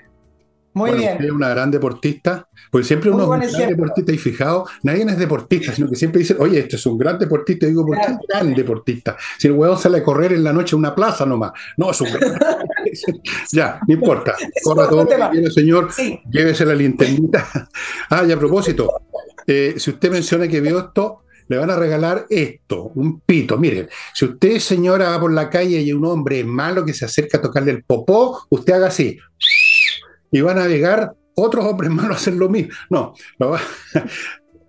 Muy 0.76 0.92
bien. 0.92 1.16
Es 1.24 1.30
una 1.30 1.48
gran 1.48 1.70
deportista, 1.70 2.46
porque 2.70 2.86
siempre 2.86 3.10
uno 3.10 3.22
es 3.36 3.50
un 3.54 3.58
gran 3.58 3.70
deportista 3.70 4.12
y 4.12 4.18
fijado, 4.18 4.66
nadie 4.82 5.04
es 5.04 5.18
deportista, 5.18 5.72
sino 5.72 5.88
que 5.88 5.96
siempre 5.96 6.18
dicen, 6.18 6.36
oye, 6.38 6.58
este 6.58 6.76
es 6.76 6.84
un 6.84 6.98
gran 6.98 7.18
deportista. 7.18 7.64
Y 7.64 7.70
digo, 7.70 7.86
¿por 7.86 7.98
qué 7.98 8.12
un 8.12 8.18
gran 8.28 8.54
deportista? 8.54 9.16
Si 9.38 9.48
el 9.48 9.54
huevón 9.54 9.78
sale 9.78 9.98
a 9.98 10.02
correr 10.02 10.34
en 10.34 10.44
la 10.44 10.52
noche 10.52 10.76
en 10.76 10.80
una 10.80 10.94
plaza 10.94 11.24
nomás. 11.24 11.52
No, 11.78 11.90
es 11.92 12.00
un 12.02 12.12
gran 12.12 12.38
Ya, 13.52 13.80
no 13.88 13.94
importa. 13.94 14.34
Corra 14.62 14.86
todo 14.86 15.04
lo 15.04 15.50
señor, 15.50 15.88
llévese 16.30 16.66
la 16.66 16.74
linternita. 16.74 17.48
ah, 18.10 18.24
y 18.28 18.32
a 18.32 18.38
propósito, 18.38 19.00
eh, 19.46 19.74
si 19.76 19.90
usted 19.90 20.10
menciona 20.10 20.48
que 20.48 20.60
vio 20.60 20.78
esto, 20.78 21.22
le 21.48 21.58
van 21.58 21.70
a 21.70 21.76
regalar 21.76 22.26
esto, 22.28 22.90
un 22.94 23.20
pito. 23.20 23.56
Miren, 23.56 23.88
si 24.12 24.24
usted, 24.24 24.58
señora, 24.58 25.10
va 25.10 25.20
por 25.20 25.32
la 25.32 25.48
calle 25.48 25.70
y 25.70 25.76
hay 25.76 25.92
un 25.92 26.04
hombre 26.04 26.42
malo 26.44 26.84
que 26.84 26.94
se 26.94 27.04
acerca 27.04 27.38
a 27.38 27.42
tocarle 27.42 27.70
el 27.70 27.84
popó, 27.84 28.46
usted 28.50 28.74
haga 28.74 28.88
así 28.88 29.18
y 30.30 30.40
van 30.40 30.58
a 30.58 30.66
llegar 30.66 31.14
otros 31.34 31.64
hombres 31.64 31.90
malos 31.90 32.16
a 32.16 32.20
hacer 32.20 32.34
lo 32.34 32.48
mismo. 32.48 32.72
No, 32.90 33.14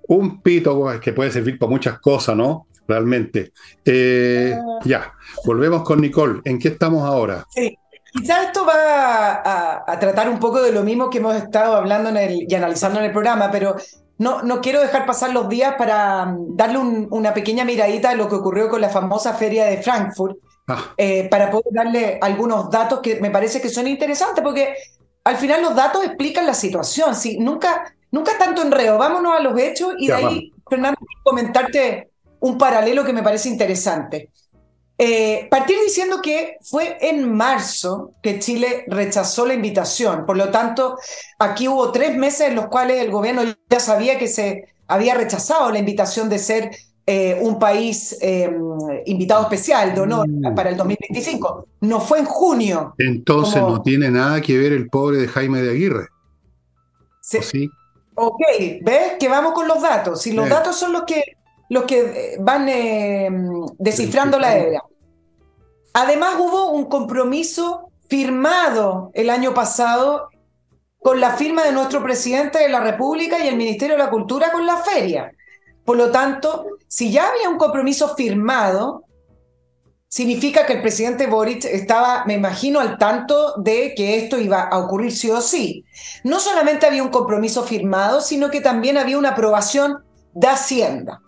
un 0.08 0.42
pito 0.42 1.00
que 1.00 1.14
puede 1.14 1.32
servir 1.32 1.58
para 1.58 1.70
muchas 1.70 2.00
cosas, 2.00 2.36
¿no? 2.36 2.68
Realmente. 2.88 3.52
Eh, 3.84 4.56
ah. 4.56 4.80
ya, 4.86 5.14
volvemos 5.46 5.84
con 5.84 6.00
Nicole. 6.00 6.42
¿En 6.46 6.60
qué 6.60 6.70
estamos 6.70 7.04
ahora? 7.04 7.46
Sí. 7.50 7.78
Quizás 8.14 8.48
esto 8.48 8.66
va 8.66 9.84
a, 9.86 10.00
tratar 10.00 10.30
un 10.30 10.40
poco 10.40 10.62
de 10.62 10.72
lo 10.72 10.82
mismo 10.84 11.10
que 11.10 11.20
hemos 11.20 11.36
estado 11.36 11.76
hablando 11.76 12.10
en 12.10 12.18
el, 12.18 12.46
y 12.48 12.56
analizando 12.56 13.00
en 13.00 13.06
el 13.06 13.12
programa, 13.12 13.52
pero 13.52 13.76
no, 14.18 14.42
no 14.42 14.62
quiero 14.62 14.82
dejar 14.82 15.06
pasar 15.06 15.32
los 15.32 15.48
días 15.48 15.76
para 15.78 16.26
mm, 16.26 16.56
darle 16.56 16.80
una 16.80 17.34
pequeña 17.34 17.66
miradita 17.66 18.12
a 18.12 18.16
lo 18.16 18.28
que 18.28 18.36
ocurrió 18.36 18.70
con 18.70 18.82
la 18.82 18.90
famosa 18.90 19.34
feria 19.34 19.66
de 19.66 19.82
Frankfurt, 19.82 20.38
ah. 20.68 20.94
eh, 20.98 21.28
para 21.30 21.52
poder 21.52 21.72
darle 21.72 22.18
algunos 22.22 22.70
datos 22.70 23.00
que 23.02 23.20
me 23.22 23.30
parece 23.30 23.62
que 23.62 23.70
son 23.70 23.88
interesantes, 23.88 24.44
porque 24.44 24.76
al 25.24 25.38
final 25.38 25.62
los 25.62 25.76
datos 25.76 26.04
explican 26.04 26.46
la 26.46 26.54
situación. 26.54 27.16
¿sí? 27.16 27.38
Nunca, 27.38 27.94
nunca 28.12 28.38
tanto 28.38 28.62
enredo. 28.62 28.98
Vámonos 28.98 29.38
a 29.38 29.42
los 29.42 29.60
hechos 29.60 29.94
y 29.98 30.08
de 30.08 30.14
ahí, 30.14 30.54
Fernando, 30.70 31.00
comentarte 31.24 32.10
un 32.40 32.58
paralelo 32.58 33.04
que 33.04 33.14
me 33.14 33.24
parece 33.24 33.50
interesante. 33.50 34.30
Eh, 35.00 35.48
partir 35.52 35.78
diciendo 35.86 36.22
que 36.24 36.58
fue 36.62 36.98
en 37.02 37.32
marzo 37.32 38.14
que 38.24 38.40
Chile 38.40 38.86
rechazó 38.88 39.46
la 39.46 39.54
invitación. 39.54 40.26
Por 40.26 40.38
lo 40.38 40.50
tanto, 40.50 40.98
aquí 41.38 41.68
hubo 41.68 41.92
tres 41.92 42.18
meses 42.18 42.50
en 42.50 42.56
los 42.56 42.68
cuales 42.68 43.02
el 43.02 43.12
gobierno 43.12 43.44
ya 43.70 43.80
sabía 43.80 44.18
que 44.18 44.28
se 44.28 44.66
había 44.88 45.14
rechazado 45.14 45.72
la 45.72 45.80
invitación 45.80 46.30
de 46.30 46.40
ser 46.40 46.72
eh, 47.06 47.38
un 47.40 47.60
país 47.60 48.18
em, 48.20 48.60
invitado 49.06 49.44
especial 49.44 49.94
de 49.94 50.02
honor 50.02 50.28
mm. 50.28 50.56
para 50.56 50.72
el 50.72 50.78
2025. 50.78 51.68
No 51.82 52.02
fue 52.02 52.20
en 52.20 52.26
junio. 52.26 52.96
Entonces 52.98 53.62
no 53.62 53.82
tiene 53.82 54.10
nada 54.10 54.42
que 54.42 54.58
ver 54.58 54.74
el 54.74 54.90
pobre 54.90 55.18
de 55.18 55.28
Jaime 55.28 55.62
de 55.62 55.70
Aguirre. 55.72 56.08
Sí. 57.22 57.70
Ok, 58.16 58.42
¿ves? 58.82 59.14
Que 59.20 59.30
vamos 59.30 59.54
con 59.54 59.68
los 59.68 59.82
datos. 59.82 60.22
Si 60.22 60.34
los 60.34 60.50
datos 60.50 60.76
son 60.76 60.92
los 60.92 61.04
que, 61.04 61.24
los 61.70 61.84
que 61.84 62.00
eh, 62.00 62.38
van 62.40 62.68
em, 62.68 63.48
descifrando 63.78 64.40
la 64.40 64.58
hebra. 64.58 64.84
Además 66.00 66.36
hubo 66.38 66.70
un 66.70 66.86
compromiso 66.86 67.90
firmado 68.08 69.10
el 69.16 69.32
año 69.32 69.56
pasado 69.56 70.30
con 71.00 71.20
la 71.20 71.32
firma 71.32 71.64
de 71.64 71.72
nuestro 71.72 72.04
presidente 72.04 72.60
de 72.60 72.70
la 72.70 72.82
República 72.82 73.44
y 73.44 73.48
el 73.48 73.56
Ministerio 73.56 73.96
de 73.98 74.04
la 74.04 74.12
Cultura 74.12 74.52
con 74.52 74.68
la 74.68 74.78
feria. 74.78 75.32
Por 75.84 75.98
lo 75.98 76.12
tanto, 76.12 76.68
si 76.88 77.12
ya 77.12 77.30
había 77.30 77.50
un 77.50 77.58
compromiso 77.58 78.14
firmado, 78.16 79.06
significa 80.08 80.68
que 80.68 80.74
el 80.74 80.82
presidente 80.84 81.26
Boric 81.26 81.66
estaba, 81.66 82.26
me 82.26 82.36
imagino, 82.36 82.80
al 82.80 83.00
tanto 83.00 83.56
de 83.58 83.96
que 83.96 84.18
esto 84.18 84.38
iba 84.38 84.66
a 84.66 84.78
ocurrir 84.78 85.12
sí 85.12 85.32
o 85.32 85.42
sí. 85.42 85.84
No 86.24 86.40
solamente 86.40 86.86
había 86.86 87.02
un 87.02 87.10
compromiso 87.10 87.64
firmado, 87.64 88.22
sino 88.22 88.52
que 88.52 88.62
también 88.62 89.00
había 89.00 89.18
una 89.18 89.30
aprobación 89.30 90.06
de 90.36 90.48
Hacienda. 90.48 91.24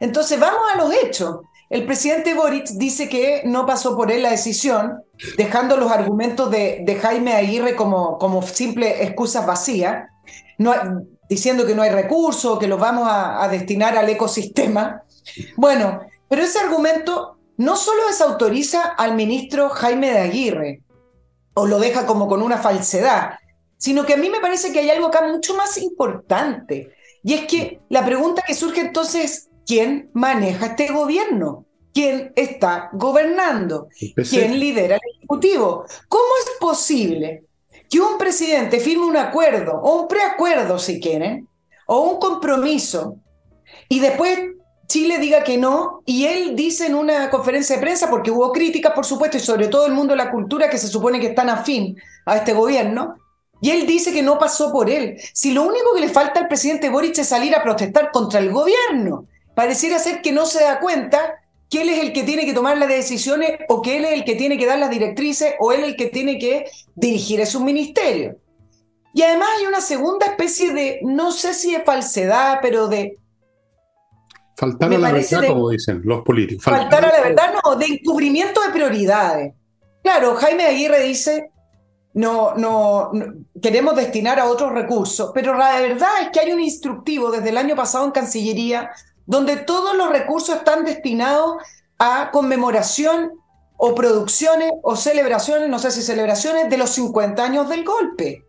Entonces, 0.00 0.40
vamos 0.40 0.62
a 0.74 0.78
los 0.78 0.92
hechos. 0.92 1.42
El 1.70 1.86
presidente 1.86 2.34
Boric 2.34 2.66
dice 2.70 3.08
que 3.08 3.42
no 3.44 3.64
pasó 3.64 3.96
por 3.96 4.10
él 4.10 4.24
la 4.24 4.30
decisión, 4.30 5.04
dejando 5.36 5.76
los 5.76 5.92
argumentos 5.92 6.50
de, 6.50 6.98
Jaime 7.00 7.34
Aguirre 7.34 7.76
como, 7.76 8.18
como 8.18 8.42
simples 8.42 8.96
excusas 9.02 9.46
vacías. 9.46 10.08
Diciendo 11.28 11.64
que 11.64 11.76
no 11.76 11.82
hay 11.82 11.90
recursos, 11.90 12.58
que 12.58 12.66
los 12.66 12.80
vamos 12.80 13.08
a, 13.08 13.46
destinar 13.48 13.96
al 13.96 14.08
ecosistema. 14.08 15.04
Bueno, 15.56 16.00
pero 16.28 16.42
ese 16.42 16.58
argumento 16.58 17.38
no 17.56 17.76
solo 17.76 18.08
desautoriza 18.08 18.82
al 18.82 19.14
ministro 19.14 19.68
Jaime 19.70 20.10
de 20.10 20.18
Aguirre, 20.18 20.82
o 21.54 21.66
lo 21.66 21.78
deja 21.78 22.04
como 22.04 22.26
con 22.26 22.42
una 22.42 22.58
falsedad, 22.58 23.34
sino 23.76 24.04
que 24.04 24.14
a 24.14 24.16
mí 24.16 24.28
me 24.28 24.40
parece 24.40 24.72
que 24.72 24.80
hay 24.80 24.90
algo 24.90 25.06
acá 25.06 25.24
mucho 25.28 25.54
más 25.54 25.78
importante. 25.78 26.92
Y 27.22 27.34
es 27.34 27.46
que 27.46 27.80
la 27.88 28.04
pregunta 28.04 28.42
que 28.44 28.54
surge 28.54 28.80
entonces 28.80 29.49
¿quién 29.70 30.10
maneja 30.14 30.66
este 30.66 30.88
gobierno? 30.88 31.64
¿Quién 31.94 32.32
está 32.34 32.90
gobernando? 32.92 33.86
¿Quién 34.28 34.58
lidera 34.58 34.96
el 34.96 35.18
Ejecutivo? 35.18 35.84
¿Cómo 36.08 36.24
es 36.40 36.50
posible 36.58 37.44
que 37.88 38.00
un 38.00 38.18
presidente 38.18 38.80
firme 38.80 39.04
un 39.04 39.16
acuerdo 39.16 39.74
o 39.80 40.02
un 40.02 40.08
preacuerdo, 40.08 40.76
si 40.80 40.98
quieren, 41.00 41.46
o 41.86 42.00
un 42.00 42.18
compromiso, 42.18 43.18
y 43.88 44.00
después 44.00 44.40
Chile 44.88 45.18
diga 45.18 45.44
que 45.44 45.56
no, 45.56 46.02
y 46.04 46.26
él 46.26 46.56
dice 46.56 46.86
en 46.88 46.96
una 46.96 47.30
conferencia 47.30 47.76
de 47.76 47.82
prensa, 47.82 48.10
porque 48.10 48.32
hubo 48.32 48.50
críticas, 48.50 48.92
por 48.92 49.06
supuesto, 49.06 49.36
y 49.36 49.40
sobre 49.40 49.68
todo 49.68 49.86
el 49.86 49.92
mundo 49.92 50.14
de 50.14 50.24
la 50.24 50.32
cultura, 50.32 50.68
que 50.68 50.78
se 50.78 50.88
supone 50.88 51.20
que 51.20 51.28
están 51.28 51.48
afín 51.48 51.96
a 52.26 52.38
este 52.38 52.54
gobierno, 52.54 53.14
y 53.60 53.70
él 53.70 53.86
dice 53.86 54.12
que 54.12 54.22
no 54.22 54.36
pasó 54.36 54.72
por 54.72 54.90
él. 54.90 55.16
Si 55.32 55.52
lo 55.52 55.62
único 55.62 55.94
que 55.94 56.00
le 56.00 56.08
falta 56.08 56.40
al 56.40 56.48
presidente 56.48 56.88
Boric 56.88 57.18
es 57.18 57.28
salir 57.28 57.54
a 57.54 57.62
protestar 57.62 58.10
contra 58.10 58.40
el 58.40 58.50
gobierno, 58.50 59.26
pareciera 59.54 59.98
ser 59.98 60.22
que 60.22 60.32
no 60.32 60.46
se 60.46 60.62
da 60.62 60.80
cuenta 60.80 61.34
que 61.70 61.82
él 61.82 61.88
es 61.88 62.00
el 62.00 62.12
que 62.12 62.24
tiene 62.24 62.44
que 62.44 62.52
tomar 62.52 62.76
las 62.76 62.88
decisiones 62.88 63.60
o 63.68 63.80
que 63.80 63.98
él 63.98 64.04
es 64.04 64.12
el 64.12 64.24
que 64.24 64.34
tiene 64.34 64.58
que 64.58 64.66
dar 64.66 64.78
las 64.78 64.90
directrices 64.90 65.54
o 65.60 65.72
él 65.72 65.80
es 65.80 65.86
el 65.90 65.96
que 65.96 66.06
tiene 66.06 66.38
que 66.38 66.66
dirigir 66.96 67.46
su 67.46 67.60
ministerio. 67.60 68.36
Y 69.14 69.22
además 69.22 69.48
hay 69.58 69.66
una 69.66 69.80
segunda 69.80 70.26
especie 70.26 70.72
de, 70.72 71.00
no 71.02 71.32
sé 71.32 71.54
si 71.54 71.72
de 71.72 71.80
falsedad, 71.80 72.58
pero 72.60 72.88
de... 72.88 73.18
Faltar 74.56 74.92
a 74.92 74.98
la 74.98 75.12
verdad, 75.12 75.46
como 75.46 75.70
dicen 75.70 76.02
los 76.04 76.22
políticos. 76.22 76.64
Faltar, 76.64 77.04
a 77.04 77.08
la 77.08 77.22
verdad, 77.22 77.54
no, 77.64 77.76
de 77.76 77.86
encubrimiento 77.86 78.60
de 78.60 78.70
prioridades. 78.70 79.54
Claro, 80.02 80.34
Jaime 80.34 80.64
Aguirre 80.64 81.02
dice, 81.02 81.50
no, 82.14 82.54
no, 82.54 83.10
no, 83.12 83.34
queremos 83.60 83.96
destinar 83.96 84.38
a 84.38 84.46
otros 84.46 84.72
recursos, 84.72 85.30
pero 85.32 85.56
la 85.56 85.80
verdad 85.80 86.10
es 86.22 86.28
que 86.30 86.40
hay 86.40 86.52
un 86.52 86.60
instructivo 86.60 87.30
desde 87.30 87.48
el 87.48 87.56
año 87.56 87.74
pasado 87.74 88.04
en 88.04 88.10
Cancillería 88.10 88.90
donde 89.30 89.58
todos 89.58 89.96
los 89.96 90.10
recursos 90.10 90.56
están 90.56 90.84
destinados 90.84 91.62
a 92.00 92.32
conmemoración 92.32 93.30
o 93.76 93.94
producciones 93.94 94.72
o 94.82 94.96
celebraciones, 94.96 95.68
no 95.68 95.78
sé 95.78 95.92
si 95.92 96.02
celebraciones, 96.02 96.68
de 96.68 96.76
los 96.76 96.90
50 96.90 97.40
años 97.40 97.68
del 97.68 97.84
golpe. 97.84 98.44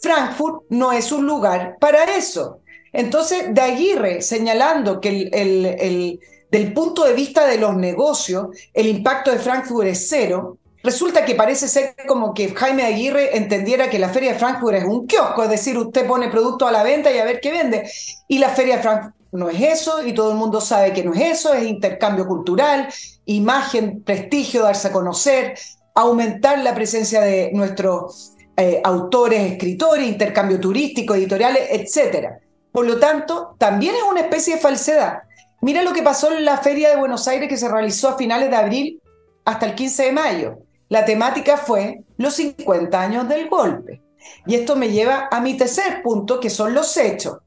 Frankfurt 0.00 0.62
no 0.68 0.92
es 0.92 1.10
un 1.10 1.26
lugar 1.26 1.76
para 1.80 2.04
eso. 2.04 2.60
Entonces, 2.92 3.52
de 3.52 3.62
Aguirre 3.62 4.22
señalando 4.22 5.00
que 5.00 5.08
el, 5.08 5.64
el, 5.66 6.20
del 6.52 6.72
punto 6.72 7.02
de 7.02 7.14
vista 7.14 7.44
de 7.44 7.58
los 7.58 7.74
negocios, 7.74 8.46
el 8.72 8.86
impacto 8.86 9.32
de 9.32 9.40
Frankfurt 9.40 9.88
es 9.88 10.06
cero, 10.08 10.56
resulta 10.84 11.24
que 11.24 11.34
parece 11.34 11.66
ser 11.66 11.96
como 12.06 12.32
que 12.32 12.54
Jaime 12.54 12.84
Aguirre 12.84 13.36
entendiera 13.36 13.90
que 13.90 13.98
la 13.98 14.08
Feria 14.08 14.34
de 14.34 14.38
Frankfurt 14.38 14.76
es 14.76 14.84
un 14.84 15.04
kiosco, 15.08 15.42
es 15.42 15.50
decir, 15.50 15.76
usted 15.76 16.06
pone 16.06 16.28
producto 16.28 16.68
a 16.68 16.70
la 16.70 16.84
venta 16.84 17.10
y 17.10 17.18
a 17.18 17.24
ver 17.24 17.40
qué 17.40 17.50
vende. 17.50 17.90
Y 18.28 18.38
la 18.38 18.50
Feria 18.50 18.76
de 18.76 18.82
Frankfurt 18.82 19.21
no 19.32 19.48
es 19.48 19.60
eso 19.60 20.06
y 20.06 20.12
todo 20.12 20.30
el 20.30 20.36
mundo 20.36 20.60
sabe 20.60 20.92
que 20.92 21.02
no 21.02 21.14
es 21.14 21.38
eso, 21.38 21.54
es 21.54 21.64
intercambio 21.64 22.26
cultural, 22.26 22.88
imagen, 23.24 24.02
prestigio, 24.02 24.62
darse 24.62 24.88
a 24.88 24.92
conocer, 24.92 25.54
aumentar 25.94 26.58
la 26.58 26.74
presencia 26.74 27.22
de 27.22 27.50
nuestros 27.52 28.34
eh, 28.56 28.80
autores, 28.84 29.52
escritores, 29.52 30.06
intercambio 30.06 30.60
turístico, 30.60 31.14
editoriales, 31.14 31.62
etc. 31.70 32.28
Por 32.70 32.86
lo 32.86 32.98
tanto, 32.98 33.56
también 33.58 33.94
es 33.94 34.02
una 34.02 34.20
especie 34.20 34.56
de 34.56 34.60
falsedad. 34.60 35.22
Mira 35.62 35.82
lo 35.82 35.94
que 35.94 36.02
pasó 36.02 36.30
en 36.30 36.44
la 36.44 36.58
Feria 36.58 36.90
de 36.90 36.96
Buenos 36.96 37.26
Aires 37.26 37.48
que 37.48 37.56
se 37.56 37.68
realizó 37.68 38.10
a 38.10 38.18
finales 38.18 38.50
de 38.50 38.56
abril 38.56 39.02
hasta 39.46 39.64
el 39.64 39.74
15 39.74 40.04
de 40.04 40.12
mayo. 40.12 40.58
La 40.90 41.06
temática 41.06 41.56
fue 41.56 42.02
los 42.18 42.34
50 42.34 43.00
años 43.00 43.28
del 43.28 43.48
golpe. 43.48 44.02
Y 44.46 44.56
esto 44.56 44.76
me 44.76 44.90
lleva 44.90 45.28
a 45.30 45.40
mi 45.40 45.56
tercer 45.56 46.02
punto, 46.02 46.38
que 46.38 46.50
son 46.50 46.74
los 46.74 46.96
hechos 46.96 47.38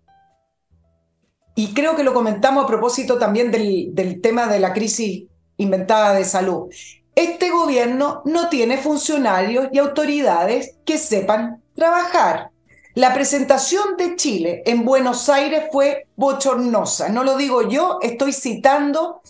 y 1.55 1.73
creo 1.73 1.95
que 1.95 2.03
lo 2.03 2.13
comentamos 2.13 2.65
a 2.65 2.67
propósito 2.67 3.17
también 3.17 3.49
del, 3.49 4.19
tema 4.21 4.47
de 4.47 4.59
la 4.59 4.73
crisis 4.73 5.23
inventada 5.57 6.13
de 6.13 6.25
salud. 6.25 6.69
Este 7.15 7.49
gobierno 7.49 8.21
no 8.25 8.49
tiene 8.49 8.77
funcionarios 8.77 9.69
y 9.71 9.77
autoridades 9.77 10.75
que 10.85 10.97
sepan 10.97 11.63
trabajar. 11.73 12.49
La 12.93 13.13
presentación 13.13 13.95
de 13.97 14.17
Chile 14.17 14.63
en 14.65 14.83
Buenos 14.83 15.29
Aires 15.29 15.65
fue 15.71 16.07
bochornosa. 16.17 17.07
No 17.07 17.23
lo 17.23 17.37
digo 17.37 17.69
yo, 17.69 17.99
estoy 18.01 18.33
citando 18.33 19.21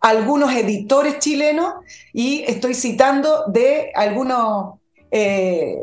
algunos 0.00 0.52
editores 0.52 1.18
chilenos 1.18 1.74
y 2.12 2.44
estoy 2.46 2.74
citando 2.74 3.44
de 3.48 3.90
algunos 3.94 4.74
eh, 5.10 5.76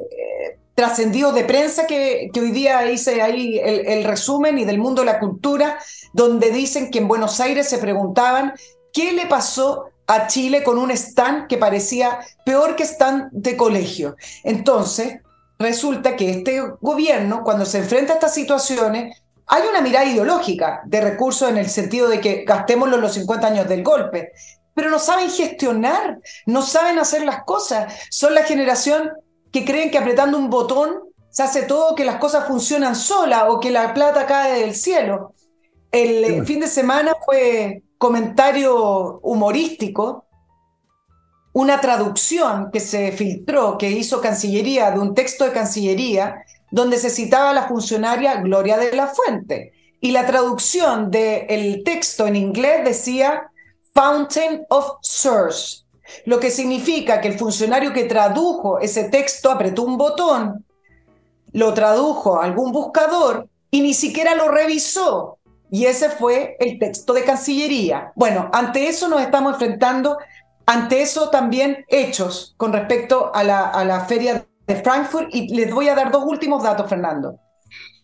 trascendidos 0.75 1.35
de 1.35 1.43
prensa 1.43 1.87
que, 1.87 2.29
hoy 2.35 2.51
día 2.51 2.89
hice 2.89 3.21
ahí 3.21 3.59
el, 3.59 4.03
resumen 4.03 4.57
y 4.57 4.65
del 4.65 4.79
mundo 4.79 5.01
de 5.01 5.07
la 5.07 5.19
cultura, 5.19 5.77
donde 6.13 6.51
dicen 6.51 6.89
que 6.89 6.99
en 6.99 7.07
Buenos 7.07 7.39
Aires 7.39 7.67
se 7.67 7.77
preguntaban 7.77 8.53
qué 8.93 9.11
le 9.11 9.25
pasó 9.25 9.85
a 10.07 10.27
Chile 10.27 10.63
con 10.63 10.77
un 10.77 10.89
stand 10.91 11.47
que 11.47 11.57
parecía 11.57 12.19
peor 12.45 12.75
que 12.75 12.83
stand 12.83 13.29
de 13.31 13.55
colegio. 13.55 14.15
Entonces, 14.43 15.19
resulta 15.59 16.15
que 16.15 16.31
este 16.31 16.61
gobierno, 16.81 17.43
cuando 17.43 17.65
se 17.65 17.79
enfrenta 17.79 18.13
a 18.13 18.15
estas 18.15 18.33
situaciones, 18.33 19.21
hay 19.45 19.63
una 19.67 19.81
mirada 19.81 20.05
ideológica 20.05 20.81
de 20.85 21.01
recursos 21.01 21.49
en 21.49 21.57
el 21.57 21.69
sentido 21.69 22.07
de 22.07 22.21
que 22.21 22.43
gastémoslo 22.45 22.97
los 22.97 23.13
50 23.13 23.47
años 23.47 23.67
del 23.67 23.83
golpe, 23.83 24.31
pero 24.73 24.89
no 24.89 24.99
saben 24.99 25.29
gestionar, 25.29 26.19
no 26.45 26.61
saben 26.61 26.99
hacer 26.99 27.25
las 27.25 27.43
cosas. 27.43 27.93
Son 28.09 28.33
la 28.33 28.43
generación 28.43 29.11
que 29.51 29.65
creen 29.65 29.91
que 29.91 29.97
apretando 29.97 30.37
un 30.37 30.49
botón 30.49 30.99
se 31.29 31.43
hace 31.43 31.63
todo, 31.63 31.95
que 31.95 32.05
las 32.05 32.17
cosas 32.17 32.47
funcionan 32.47 32.95
sola 32.95 33.49
o 33.49 33.59
que 33.59 33.71
la 33.71 33.93
plata 33.93 34.25
cae 34.25 34.61
del 34.61 34.75
cielo. 34.75 35.33
El 35.91 36.45
fin 36.45 36.59
de 36.59 36.67
semana 36.67 37.13
fue 37.25 37.83
comentario 37.97 39.19
humorístico, 39.21 40.25
una 41.53 41.81
traducción 41.81 42.69
que 42.71 42.79
se 42.79 43.11
filtró, 43.11 43.77
que 43.77 43.89
hizo 43.91 44.21
Cancillería, 44.21 44.91
de 44.91 44.99
un 44.99 45.13
texto 45.13 45.45
de 45.45 45.51
Cancillería, 45.51 46.43
donde 46.71 46.97
se 46.97 47.09
citaba 47.09 47.49
a 47.49 47.53
la 47.53 47.67
funcionaria 47.67 48.41
Gloria 48.41 48.77
de 48.77 48.95
la 48.95 49.07
Fuente. 49.07 49.73
Y 49.99 50.11
la 50.11 50.25
traducción 50.25 51.11
del 51.11 51.83
texto 51.83 52.27
en 52.27 52.35
inglés 52.35 52.85
decía 52.85 53.51
Fountain 53.93 54.65
of 54.69 54.91
Source, 55.01 55.83
lo 56.25 56.39
que 56.39 56.51
significa 56.51 57.21
que 57.21 57.27
el 57.27 57.39
funcionario 57.39 57.93
que 57.93 58.05
tradujo 58.05 58.79
ese 58.79 59.05
texto 59.05 59.51
apretó 59.51 59.83
un 59.83 59.97
botón, 59.97 60.65
lo 61.51 61.73
tradujo 61.73 62.39
a 62.39 62.45
algún 62.45 62.71
buscador 62.71 63.47
y 63.71 63.81
ni 63.81 63.93
siquiera 63.93 64.35
lo 64.35 64.49
revisó, 64.49 65.39
y 65.71 65.85
ese 65.85 66.09
fue 66.09 66.57
el 66.59 66.79
texto 66.79 67.13
de 67.13 67.23
Cancillería. 67.23 68.11
Bueno, 68.15 68.49
ante 68.53 68.87
eso 68.87 69.07
nos 69.07 69.21
estamos 69.21 69.53
enfrentando, 69.53 70.17
ante 70.65 71.01
eso 71.01 71.29
también 71.29 71.85
hechos 71.87 72.55
con 72.57 72.73
respecto 72.73 73.31
a 73.33 73.43
la, 73.43 73.67
a 73.67 73.85
la 73.85 74.05
feria 74.05 74.45
de 74.65 74.75
Frankfurt. 74.75 75.27
Y 75.31 75.53
les 75.55 75.71
voy 75.73 75.89
a 75.89 75.95
dar 75.95 76.11
dos 76.11 76.23
últimos 76.25 76.63
datos, 76.63 76.89
Fernando, 76.89 77.39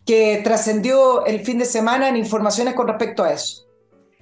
que 0.04 0.40
trascendió 0.44 1.26
el 1.26 1.40
fin 1.40 1.58
de 1.58 1.64
semana 1.64 2.08
en 2.08 2.16
informaciones 2.16 2.74
con 2.74 2.86
respecto 2.86 3.24
a 3.24 3.32
eso. 3.32 3.65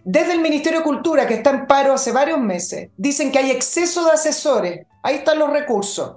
Desde 0.05 0.35
el 0.35 0.41
Ministerio 0.41 0.81
de 0.81 0.85
Cultura, 0.85 1.27
que 1.27 1.35
está 1.35 1.51
en 1.51 1.67
paro 1.67 1.95
hace 1.95 2.13
varios 2.13 2.39
meses, 2.39 2.91
dicen 2.97 3.33
que 3.33 3.39
hay 3.39 3.51
exceso 3.51 4.05
de 4.05 4.13
asesores. 4.13 4.87
Ahí 5.03 5.17
están 5.17 5.39
los 5.39 5.51
recursos. 5.51 6.17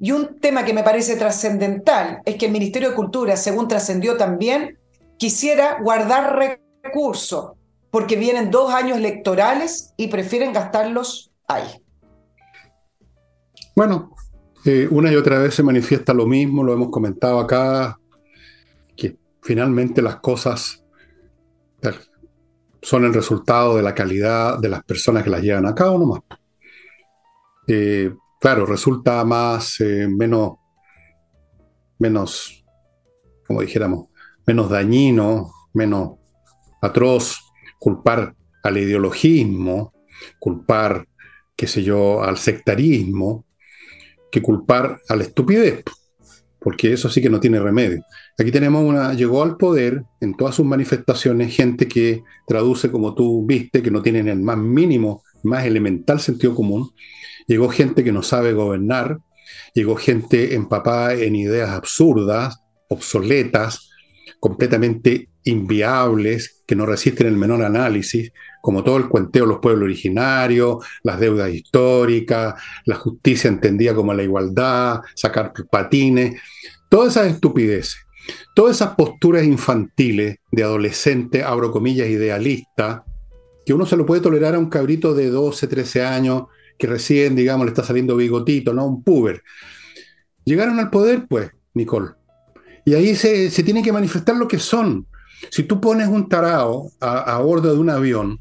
Y 0.00 0.12
un 0.12 0.40
tema 0.40 0.64
que 0.64 0.72
me 0.72 0.82
parece 0.82 1.16
trascendental 1.16 2.22
es 2.24 2.36
que 2.36 2.46
el 2.46 2.52
Ministerio 2.52 2.90
de 2.90 2.94
Cultura, 2.94 3.36
según 3.36 3.68
trascendió 3.68 4.16
también, 4.16 4.78
quisiera 5.18 5.78
guardar 5.82 6.38
recursos 6.82 7.52
porque 7.90 8.16
vienen 8.16 8.50
dos 8.50 8.72
años 8.72 8.96
electorales 8.96 9.92
y 9.98 10.08
prefieren 10.08 10.54
gastarlos 10.54 11.30
ahí. 11.46 11.82
Bueno, 13.76 14.14
eh, 14.64 14.88
una 14.90 15.12
y 15.12 15.16
otra 15.16 15.38
vez 15.38 15.54
se 15.54 15.62
manifiesta 15.62 16.14
lo 16.14 16.26
mismo, 16.26 16.64
lo 16.64 16.72
hemos 16.72 16.90
comentado 16.90 17.40
acá, 17.40 17.98
que 18.96 19.16
finalmente 19.42 20.00
las 20.00 20.16
cosas 20.16 20.82
son 22.88 23.04
el 23.04 23.12
resultado 23.12 23.76
de 23.76 23.82
la 23.82 23.94
calidad 23.94 24.58
de 24.58 24.70
las 24.70 24.82
personas 24.82 25.22
que 25.22 25.28
las 25.28 25.42
llevan 25.42 25.66
a 25.66 25.74
cabo 25.74 25.98
nomás. 25.98 26.22
Eh, 27.66 28.14
claro, 28.40 28.64
resulta 28.64 29.22
más, 29.26 29.78
eh, 29.80 30.08
menos, 30.08 30.52
menos, 31.98 32.64
como 33.46 33.60
dijéramos, 33.60 34.06
menos 34.46 34.70
dañino, 34.70 35.52
menos 35.74 36.12
atroz, 36.80 37.52
culpar 37.78 38.34
al 38.62 38.78
ideologismo, 38.78 39.92
culpar, 40.38 41.06
qué 41.54 41.66
sé 41.66 41.82
yo, 41.82 42.22
al 42.22 42.38
sectarismo, 42.38 43.44
que 44.32 44.40
culpar 44.40 44.98
a 45.10 45.14
la 45.14 45.24
estupidez, 45.24 45.84
porque 46.60 46.92
eso 46.92 47.08
sí 47.08 47.22
que 47.22 47.30
no 47.30 47.40
tiene 47.40 47.60
remedio. 47.60 48.04
Aquí 48.36 48.50
tenemos 48.50 48.82
una, 48.82 49.14
llegó 49.14 49.42
al 49.42 49.56
poder 49.56 50.02
en 50.20 50.36
todas 50.36 50.54
sus 50.54 50.66
manifestaciones 50.66 51.54
gente 51.54 51.86
que 51.86 52.22
traduce 52.46 52.90
como 52.90 53.14
tú 53.14 53.46
viste, 53.46 53.82
que 53.82 53.90
no 53.90 54.02
tienen 54.02 54.28
el 54.28 54.40
más 54.40 54.58
mínimo, 54.58 55.22
más 55.42 55.64
elemental 55.64 56.20
sentido 56.20 56.54
común. 56.54 56.90
Llegó 57.46 57.68
gente 57.68 58.04
que 58.04 58.12
no 58.12 58.22
sabe 58.22 58.52
gobernar, 58.52 59.18
llegó 59.74 59.96
gente 59.96 60.54
empapada 60.54 61.14
en 61.14 61.36
ideas 61.36 61.70
absurdas, 61.70 62.60
obsoletas, 62.88 63.90
completamente 64.40 65.28
inviables, 65.44 66.62
que 66.66 66.76
no 66.76 66.86
resisten 66.86 67.26
el 67.26 67.36
menor 67.36 67.62
análisis, 67.62 68.32
como 68.60 68.82
todo 68.84 68.96
el 68.96 69.08
cuenteo 69.08 69.44
de 69.44 69.52
los 69.52 69.60
pueblos 69.60 69.84
originarios, 69.84 70.84
las 71.02 71.20
deudas 71.20 71.52
históricas, 71.52 72.54
la 72.84 72.96
justicia 72.96 73.48
entendida 73.48 73.94
como 73.94 74.14
la 74.14 74.22
igualdad, 74.22 75.00
sacar 75.14 75.52
patines, 75.70 76.40
todas 76.88 77.16
esas 77.16 77.32
estupideces, 77.32 77.98
todas 78.54 78.76
esas 78.76 78.94
posturas 78.94 79.44
infantiles 79.44 80.38
de 80.50 80.62
adolescente, 80.62 81.42
abro 81.42 81.70
comillas, 81.70 82.08
idealista, 82.08 83.04
que 83.64 83.74
uno 83.74 83.86
se 83.86 83.96
lo 83.96 84.06
puede 84.06 84.22
tolerar 84.22 84.54
a 84.54 84.58
un 84.58 84.70
cabrito 84.70 85.14
de 85.14 85.28
12, 85.28 85.66
13 85.66 86.02
años, 86.02 86.44
que 86.78 86.86
recién, 86.86 87.36
digamos, 87.36 87.66
le 87.66 87.70
está 87.70 87.84
saliendo 87.84 88.16
bigotito, 88.16 88.72
¿no? 88.72 88.86
Un 88.86 89.02
puber. 89.02 89.42
Llegaron 90.44 90.78
al 90.78 90.88
poder, 90.88 91.26
pues, 91.28 91.50
Nicole. 91.74 92.12
Y 92.86 92.94
ahí 92.94 93.14
se, 93.14 93.50
se 93.50 93.62
tiene 93.62 93.82
que 93.82 93.92
manifestar 93.92 94.36
lo 94.36 94.48
que 94.48 94.58
son. 94.58 95.06
Si 95.50 95.62
tú 95.64 95.80
pones 95.80 96.08
un 96.08 96.28
tarao 96.28 96.90
a, 97.00 97.38
bordo 97.38 97.72
de 97.72 97.78
un 97.78 97.90
avión 97.90 98.40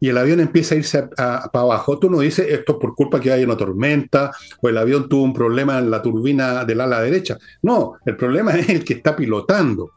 y 0.00 0.08
el 0.08 0.18
avión 0.18 0.40
empieza 0.40 0.74
a 0.74 0.78
irse 0.78 1.02
para 1.16 1.48
abajo, 1.52 1.98
tú 1.98 2.10
no 2.10 2.20
dices 2.20 2.46
esto 2.48 2.72
es 2.72 2.78
por 2.78 2.94
culpa 2.94 3.20
que 3.20 3.32
hay 3.32 3.44
una 3.44 3.56
tormenta 3.56 4.30
o 4.60 4.68
el 4.68 4.76
avión 4.76 5.08
tuvo 5.08 5.22
un 5.22 5.32
problema 5.32 5.78
en 5.78 5.90
la 5.90 6.02
turbina 6.02 6.64
del 6.64 6.80
ala 6.80 7.00
derecha. 7.00 7.38
No, 7.62 7.94
el 8.04 8.16
problema 8.16 8.54
es 8.56 8.68
el 8.68 8.84
que 8.84 8.94
está 8.94 9.16
pilotando. 9.16 9.90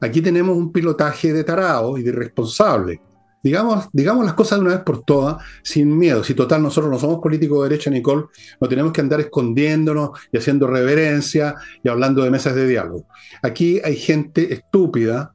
Aquí 0.00 0.20
tenemos 0.20 0.56
un 0.56 0.72
pilotaje 0.72 1.32
de 1.32 1.44
tarao 1.44 1.96
y 1.96 2.02
de 2.02 2.10
irresponsable. 2.10 3.00
Digamos, 3.44 3.88
digamos 3.92 4.24
las 4.24 4.32
cosas 4.32 4.58
de 4.58 4.64
una 4.64 4.74
vez 4.74 4.84
por 4.84 5.04
todas, 5.04 5.36
sin 5.62 5.96
miedo. 5.98 6.24
Si 6.24 6.32
total 6.32 6.62
nosotros 6.62 6.90
no 6.90 6.98
somos 6.98 7.20
políticos 7.20 7.62
de 7.62 7.68
derecha, 7.68 7.90
Nicole, 7.90 8.24
no 8.58 8.68
tenemos 8.68 8.90
que 8.90 9.02
andar 9.02 9.20
escondiéndonos 9.20 10.18
y 10.32 10.38
haciendo 10.38 10.66
reverencia 10.66 11.54
y 11.82 11.90
hablando 11.90 12.24
de 12.24 12.30
mesas 12.30 12.54
de 12.54 12.66
diálogo. 12.66 13.04
Aquí 13.42 13.82
hay 13.84 13.96
gente 13.96 14.54
estúpida, 14.54 15.33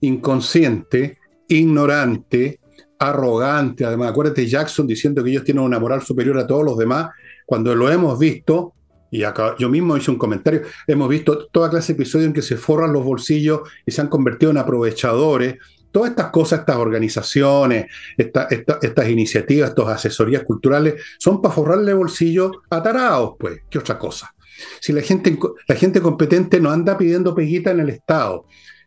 inconsciente, 0.00 1.18
ignorante, 1.48 2.60
arrogante. 2.98 3.84
Además, 3.84 4.10
acuérdate 4.10 4.46
Jackson 4.46 4.86
diciendo 4.86 5.22
que 5.22 5.30
ellos 5.30 5.44
tienen 5.44 5.64
una 5.64 5.78
moral 5.78 6.02
superior 6.02 6.38
a 6.38 6.46
todos 6.46 6.64
los 6.64 6.76
demás, 6.78 7.10
cuando 7.46 7.74
lo 7.74 7.90
hemos 7.90 8.18
visto, 8.18 8.74
y 9.10 9.22
acá, 9.22 9.54
yo 9.58 9.68
mismo 9.68 9.96
hice 9.96 10.10
un 10.10 10.18
comentario, 10.18 10.62
hemos 10.86 11.08
visto 11.08 11.46
toda 11.46 11.70
clase 11.70 11.92
de 11.92 12.02
episodios 12.02 12.26
en 12.28 12.32
que 12.32 12.42
se 12.42 12.56
forran 12.56 12.92
los 12.92 13.04
bolsillos 13.04 13.60
y 13.86 13.92
se 13.92 14.00
han 14.00 14.08
convertido 14.08 14.50
en 14.50 14.58
aprovechadores 14.58 15.56
Todas 15.94 16.10
estas 16.10 16.30
cosas, 16.30 16.58
estas 16.58 16.74
organizaciones, 16.74 17.86
estas 18.18 19.08
iniciativas, 19.08 19.68
estas 19.68 19.86
asesorías 19.86 20.42
culturales, 20.42 21.00
son 21.20 21.40
para 21.40 21.54
forrarle 21.54 21.94
bolsillo 21.94 22.50
a 22.68 22.82
tarados, 22.82 23.36
pues, 23.38 23.60
¿qué 23.70 23.78
otra 23.78 23.96
cosa? 23.96 24.34
Si 24.80 24.92
la 24.92 25.02
gente, 25.02 25.38
la 25.68 25.76
gente 25.76 26.00
competente 26.00 26.58
no 26.58 26.72
anda 26.72 26.98
pidiendo 26.98 27.32
peguita 27.32 27.70
en 27.70 27.78
el 27.78 27.90
Estado, 27.90 28.44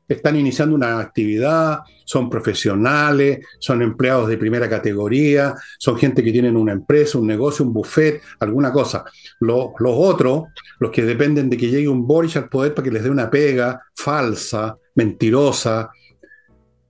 están 0.08 0.36
iniciando 0.36 0.76
una 0.76 1.00
actividad, 1.00 1.80
son 2.06 2.30
profesionales, 2.30 3.40
son 3.60 3.82
empleados 3.82 4.30
de 4.30 4.38
primera 4.38 4.70
categoría, 4.70 5.56
son 5.78 5.98
gente 5.98 6.24
que 6.24 6.32
tienen 6.32 6.56
una 6.56 6.72
empresa, 6.72 7.18
un 7.18 7.28
negocio, 7.28 7.66
un 7.66 7.74
buffet, 7.74 8.22
alguna 8.40 8.72
cosa. 8.72 9.04
Los, 9.40 9.72
los 9.80 9.94
otros, 9.96 10.46
los 10.80 10.92
que 10.92 11.04
dependen 11.04 11.50
de 11.50 11.58
que 11.58 11.70
llegue 11.70 11.90
un 11.90 12.08
Boris 12.08 12.38
al 12.38 12.50
poder 12.50 12.74
para 12.74 12.86
que 12.86 12.92
les 12.92 13.04
dé 13.04 13.10
una 13.10 13.30
pega 13.30 13.82
falsa, 13.94 14.78
mentirosa, 14.96 15.90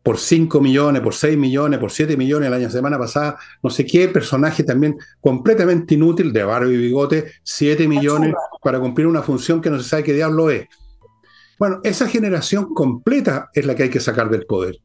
por 0.07 0.17
5 0.17 0.61
millones, 0.61 1.01
por 1.01 1.13
6 1.13 1.37
millones, 1.37 1.79
por 1.79 1.91
7 1.91 2.15
millones 2.15 2.49
la 2.49 2.69
semana 2.69 2.97
pasada, 2.97 3.37
no 3.61 3.69
sé 3.69 3.85
qué 3.85 4.07
personaje 4.07 4.63
también 4.63 4.95
completamente 5.19 5.95
inútil 5.95 6.31
de 6.31 6.45
barba 6.45 6.71
y 6.71 6.77
bigote, 6.77 7.33
7 7.43 7.89
millones 7.89 8.33
para 8.63 8.79
cumplir 8.79 9.05
una 9.05 9.21
función 9.21 9.59
que 9.59 9.69
no 9.69 9.77
se 9.77 9.89
sabe 9.89 10.03
qué 10.05 10.13
diablo 10.13 10.49
es. 10.49 10.65
Bueno, 11.59 11.79
esa 11.83 12.07
generación 12.07 12.73
completa 12.73 13.49
es 13.53 13.65
la 13.65 13.75
que 13.75 13.83
hay 13.83 13.89
que 13.89 13.99
sacar 13.99 14.29
del 14.29 14.45
poder. 14.45 14.77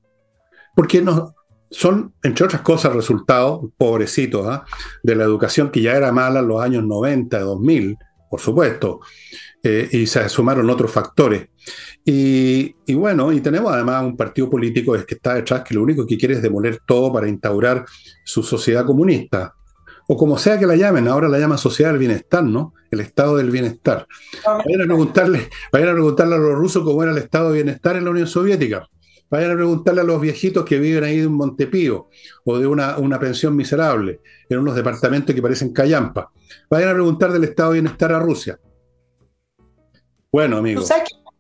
Porque 0.75 1.03
no, 1.03 1.35
son, 1.71 2.15
entre 2.23 2.47
otras 2.47 2.63
cosas, 2.63 2.95
resultados, 2.95 3.61
pobrecitos, 3.77 4.47
¿ah? 4.47 4.65
de 5.03 5.17
la 5.17 5.25
educación 5.25 5.71
que 5.71 5.83
ya 5.83 5.97
era 5.97 6.13
mala 6.13 6.41
en 6.41 6.49
los 6.49 6.63
años 6.63 6.85
90, 6.85 7.41
2000, 7.41 7.97
por 8.31 8.41
supuesto, 8.41 9.01
eh, 9.63 9.89
y 9.93 10.07
se 10.07 10.29
sumaron 10.29 10.69
otros 10.71 10.91
factores. 10.91 11.49
Y, 12.05 12.75
y, 12.87 12.95
bueno, 12.95 13.33
y 13.33 13.41
tenemos 13.41 13.73
además 13.73 14.03
un 14.05 14.17
partido 14.17 14.51
político 14.51 14.93
que 15.07 15.15
está 15.15 15.35
detrás 15.35 15.63
que 15.63 15.75
lo 15.75 15.83
único 15.83 16.07
que 16.07 16.17
quiere 16.17 16.35
es 16.35 16.43
demoler 16.43 16.81
todo 16.87 17.13
para 17.13 17.29
instaurar 17.29 17.85
su 18.25 18.43
sociedad 18.43 18.85
comunista 18.85 19.55
o 20.09 20.17
como 20.17 20.39
sea 20.39 20.59
que 20.59 20.67
la 20.67 20.77
llamen, 20.77 21.09
ahora 21.09 21.29
la 21.29 21.39
llaman 21.39 21.59
sociedad 21.59 21.91
del 21.91 21.99
bienestar, 21.99 22.45
¿no? 22.45 22.75
El 22.93 23.01
estado 23.01 23.39
del 23.39 23.51
bienestar. 23.51 24.07
Vayan 24.45 24.83
a 24.83 24.85
preguntarle, 24.85 25.49
vayan 25.73 25.89
a 25.89 25.93
preguntarle 25.93 26.35
a 26.37 26.39
los 26.39 26.55
rusos 26.55 26.85
cómo 26.85 27.03
era 27.03 27.11
el 27.11 27.19
estado 27.19 27.49
de 27.49 27.63
bienestar 27.63 27.97
en 27.97 28.05
la 28.05 28.11
Unión 28.11 28.29
Soviética. 28.29 28.87
Vayan 29.31 29.51
a 29.51 29.55
preguntarle 29.55 30.03
a 30.03 30.05
los 30.05 30.21
viejitos 30.21 30.65
que 30.65 30.79
viven 30.79 31.03
ahí 31.03 31.19
de 31.19 31.27
un 31.27 31.35
Montepío 31.35 32.11
o 32.45 32.59
de 32.59 32.67
una, 32.67 32.99
una 32.99 33.19
pensión 33.19 33.57
miserable, 33.57 34.21
en 34.49 34.59
unos 34.59 34.77
departamentos 34.77 35.35
que 35.35 35.41
parecen 35.41 35.73
callampa. 35.73 36.31
Vayan 36.69 36.91
a 36.91 36.93
preguntar 36.93 37.33
del 37.33 37.45
estado 37.45 37.71
de 37.71 37.81
bienestar 37.81 38.13
a 38.13 38.19
Rusia. 38.19 38.61
Bueno, 40.31 40.59
amigos. 40.59 40.89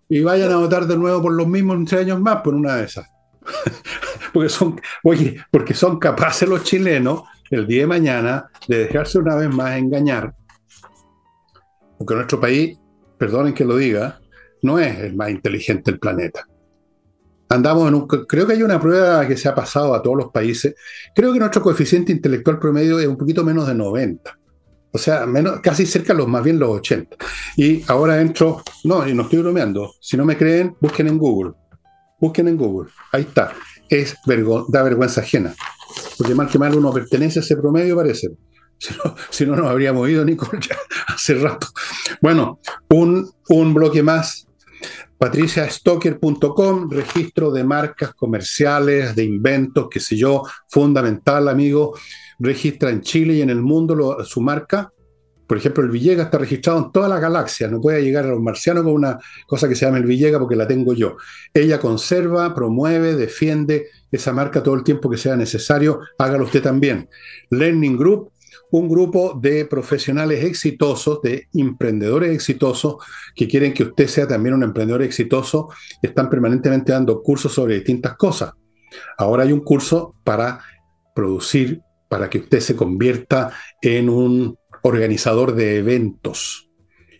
Y 0.08 0.22
vayan 0.22 0.50
a 0.52 0.56
votar 0.56 0.86
de 0.86 0.96
nuevo 0.96 1.22
por 1.22 1.32
los 1.32 1.46
mismos 1.46 1.78
tres 1.86 2.02
años 2.02 2.20
más 2.20 2.40
por 2.40 2.54
una 2.54 2.76
de 2.76 2.84
esas. 2.84 3.06
porque 4.32 4.48
son, 4.48 4.80
oye, 5.02 5.36
porque 5.50 5.74
son 5.74 5.98
capaces 5.98 6.48
los 6.48 6.64
chilenos 6.64 7.24
el 7.50 7.66
día 7.66 7.82
de 7.82 7.86
mañana 7.86 8.50
de 8.66 8.86
dejarse 8.86 9.18
una 9.18 9.34
vez 9.34 9.50
más 9.50 9.76
engañar, 9.76 10.34
porque 12.02 12.16
nuestro 12.16 12.40
país, 12.40 12.76
perdonen 13.16 13.54
que 13.54 13.64
lo 13.64 13.76
diga, 13.76 14.20
no 14.62 14.78
es 14.78 14.98
el 14.98 15.14
más 15.14 15.30
inteligente 15.30 15.90
del 15.90 16.00
planeta. 16.00 16.46
Andamos 17.48 17.88
en 17.88 17.94
un, 17.94 18.08
creo 18.08 18.46
que 18.46 18.54
hay 18.54 18.62
una 18.62 18.80
prueba 18.80 19.26
que 19.28 19.36
se 19.36 19.48
ha 19.48 19.54
pasado 19.54 19.94
a 19.94 20.02
todos 20.02 20.16
los 20.16 20.32
países. 20.32 20.74
Creo 21.14 21.32
que 21.32 21.38
nuestro 21.38 21.62
coeficiente 21.62 22.10
intelectual 22.10 22.58
promedio 22.58 22.98
es 22.98 23.06
un 23.06 23.16
poquito 23.16 23.44
menos 23.44 23.68
de 23.68 23.74
90. 23.74 24.38
O 24.90 24.98
sea, 24.98 25.26
menos, 25.26 25.60
casi 25.60 25.86
cerca 25.86 26.12
los 26.12 26.26
más 26.26 26.42
bien 26.42 26.58
los 26.58 26.70
80. 26.70 27.16
Y 27.56 27.84
ahora 27.88 28.20
entro, 28.20 28.62
no, 28.84 29.06
y 29.06 29.14
no 29.14 29.22
estoy 29.22 29.40
bromeando. 29.40 29.94
Si 30.00 30.16
no 30.16 30.24
me 30.24 30.36
creen, 30.36 30.76
busquen 30.80 31.08
en 31.08 31.18
Google. 31.18 31.52
Busquen 32.18 32.48
en 32.48 32.56
Google. 32.56 32.90
Ahí 33.12 33.22
está. 33.22 33.52
Es 33.88 34.16
da 34.68 34.82
vergüenza 34.82 35.20
ajena 35.20 35.54
porque 36.16 36.34
mal 36.34 36.48
que 36.48 36.58
mal 36.58 36.74
uno 36.74 36.92
pertenece 36.92 37.40
a 37.40 37.42
ese 37.42 37.56
promedio, 37.56 37.96
parece. 37.96 38.28
Si 39.30 39.46
no, 39.46 39.56
nos 39.56 39.68
habríamos 39.68 40.08
ido, 40.08 40.24
Nicole, 40.24 40.60
ya 40.60 40.76
hace 41.08 41.34
rato. 41.34 41.68
Bueno, 42.20 42.60
un, 42.90 43.30
un 43.48 43.74
bloque 43.74 44.02
más. 44.02 44.46
patriciastocker.com, 45.18 46.90
registro 46.90 47.52
de 47.52 47.64
marcas 47.64 48.14
comerciales, 48.14 49.14
de 49.14 49.24
inventos, 49.24 49.88
qué 49.90 50.00
sé 50.00 50.16
yo, 50.16 50.42
fundamental, 50.68 51.48
amigo. 51.48 51.96
Registra 52.38 52.90
en 52.90 53.02
Chile 53.02 53.34
y 53.34 53.42
en 53.42 53.50
el 53.50 53.62
mundo 53.62 54.24
su 54.24 54.40
marca 54.40 54.92
por 55.52 55.58
ejemplo, 55.58 55.84
el 55.84 55.90
Villega 55.90 56.22
está 56.22 56.38
registrado 56.38 56.78
en 56.78 56.92
toda 56.92 57.10
la 57.10 57.20
galaxia, 57.20 57.68
no 57.68 57.78
puede 57.78 58.02
llegar 58.02 58.24
a 58.24 58.28
los 58.28 58.40
marcianos 58.40 58.84
con 58.84 58.94
una 58.94 59.18
cosa 59.46 59.68
que 59.68 59.74
se 59.74 59.84
llama 59.84 59.98
el 59.98 60.06
Villega 60.06 60.38
porque 60.38 60.56
la 60.56 60.66
tengo 60.66 60.94
yo. 60.94 61.18
Ella 61.52 61.78
conserva, 61.78 62.54
promueve, 62.54 63.16
defiende 63.16 63.88
esa 64.10 64.32
marca 64.32 64.62
todo 64.62 64.76
el 64.76 64.82
tiempo 64.82 65.10
que 65.10 65.18
sea 65.18 65.36
necesario, 65.36 66.00
hágalo 66.16 66.44
usted 66.44 66.62
también. 66.62 67.06
Learning 67.50 67.98
Group, 67.98 68.31
un 68.72 68.88
grupo 68.88 69.38
de 69.40 69.66
profesionales 69.66 70.44
exitosos, 70.44 71.20
de 71.20 71.46
emprendedores 71.52 72.34
exitosos, 72.34 72.96
que 73.34 73.46
quieren 73.46 73.74
que 73.74 73.82
usted 73.82 74.06
sea 74.06 74.26
también 74.26 74.54
un 74.54 74.62
emprendedor 74.62 75.02
exitoso, 75.02 75.68
están 76.00 76.30
permanentemente 76.30 76.90
dando 76.90 77.22
cursos 77.22 77.52
sobre 77.52 77.74
distintas 77.74 78.16
cosas. 78.16 78.52
Ahora 79.18 79.42
hay 79.42 79.52
un 79.52 79.60
curso 79.60 80.14
para 80.24 80.60
producir, 81.14 81.82
para 82.08 82.30
que 82.30 82.38
usted 82.38 82.60
se 82.60 82.74
convierta 82.74 83.52
en 83.82 84.08
un 84.08 84.56
organizador 84.82 85.54
de 85.54 85.76
eventos. 85.76 86.70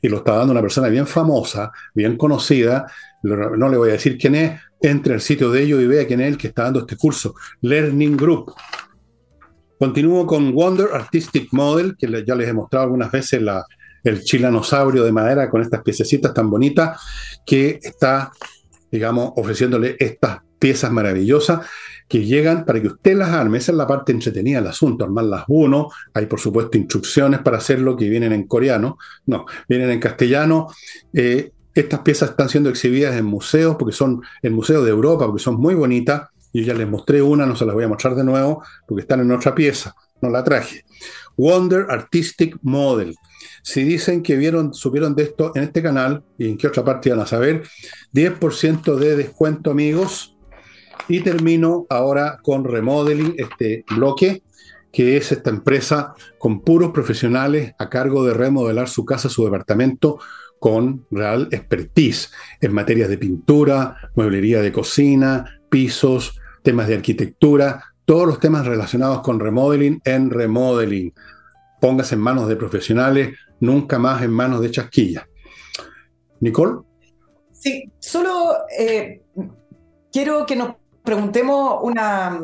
Y 0.01 0.09
lo 0.09 0.19
está 0.19 0.37
dando 0.37 0.53
una 0.53 0.63
persona 0.63 0.89
bien 0.89 1.07
famosa, 1.07 1.71
bien 1.95 2.17
conocida. 2.17 2.87
No 3.23 3.69
le 3.69 3.77
voy 3.77 3.91
a 3.91 3.93
decir 3.93 4.17
quién 4.17 4.35
es. 4.37 4.61
Entre 4.81 5.15
al 5.15 5.21
sitio 5.21 5.53
de 5.53 5.63
ellos 5.63 5.81
y 5.81 5.87
vea 5.87 6.07
quién 6.07 6.23
es 6.23 6.29
el 6.29 6.39
que 6.39 6.49
está 6.49 6.65
dando 6.65 6.81
este 6.81 6.97
curso. 6.97 7.35
Learning 7.61 8.17
Group. 8.17 8.53
Continúo 9.83 10.29
con 10.29 10.55
Wonder 10.55 10.91
Artistic 10.93 11.49
Model, 11.51 11.97
que 11.99 12.07
ya 12.25 12.37
les 12.37 12.49
he 12.49 12.53
mostrado 12.53 12.85
algunas 12.85 13.11
veces 13.11 13.43
la, 13.43 13.67
el 14.05 14.23
chilanosaurio 14.23 15.03
de 15.03 15.11
madera 15.11 15.51
con 15.51 15.61
estas 15.61 15.83
piececitas 15.83 16.33
tan 16.33 16.49
bonitas, 16.49 17.01
que 17.45 17.81
está, 17.83 18.31
digamos, 18.93 19.33
ofreciéndole 19.35 19.97
estas 19.99 20.39
piezas 20.57 20.93
maravillosas 20.93 21.67
que 22.07 22.25
llegan 22.25 22.65
para 22.65 22.81
que 22.81 22.87
usted 22.87 23.17
las 23.17 23.31
arme. 23.31 23.59
Esa 23.59 23.73
es 23.73 23.79
la 23.79 23.89
parte 23.89 24.13
entretenida 24.13 24.61
del 24.61 24.69
asunto, 24.69 25.03
armarlas 25.03 25.47
uno. 25.49 25.89
Hay, 26.15 26.27
por 26.27 26.39
supuesto, 26.39 26.79
instrucciones 26.79 27.41
para 27.41 27.59
hacerlo 27.59 27.97
que 27.97 28.09
vienen 28.09 28.33
en 28.33 28.47
coreano. 28.47 28.99
No, 29.27 29.47
vienen 29.69 29.91
en 29.91 29.99
castellano. 29.99 30.69
Eh, 31.13 31.51
estas 31.75 31.99
piezas 32.03 32.31
están 32.31 32.49
siendo 32.49 32.71
exhibidas 32.71 33.17
en 33.17 33.25
museos, 33.25 33.75
porque 33.77 33.97
son 33.97 34.23
en 34.43 34.53
museos 34.53 34.85
de 34.85 34.91
Europa, 34.91 35.27
porque 35.27 35.43
son 35.43 35.57
muy 35.57 35.75
bonitas. 35.75 36.29
Yo 36.53 36.63
ya 36.63 36.75
les 36.75 36.89
mostré 36.89 37.23
una, 37.23 37.47
no 37.47 37.57
se 37.57 37.65
las 37.65 37.75
voy 37.75 37.85
a 37.85 37.89
mostrar 37.89 38.15
de 38.15 38.25
nuevo, 38.25 38.63
porque 38.87 39.03
están 39.03 39.21
en 39.21 39.31
otra 39.31 39.55
pieza. 39.55 39.95
No 40.21 40.31
la 40.31 40.45
traje. 40.45 40.85
Wonder 41.37 41.87
Artistic 41.89 42.57
Model. 42.63 43.15
Si 43.63 43.85
dicen 43.85 44.23
que 44.23 44.37
vieron, 44.37 44.75
supieron 44.75 45.15
de 45.15 45.25
esto 45.25 45.53
en 45.55 45.65
este 45.65 45.83
canal 45.83 46.25
y 46.39 46.49
en 46.49 46.57
qué 46.57 46.67
otra 46.67 46.85
parte 46.85 47.11
van 47.11 47.21
a 47.21 47.27
saber, 47.27 47.63
10% 48.13 48.97
de 48.97 49.17
descuento, 49.17 49.71
amigos 49.71 50.37
y 51.09 51.21
termino 51.21 51.87
ahora 51.89 52.39
con 52.43 52.65
Remodeling, 52.65 53.35
este 53.37 53.85
bloque, 53.95 54.43
que 54.93 55.17
es 55.17 55.33
esta 55.33 55.51
empresa 55.51 56.15
con 56.39 56.61
puros 56.61 56.91
profesionales 56.93 57.73
a 57.79 57.89
cargo 57.89 58.25
de 58.25 58.35
remodelar 58.35 58.89
su 58.89 59.05
casa, 59.05 59.29
su 59.29 59.45
departamento, 59.45 60.19
con 60.59 61.07
real 61.11 61.49
expertise 61.51 62.31
en 62.61 62.73
materias 62.73 63.09
de 63.09 63.19
pintura, 63.19 63.97
mueblería 64.15 64.61
de 64.61 64.71
cocina, 64.71 65.61
pisos, 65.69 66.39
temas 66.63 66.89
de 66.89 66.95
arquitectura, 66.95 67.83
todos 68.05 68.27
los 68.27 68.41
temas 68.41 68.67
relacionados 68.67 69.21
con 69.23 69.41
remodeling 69.41 70.01
en 70.05 70.31
remodeling. 70.31 71.13
Póngase 71.81 72.15
en 72.15 72.21
manos 72.21 72.49
de 72.49 72.57
profesionales, 72.57 73.37
nunca 73.61 73.99
más 73.99 74.23
en 74.23 74.31
manos 74.31 74.61
de 74.61 74.71
chasquillas. 74.71 75.25
Nicole. 76.41 76.81
Sí, 77.53 77.91
solo 77.99 78.55
eh, 78.77 79.23
quiero 80.13 80.45
que 80.47 80.57
nos 80.57 80.75
preguntemos 81.05 81.79
una, 81.83 82.41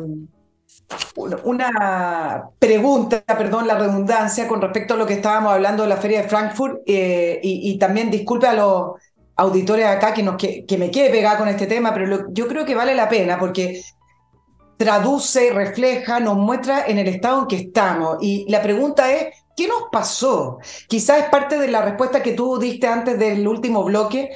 una 1.43 2.43
pregunta, 2.57 3.23
perdón 3.25 3.67
la 3.67 3.77
redundancia, 3.77 4.47
con 4.47 4.61
respecto 4.61 4.93
a 4.93 4.97
lo 4.97 5.05
que 5.05 5.13
estábamos 5.13 5.53
hablando 5.53 5.83
de 5.83 5.89
la 5.89 5.97
Feria 5.97 6.21
de 6.21 6.29
Frankfurt 6.29 6.81
eh, 6.85 7.39
y, 7.43 7.77
también 7.77 8.09
disculpe 8.09 8.47
a 8.47 8.53
los 8.53 8.93
auditores 9.35 9.85
acá 9.85 10.13
que, 10.13 10.23
nos, 10.23 10.37
que, 10.37 10.77
me 10.77 10.91
quede 10.91 11.09
pegada 11.09 11.37
con 11.37 11.47
este 11.47 11.67
tema, 11.67 11.93
pero 11.93 12.27
yo 12.31 12.47
creo 12.47 12.65
que 12.65 12.75
vale 12.75 12.95
la 12.95 13.09
pena 13.09 13.39
porque 13.39 13.81
traduce, 14.79 15.51
refleja, 15.51 16.19
nos 16.19 16.37
muestra 16.37 16.85
en 16.87 16.97
el 16.97 17.07
estado 17.07 17.41
en 17.41 17.47
que 17.47 17.57
estamos. 17.57 18.17
Y 18.21 18.49
la 18.49 18.63
pregunta 18.63 19.13
es, 19.13 19.35
¿qué 19.55 19.67
nos 19.67 19.83
pasó? 19.91 20.57
Quizás 20.87 21.19
es 21.19 21.29
parte 21.29 21.59
de 21.59 21.67
la 21.67 21.83
respuesta 21.83 22.23
que 22.23 22.31
tú 22.31 22.57
diste 22.57 22.87
antes 22.87 23.19
del 23.19 23.47
último 23.47 23.83
bloque, 23.83 24.31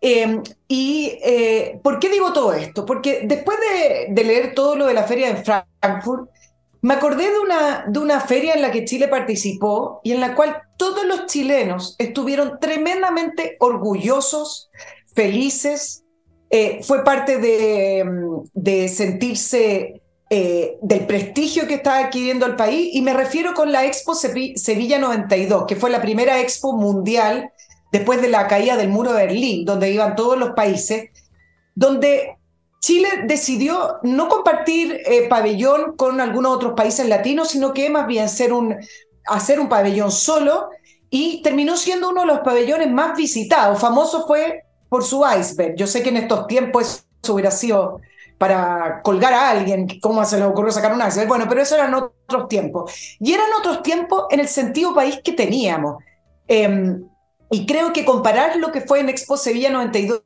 Em, 0.00 0.42
¿Y 0.68 1.18
eh, 1.22 1.80
por 1.82 1.98
qué 1.98 2.08
digo 2.08 2.32
todo 2.32 2.52
esto? 2.52 2.84
Porque 2.84 3.22
después 3.24 3.58
de, 4.08 4.24
leer 4.24 4.54
todo 4.54 4.76
lo 4.76 4.86
de 4.86 4.94
la 4.94 5.04
feria 5.04 5.32
de 5.32 5.42
Frankfurt, 5.42 6.30
me 6.82 6.94
acordé 6.94 7.30
de 7.30 7.38
una, 7.38 7.86
de 7.88 7.98
una 7.98 8.20
feria 8.20 8.54
en 8.54 8.62
la 8.62 8.70
que 8.70 8.84
Chile 8.84 9.08
participó 9.08 10.00
y 10.04 10.12
en 10.12 10.20
la 10.20 10.34
cual 10.34 10.62
todos 10.76 11.04
los 11.06 11.26
chilenos 11.26 11.96
estuvieron 11.98 12.60
tremendamente 12.60 13.56
orgullosos, 13.58 14.70
felices. 15.14 16.04
Eh, 16.50 16.80
fue 16.82 17.04
parte 17.04 17.38
de, 17.38 18.04
de 18.54 18.88
sentirse 18.88 20.00
eh, 20.28 20.76
del 20.82 21.06
prestigio 21.06 21.68
que 21.68 21.74
está 21.74 21.98
adquiriendo 21.98 22.46
el 22.46 22.56
país 22.56 22.90
y 22.92 23.00
me 23.00 23.14
refiero 23.14 23.54
con 23.54 23.70
la 23.70 23.84
Expo 23.84 24.12
Sevilla 24.14 24.98
92, 24.98 25.66
que 25.68 25.76
fue 25.76 25.88
la 25.88 26.02
primera 26.02 26.40
expo 26.40 26.72
mundial 26.72 27.52
después 27.92 28.20
de 28.20 28.28
la 28.28 28.48
caída 28.48 28.76
del 28.76 28.88
muro 28.88 29.12
de 29.12 29.26
Berlín, 29.26 29.64
donde 29.64 29.92
iban 29.92 30.16
todos 30.16 30.36
los 30.36 30.50
países, 30.50 31.10
donde 31.76 32.38
Chile 32.80 33.08
decidió 33.26 33.98
no 34.02 34.28
compartir 34.28 35.00
eh, 35.06 35.28
pabellón 35.28 35.96
con 35.96 36.20
algunos 36.20 36.56
otros 36.56 36.72
países 36.72 37.08
latinos, 37.08 37.50
sino 37.50 37.72
que 37.72 37.88
más 37.88 38.08
bien 38.08 38.28
ser 38.28 38.52
un, 38.52 38.74
hacer 39.26 39.60
un 39.60 39.68
pabellón 39.68 40.10
solo 40.10 40.70
y 41.08 41.40
terminó 41.42 41.76
siendo 41.76 42.10
uno 42.10 42.22
de 42.22 42.26
los 42.26 42.40
pabellones 42.40 42.90
más 42.90 43.16
visitados. 43.16 43.80
Famoso 43.80 44.26
fue 44.26 44.64
por 44.96 45.04
su 45.04 45.22
iceberg. 45.26 45.76
Yo 45.76 45.86
sé 45.86 46.02
que 46.02 46.08
en 46.08 46.16
estos 46.16 46.46
tiempos 46.46 47.04
eso 47.22 47.34
hubiera 47.34 47.50
sido 47.50 48.00
para 48.38 49.02
colgar 49.02 49.34
a 49.34 49.50
alguien, 49.50 49.86
cómo 50.00 50.24
se 50.24 50.38
le 50.38 50.44
ocurrió 50.46 50.72
sacar 50.72 50.94
un 50.94 51.06
iceberg. 51.06 51.28
Bueno, 51.28 51.44
pero 51.46 51.60
eso 51.60 51.74
eran 51.74 51.92
otros 51.92 52.48
tiempos. 52.48 52.90
Y 53.20 53.34
eran 53.34 53.48
otros 53.58 53.82
tiempos 53.82 54.24
en 54.30 54.40
el 54.40 54.48
sentido 54.48 54.94
país 54.94 55.20
que 55.22 55.32
teníamos. 55.32 56.02
Em, 56.48 57.06
y 57.50 57.66
creo 57.66 57.92
que 57.92 58.06
comparar 58.06 58.56
lo 58.56 58.72
que 58.72 58.80
fue 58.80 59.00
en 59.00 59.10
Expo 59.10 59.36
Sevilla 59.36 59.68
92 59.68 60.22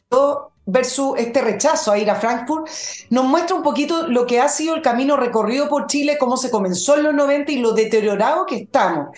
versus 0.67 1.19
este 1.19 1.41
rechazo 1.41 1.91
a 1.91 1.99
ir 1.99 2.09
a 2.09 2.15
Frankfurt, 2.15 2.69
nos 3.11 3.25
muestra 3.25 3.57
un 3.57 3.65
poquito 3.65 4.07
lo 4.07 4.25
que 4.25 4.39
ha 4.39 4.49
sido 4.49 4.77
el 4.77 4.83
camino 4.83 5.17
recorrido 5.17 5.69
por 5.69 5.89
Chile, 5.89 6.17
cómo 6.17 6.37
se 6.37 6.49
comenzó 6.49 6.97
en 6.97 7.03
los 7.03 7.15
90 7.15 7.51
y 7.51 7.57
lo 7.57 7.73
deteriorado 7.73 8.47
que 8.47 8.55
estamos. 8.55 9.09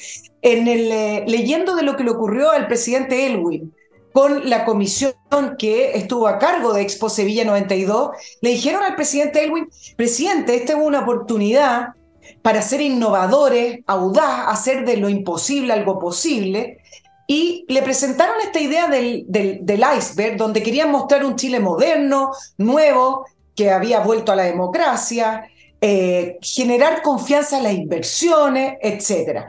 En 0.40 0.66
el, 0.66 0.90
eh, 0.90 1.24
leyendo 1.28 1.74
de 1.74 1.82
lo 1.82 1.94
que 1.94 2.04
le 2.04 2.10
ocurrió 2.10 2.50
al 2.50 2.68
presidente 2.68 3.26
Elwin 3.26 3.74
con 4.12 4.48
la 4.48 4.64
comisión 4.64 5.14
que 5.58 5.96
estuvo 5.96 6.28
a 6.28 6.38
cargo 6.38 6.72
de 6.72 6.82
Expo 6.82 7.08
Sevilla 7.08 7.44
92, 7.44 8.10
le 8.40 8.50
dijeron 8.50 8.82
al 8.82 8.94
presidente 8.94 9.42
Elwin, 9.42 9.68
presidente, 9.96 10.54
esta 10.54 10.74
es 10.74 10.78
una 10.80 11.00
oportunidad 11.00 11.94
para 12.42 12.62
ser 12.62 12.80
innovadores, 12.80 13.80
audaz, 13.86 14.48
hacer 14.48 14.84
de 14.84 14.96
lo 14.96 15.08
imposible 15.08 15.72
algo 15.72 15.98
posible. 15.98 16.78
Y 17.26 17.64
le 17.68 17.82
presentaron 17.82 18.34
esta 18.42 18.60
idea 18.60 18.88
del, 18.88 19.24
del, 19.28 19.84
iceberg, 19.96 20.36
donde 20.36 20.62
querían 20.62 20.90
mostrar 20.90 21.24
un 21.24 21.36
Chile 21.36 21.60
moderno, 21.60 22.32
nuevo, 22.58 23.24
que 23.54 23.70
había 23.70 24.00
vuelto 24.00 24.32
a 24.32 24.36
la 24.36 24.42
democracia, 24.42 25.48
eh, 25.84 26.38
generar 26.40 27.02
confianza 27.02 27.56
en 27.56 27.64
las 27.64 27.74
inversiones, 27.74 28.78
etc. 28.80 29.46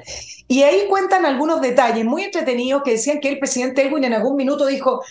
Y 0.48 0.64
ahí 0.64 0.88
cuentan 0.90 1.28
algunos 1.28 1.62
detalles 1.62 2.04
muy 2.06 2.24
entretenidos 2.24 2.82
que 2.82 2.94
decían 2.94 3.20
que 3.20 3.30
el 3.30 3.38
presidente 3.38 3.84
Elwin 3.84 4.06
en 4.06 4.16
algún 4.16 4.36
minuto 4.36 4.66
dijo, 4.66 5.02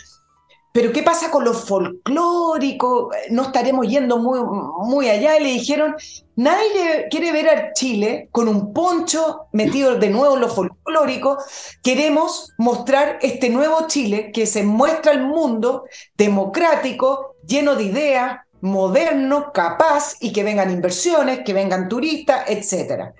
pero 0.73 0.91
¿qué 0.91 1.05
pasa 1.05 1.31
con 1.31 1.45
lo 1.45 1.55
folclórico? 1.55 3.11
No 3.31 3.43
estaremos 3.43 3.87
yendo 3.87 4.19
muy, 4.19 4.41
muy 4.85 5.09
allá. 5.09 5.39
Y 5.39 5.45
le 5.45 5.51
dijeron, 5.51 5.95
nadie 6.35 7.09
quiere 7.09 7.31
ver 7.31 7.49
a 7.51 7.73
Chile 7.75 8.29
con 8.33 8.49
un 8.49 8.73
poncho 8.73 9.49
metido 9.53 9.97
de 9.97 10.09
nuevo 10.09 10.35
en 10.35 10.41
lo 10.41 10.49
folclórico. 10.49 11.39
Queremos 11.85 12.53
mostrar 12.59 13.19
este 13.23 13.49
nuevo 13.49 13.87
Chile 13.87 14.33
que 14.33 14.47
se 14.47 14.65
muestra 14.65 15.13
al 15.13 15.25
mundo 15.25 15.85
democrático, 16.17 17.37
lleno 17.47 17.77
de 17.77 17.85
ideas, 17.85 18.41
moderno, 18.63 19.53
capaz 19.53 20.15
y 20.21 20.33
que 20.33 20.45
vengan 20.45 20.71
inversiones, 20.71 21.41
que 21.45 21.53
vengan 21.53 21.89
turistas, 21.89 22.45
etc. 22.49 23.13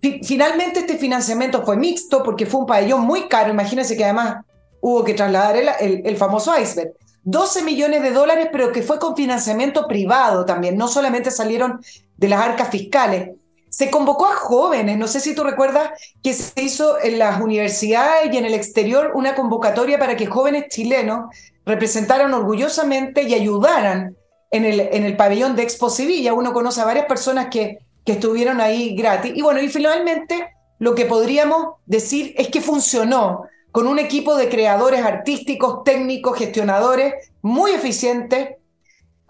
Finalmente 0.00 0.80
este 0.80 0.98
financiamiento 0.98 1.64
fue 1.64 1.76
mixto 1.76 2.22
porque 2.22 2.44
fue 2.44 2.60
un 2.60 2.66
pabellón 2.66 3.02
muy 3.02 3.28
caro. 3.28 3.50
Imagínense 3.50 3.96
que 3.96 4.04
además 4.04 4.44
hubo 4.80 5.04
que 5.04 5.14
trasladar 5.14 5.56
el, 5.80 6.16
famoso 6.16 6.52
iceberg. 6.58 6.92
12 7.22 7.62
millones 7.62 8.02
de 8.02 8.10
dólares, 8.10 8.48
pero 8.50 8.72
que 8.72 8.82
fue 8.82 8.98
con 8.98 9.14
financiamiento 9.14 9.86
privado 9.86 10.44
también, 10.44 10.76
no 10.76 10.88
solamente 10.88 11.30
salieron 11.30 11.80
de 12.16 12.28
las 12.28 12.40
arcas 12.40 12.70
fiscales. 12.70 13.30
Se 13.68 13.90
convocó 13.90 14.26
a 14.26 14.34
jóvenes, 14.34 14.98
no 14.98 15.06
sé 15.06 15.20
si 15.20 15.34
tú 15.34 15.44
recuerdas 15.44 15.90
que 16.22 16.32
se 16.32 16.60
hizo 16.62 17.00
en 17.00 17.18
las 17.18 17.40
universidades 17.40 18.32
y 18.32 18.38
en 18.38 18.46
el 18.46 18.54
exterior 18.54 19.12
una 19.14 19.36
convocatoria 19.36 19.98
para 19.98 20.16
que 20.16 20.26
jóvenes 20.26 20.64
chilenos 20.70 21.26
representaran 21.64 22.32
orgullosamente 22.34 23.22
y 23.22 23.34
ayudaran 23.34 24.16
en 24.50 24.64
el, 24.64 24.80
en 24.80 25.04
el 25.04 25.16
pabellón 25.16 25.56
de 25.56 25.62
Expo 25.62 25.90
Sevilla. 25.90 26.32
Uno 26.32 26.52
conoce 26.52 26.80
a 26.80 26.84
varias 26.84 27.06
personas 27.06 27.48
que, 27.50 27.78
que 28.04 28.12
estuvieron 28.12 28.60
ahí 28.60 28.94
gratis. 28.94 29.32
Y 29.34 29.42
bueno, 29.42 29.60
y 29.60 29.68
finalmente 29.68 30.54
lo 30.78 30.94
que 30.94 31.06
podríamos 31.06 31.74
decir 31.86 32.34
es 32.36 32.48
que 32.48 32.60
funcionó 32.60 33.42
con 33.72 33.86
un 33.86 33.98
equipo 33.98 34.36
de 34.36 34.48
creadores 34.48 35.04
artísticos, 35.04 35.84
técnicos, 35.84 36.38
gestionadores 36.38 37.14
muy 37.42 37.72
eficientes, 37.72 38.56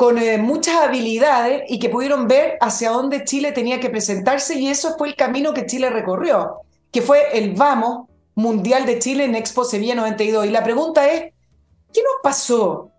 con 0.01 0.17
eh, 0.17 0.39
muchas 0.39 0.77
habilidades 0.77 1.65
y 1.69 1.79
que 1.79 1.91
pudieron 1.91 2.27
ver 2.27 2.57
hacia 2.63 2.89
dónde 2.89 3.25
Chile 3.25 3.53
tenía 3.53 3.81
que 3.81 3.91
presentarse 3.91 4.59
y 4.59 4.69
eso 4.69 4.97
fue 4.97 5.09
el 5.09 5.15
camino 5.15 5.53
que 5.53 5.67
Chile 5.67 5.91
recorrió, 5.91 6.63
que 6.91 7.03
fue 7.03 7.37
el 7.37 7.53
Vamos 7.53 8.09
Mundial 8.35 8.87
de 8.87 8.99
Chile 8.99 9.25
en 9.25 9.35
Expo 9.35 9.63
Sevilla 9.63 9.95
92. 9.95 10.47
Y 10.47 10.49
la 10.49 10.65
pregunta 10.65 11.07
es, 11.07 11.35
¿qué 11.93 12.01
nos 12.03 12.15
pasó? 12.23 12.91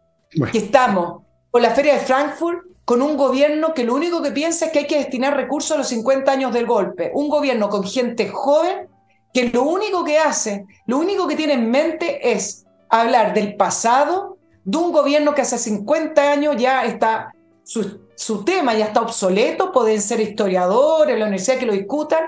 Que 0.51 0.59
estamos 0.59 1.24
con 1.51 1.61
la 1.61 1.71
Feria 1.71 1.93
de 1.93 1.99
Frankfurt 1.99 2.65
con 2.85 3.01
un 3.01 3.15
gobierno 3.15 3.73
que 3.73 3.83
lo 3.83 3.93
único 3.93 4.21
que 4.21 4.31
piensa 4.31 4.65
es 4.65 4.71
que 4.71 4.79
hay 4.79 4.87
que 4.87 4.97
destinar 4.97 5.35
recursos 5.35 5.71
a 5.71 5.77
los 5.77 5.87
50 5.87 6.31
años 6.31 6.53
del 6.53 6.65
golpe. 6.65 7.11
Un 7.13 7.29
gobierno 7.29 7.69
con 7.69 7.83
gente 7.83 8.27
joven 8.29 8.89
que 9.33 9.49
lo 9.49 9.63
único 9.63 10.03
que 10.03 10.17
hace, 10.17 10.65
lo 10.87 10.97
único 10.97 11.27
que 11.27 11.35
tiene 11.35 11.53
en 11.53 11.69
mente 11.69 12.31
es 12.33 12.65
hablar 12.89 13.33
del 13.33 13.55
pasado 13.55 14.37
de 14.63 14.77
un 14.77 14.91
gobierno 14.91 15.33
que 15.33 15.41
hace 15.41 15.57
50 15.57 16.31
años 16.31 16.55
ya 16.57 16.83
está, 16.85 17.33
su, 17.63 18.43
tema 18.43 18.73
ya 18.73 18.85
está 18.85 19.01
obsoleto, 19.01 19.71
pueden 19.71 20.01
ser 20.01 20.19
historiadores, 20.19 21.17
la 21.17 21.25
universidad 21.25 21.57
que 21.57 21.65
lo 21.65 21.73
discutan, 21.73 22.23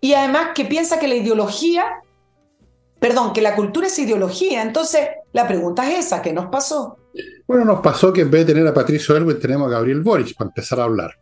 y 0.00 0.14
además 0.14 0.48
que 0.54 0.64
piensa 0.64 0.98
que 0.98 1.08
la 1.08 1.14
ideología, 1.14 2.02
perdón, 2.98 3.32
que 3.32 3.40
la 3.40 3.54
cultura 3.54 3.86
es 3.86 3.98
ideología. 3.98 4.60
Entonces, 4.60 5.08
la 5.32 5.48
pregunta 5.48 5.88
es 5.90 6.06
esa, 6.06 6.20
¿qué 6.20 6.32
nos 6.32 6.46
pasó? 6.46 6.98
Bueno, 7.46 7.64
nos 7.64 7.80
pasó 7.80 8.12
que 8.12 8.22
en 8.22 8.30
vez 8.30 8.46
de 8.46 8.54
tener 8.54 8.66
a 8.66 8.74
Patricio 8.74 9.16
Elwin 9.16 9.38
tenemos 9.38 9.68
a 9.68 9.70
Gabriel 9.70 10.02
Boric 10.02 10.36
para 10.36 10.48
empezar 10.48 10.80
a 10.80 10.84
hablar. 10.84 11.12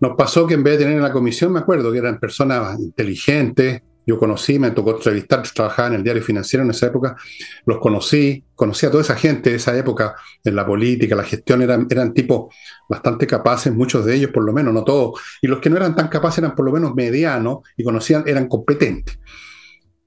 Nos 0.00 0.16
pasó 0.16 0.46
que 0.46 0.54
en 0.54 0.62
vez 0.62 0.78
de 0.78 0.84
tener 0.84 0.96
en 0.96 1.02
la 1.02 1.12
comisión, 1.12 1.52
me 1.52 1.60
acuerdo 1.60 1.92
que 1.92 1.98
eran 1.98 2.18
personas 2.18 2.78
inteligentes, 2.78 3.82
yo 4.06 4.18
conocí, 4.18 4.58
me 4.58 4.70
tocó 4.70 4.96
entrevistar, 4.96 5.42
trabajaba 5.54 5.88
en 5.88 5.94
el 5.94 6.04
diario 6.04 6.22
financiero 6.22 6.62
en 6.62 6.70
esa 6.70 6.86
época, 6.86 7.16
los 7.64 7.78
conocí, 7.78 8.44
conocí 8.54 8.84
a 8.84 8.90
toda 8.90 9.02
esa 9.02 9.16
gente 9.16 9.50
de 9.50 9.56
esa 9.56 9.76
época, 9.76 10.14
en 10.42 10.54
la 10.54 10.66
política, 10.66 11.16
la 11.16 11.24
gestión, 11.24 11.62
eran, 11.62 11.86
eran 11.88 12.12
tipos 12.12 12.54
bastante 12.88 13.26
capaces, 13.26 13.72
muchos 13.72 14.04
de 14.04 14.16
ellos 14.16 14.30
por 14.30 14.44
lo 14.44 14.52
menos, 14.52 14.74
no 14.74 14.84
todos, 14.84 15.20
y 15.40 15.46
los 15.46 15.58
que 15.60 15.70
no 15.70 15.76
eran 15.76 15.94
tan 15.94 16.08
capaces 16.08 16.38
eran 16.38 16.54
por 16.54 16.66
lo 16.66 16.72
menos 16.72 16.94
medianos 16.94 17.58
y 17.76 17.84
conocían, 17.84 18.24
eran 18.26 18.46
competentes. 18.46 19.18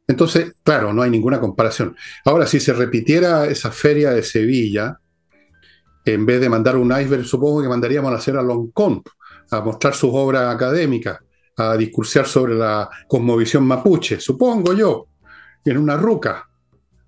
Entonces, 0.08 0.54
claro, 0.64 0.94
no 0.94 1.02
hay 1.02 1.10
ninguna 1.10 1.40
comparación. 1.40 1.96
Ahora, 2.24 2.48
si 2.48 2.60
se 2.60 2.74
repitiera 2.74 3.46
esa 3.46 3.72
feria 3.72 4.12
de 4.12 4.24
Sevilla, 4.24 5.00
en 6.06 6.26
vez 6.26 6.40
de 6.40 6.50
mandar 6.50 6.78
un 6.78 6.98
iceberg, 6.98 7.26
supongo 7.26 7.62
que 7.62 7.68
mandaríamos 7.68 8.12
a 8.14 8.16
hacer 8.16 8.38
a 8.38 8.42
Longcomp, 8.42 9.08
a 9.52 9.62
mostrar 9.62 9.94
sus 9.94 10.12
obras 10.14 10.54
académicas, 10.54 11.20
a 11.58 11.76
discursiar 11.76 12.26
sobre 12.26 12.56
la 12.56 12.90
cosmovisión 13.08 13.66
mapuche, 13.66 14.20
supongo 14.20 14.74
yo, 14.74 15.08
en 15.66 15.78
una 15.78 15.98
ruca, 15.98 16.48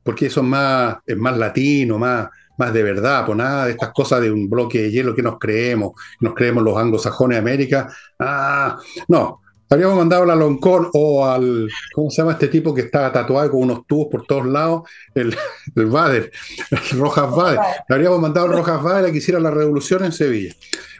porque 0.03 0.25
eso 0.25 0.41
es 0.41 0.47
más, 0.47 0.97
es 1.05 1.17
más 1.17 1.37
latino, 1.37 1.97
más, 1.97 2.27
más 2.57 2.73
de 2.73 2.83
verdad, 2.83 3.25
pues 3.25 3.37
nada 3.37 3.65
de 3.65 3.71
estas 3.71 3.93
cosas 3.93 4.21
de 4.21 4.31
un 4.31 4.49
bloque 4.49 4.81
de 4.81 4.91
hielo 4.91 5.15
que 5.15 5.21
nos 5.21 5.37
creemos, 5.39 5.91
nos 6.19 6.33
creemos 6.33 6.63
los 6.63 6.77
anglosajones 6.77 7.35
de 7.35 7.39
América. 7.39 7.93
Ah, 8.19 8.77
no, 9.07 9.41
habríamos 9.69 9.97
mandado 9.97 10.23
a 10.23 10.25
la 10.25 10.35
Loncón 10.35 10.89
o 10.93 11.25
al, 11.25 11.69
¿cómo 11.93 12.09
se 12.09 12.21
llama 12.21 12.33
este 12.33 12.47
tipo 12.47 12.73
que 12.73 12.81
está 12.81 13.11
tatuado 13.11 13.51
con 13.51 13.61
unos 13.61 13.85
tubos 13.85 14.07
por 14.11 14.25
todos 14.25 14.45
lados? 14.45 14.89
El, 15.13 15.35
el 15.75 15.85
Bader, 15.85 16.31
el 16.71 16.99
Rojas 16.99 17.35
Bader. 17.35 17.59
habríamos 17.87 18.19
mandado 18.19 18.47
al 18.47 18.53
Rojas 18.53 18.81
Bader 18.81 19.05
a 19.05 19.11
que 19.11 19.19
hiciera 19.19 19.39
la 19.39 19.51
revolución 19.51 20.03
en 20.03 20.11
Sevilla. 20.11 20.53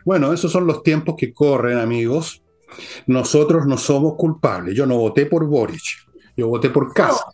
Bueno, 0.05 0.33
esos 0.33 0.51
son 0.51 0.65
los 0.67 0.83
tiempos 0.83 1.15
que 1.17 1.33
corren, 1.33 1.77
amigos. 1.77 2.43
Nosotros 3.07 3.65
no 3.65 3.77
somos 3.77 4.15
culpables. 4.15 4.75
Yo 4.75 4.85
no 4.85 4.97
voté 4.97 5.25
por 5.25 5.45
Boric, 5.45 5.81
yo 6.37 6.47
voté 6.47 6.69
por 6.69 6.93
Casa. 6.93 7.25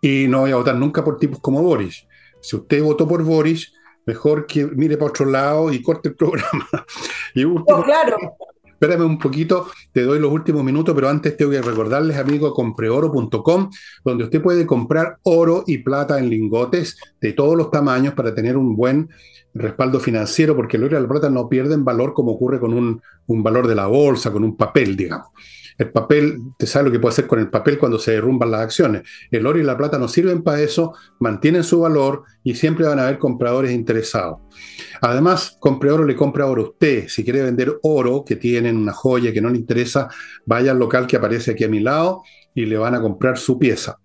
Y 0.00 0.26
no 0.28 0.40
voy 0.40 0.52
a 0.52 0.56
votar 0.56 0.76
nunca 0.76 1.04
por 1.04 1.18
tipos 1.18 1.40
como 1.40 1.62
Boris. 1.62 2.06
Si 2.40 2.56
usted 2.56 2.82
votó 2.82 3.06
por 3.06 3.22
Boris, 3.22 3.72
mejor 4.06 4.46
que 4.46 4.64
mire 4.64 4.96
para 4.96 5.10
otro 5.10 5.26
lado 5.26 5.72
y 5.72 5.82
corte 5.82 6.08
el 6.08 6.14
programa. 6.14 6.68
y 7.34 7.44
último, 7.44 7.82
claro. 7.84 8.16
Espérame 8.80 9.04
un 9.04 9.18
poquito, 9.18 9.66
te 9.92 10.04
doy 10.04 10.18
los 10.18 10.32
últimos 10.32 10.64
minutos, 10.64 10.94
pero 10.94 11.10
antes 11.10 11.36
tengo 11.36 11.50
que 11.50 11.60
recordarles, 11.60 12.16
amigo, 12.16 12.54
compreoro.com, 12.54 13.68
donde 14.06 14.24
usted 14.24 14.40
puede 14.40 14.64
comprar 14.64 15.18
oro 15.22 15.64
y 15.66 15.78
plata 15.78 16.18
en 16.18 16.30
lingotes 16.30 16.96
de 17.20 17.34
todos 17.34 17.58
los 17.58 17.70
tamaños 17.70 18.14
para 18.14 18.34
tener 18.34 18.56
un 18.56 18.74
buen 18.74 19.10
respaldo 19.52 20.00
financiero, 20.00 20.56
porque 20.56 20.78
el 20.78 20.84
oro 20.84 20.98
y 20.98 21.02
la 21.02 21.08
plata 21.08 21.28
no 21.28 21.46
pierden 21.46 21.84
valor 21.84 22.14
como 22.14 22.32
ocurre 22.32 22.58
con 22.58 22.72
un, 22.72 23.02
un 23.26 23.42
valor 23.42 23.68
de 23.68 23.74
la 23.74 23.86
bolsa, 23.86 24.32
con 24.32 24.44
un 24.44 24.56
papel, 24.56 24.96
digamos. 24.96 25.28
El 25.80 25.92
papel, 25.92 26.42
te 26.58 26.66
sabe 26.66 26.84
lo 26.84 26.92
que 26.92 27.00
puede 27.00 27.14
hacer 27.14 27.26
con 27.26 27.38
el 27.38 27.48
papel 27.48 27.78
cuando 27.78 27.98
se 27.98 28.10
derrumban 28.10 28.50
las 28.50 28.60
acciones. 28.60 29.02
El 29.30 29.46
oro 29.46 29.58
y 29.58 29.62
la 29.62 29.78
plata 29.78 29.98
no 29.98 30.08
sirven 30.08 30.42
para 30.42 30.60
eso, 30.60 30.92
mantienen 31.20 31.64
su 31.64 31.80
valor 31.80 32.24
y 32.44 32.54
siempre 32.54 32.86
van 32.86 32.98
a 32.98 33.04
haber 33.04 33.18
compradores 33.18 33.72
interesados. 33.72 34.40
Además, 35.00 35.56
compre 35.58 35.90
oro, 35.90 36.04
le 36.04 36.14
compra 36.14 36.44
oro 36.44 36.60
a 36.60 36.68
usted. 36.68 37.08
Si 37.08 37.24
quiere 37.24 37.42
vender 37.42 37.78
oro, 37.82 38.24
que 38.26 38.36
tienen 38.36 38.76
una 38.76 38.92
joya 38.92 39.32
que 39.32 39.40
no 39.40 39.48
le 39.48 39.56
interesa, 39.56 40.10
vaya 40.44 40.72
al 40.72 40.78
local 40.78 41.06
que 41.06 41.16
aparece 41.16 41.52
aquí 41.52 41.64
a 41.64 41.68
mi 41.68 41.80
lado 41.80 42.24
y 42.54 42.66
le 42.66 42.76
van 42.76 42.94
a 42.94 43.00
comprar 43.00 43.38
su 43.38 43.58
pieza. 43.58 43.96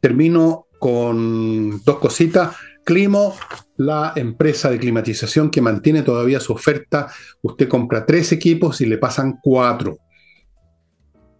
Termino 0.00 0.66
con 0.80 1.80
dos 1.84 1.98
cositas. 2.00 2.56
Climo, 2.84 3.36
la 3.76 4.14
empresa 4.16 4.68
de 4.68 4.80
climatización 4.80 5.48
que 5.48 5.60
mantiene 5.60 6.02
todavía 6.02 6.40
su 6.40 6.54
oferta. 6.54 7.06
Usted 7.40 7.68
compra 7.68 8.04
tres 8.04 8.32
equipos 8.32 8.80
y 8.80 8.86
le 8.86 8.98
pasan 8.98 9.38
cuatro. 9.40 9.96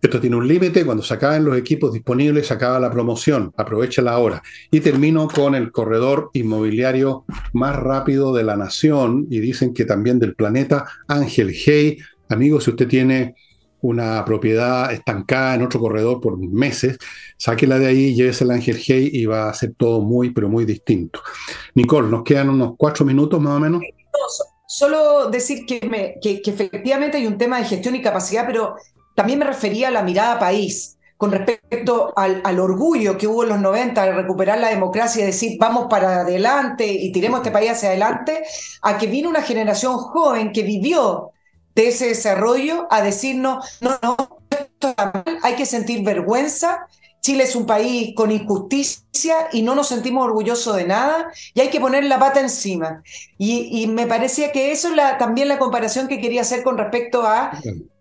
Esto 0.02 0.18
tiene 0.18 0.36
un 0.36 0.48
límite, 0.48 0.84
cuando 0.84 1.02
se 1.02 1.12
acaben 1.12 1.44
los 1.44 1.58
equipos 1.58 1.92
disponibles 1.92 2.46
se 2.46 2.54
acaba 2.54 2.80
la 2.80 2.90
promoción, 2.90 3.52
aprovechala 3.56 4.12
ahora. 4.12 4.42
Y 4.70 4.80
termino 4.80 5.28
con 5.28 5.54
el 5.54 5.70
corredor 5.70 6.30
inmobiliario 6.32 7.24
más 7.52 7.76
rápido 7.76 8.32
de 8.32 8.42
la 8.42 8.56
nación 8.56 9.26
y 9.30 9.40
dicen 9.40 9.74
que 9.74 9.84
también 9.84 10.18
del 10.18 10.34
planeta, 10.34 10.86
Ángel 11.06 11.52
Hey. 11.54 11.98
Amigos, 12.30 12.64
si 12.64 12.70
usted 12.70 12.88
tiene 12.88 13.34
una 13.82 14.24
propiedad 14.24 14.92
estancada 14.92 15.54
en 15.54 15.62
otro 15.62 15.80
corredor 15.80 16.20
por 16.20 16.38
meses, 16.38 16.98
sáquela 17.36 17.78
de 17.78 17.86
ahí, 17.86 18.14
llévese 18.14 18.44
al 18.44 18.52
Ángel 18.52 18.78
Hey 18.82 19.10
y 19.12 19.26
va 19.26 19.48
a 19.48 19.54
ser 19.54 19.74
todo 19.76 20.00
muy, 20.00 20.30
pero 20.30 20.48
muy 20.48 20.64
distinto. 20.64 21.20
Nicole, 21.74 22.08
nos 22.08 22.22
quedan 22.22 22.48
unos 22.48 22.72
cuatro 22.78 23.04
minutos 23.04 23.40
más 23.40 23.56
o 23.56 23.60
menos. 23.60 23.82
Solo 24.66 25.28
decir 25.30 25.66
que, 25.66 25.80
que, 26.22 26.42
efectivamente 26.44 27.16
hay 27.16 27.26
un 27.26 27.36
tema 27.36 27.58
de 27.58 27.64
gestión 27.64 27.96
y 27.96 28.02
capacidad, 28.02 28.46
pero 28.46 28.76
también 29.20 29.38
me 29.38 29.44
refería 29.44 29.88
a 29.88 29.90
la 29.90 30.02
mirada 30.02 30.38
país 30.38 30.96
con 31.18 31.30
respecto 31.30 32.14
al, 32.16 32.40
al, 32.42 32.58
orgullo 32.58 33.18
que 33.18 33.26
hubo 33.26 33.42
en 33.42 33.50
los 33.50 33.60
90 33.60 34.02
de 34.02 34.12
recuperar 34.12 34.58
la 34.58 34.70
democracia 34.70 35.22
y 35.22 35.26
decir 35.26 35.58
vamos 35.60 35.88
para 35.90 36.20
adelante 36.20 36.86
y 36.86 37.12
tiremos 37.12 37.40
este 37.40 37.50
país 37.50 37.72
hacia 37.72 37.90
adelante, 37.90 38.42
a 38.80 38.96
que 38.96 39.08
vino 39.08 39.28
una 39.28 39.42
generación 39.42 39.98
joven 39.98 40.52
que 40.52 40.62
vivió 40.62 41.32
de 41.74 41.88
ese 41.88 42.06
desarrollo 42.06 42.86
a 42.88 43.02
decirnos, 43.02 43.76
no, 43.82 43.98
no, 44.02 44.16
esto 44.48 44.88
está 44.88 45.12
mal, 45.12 45.38
hay 45.42 45.54
que 45.54 45.66
sentir 45.66 46.02
vergüenza. 46.02 46.86
Chile 47.20 47.44
es 47.44 47.54
un 47.54 47.66
país 47.66 48.14
con 48.14 48.32
injusticia 48.32 49.48
y 49.52 49.62
no 49.62 49.74
nos 49.74 49.88
sentimos 49.88 50.24
orgullosos 50.24 50.76
de 50.76 50.84
nada 50.84 51.30
y 51.54 51.60
hay 51.60 51.68
que 51.68 51.80
poner 51.80 52.04
la 52.04 52.18
pata 52.18 52.40
encima. 52.40 53.02
Y, 53.36 53.86
me 53.88 54.06
parecía 54.06 54.52
que 54.52 54.72
eso 54.72 54.88
es 54.88 54.96
la, 54.96 55.18
también 55.18 55.48
la 55.48 55.58
comparación 55.58 56.08
que 56.08 56.20
quería 56.20 56.42
hacer 56.42 56.62
con 56.62 56.78
respecto 56.78 57.26
a 57.26 57.52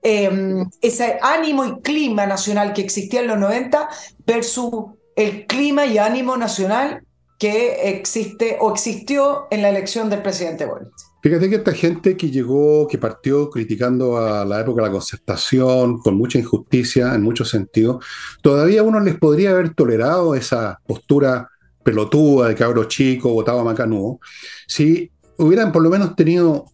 em, 0.04 0.70
ese 0.82 1.20
ánimo 1.22 1.66
y 1.66 1.82
clima 1.82 2.26
nacional 2.26 2.74
que 2.74 2.82
existía 2.82 3.20
en 3.22 3.28
los 3.28 3.38
90 3.38 3.90
versus 4.26 4.72
el 5.16 5.46
clima 5.48 5.86
y 5.86 5.98
ánimo 5.98 6.38
nacional 6.38 7.04
que 7.38 7.90
existe 7.90 8.58
o 8.60 8.72
existió 8.72 9.48
en 9.50 9.62
la 9.62 9.70
elección 9.70 10.10
del 10.10 10.22
presidente 10.22 10.66
Boric. 10.66 11.09
Fíjate 11.22 11.50
que 11.50 11.56
esta 11.58 11.74
gente 11.74 12.16
que 12.16 12.32
llegó, 12.32 12.88
que 12.88 12.98
partió 12.98 13.50
criticando 13.50 14.18
a 14.18 14.46
la 14.46 14.62
época 14.62 14.82
de 14.82 14.88
la 14.88 14.94
concertación, 14.94 16.00
con 16.00 16.16
mucha 16.16 16.40
injusticia 16.40 17.14
en 17.14 17.24
muchos 17.24 17.50
sentidos, 17.50 18.06
todavía 18.42 18.84
uno 18.84 19.02
les 19.02 19.18
podría 19.18 19.52
haber 19.52 19.74
tolerado 19.74 20.34
esa 20.34 20.80
postura 20.88 21.50
pelotuda 21.84 22.48
de 22.48 22.56
cabro 22.56 22.86
chico, 22.86 23.34
votaba 23.34 23.66
macanudo, 23.66 24.20
si 24.66 25.12
hubieran 25.38 25.74
por 25.74 25.84
lo 25.84 25.90
menos 25.90 26.16
tenido 26.16 26.66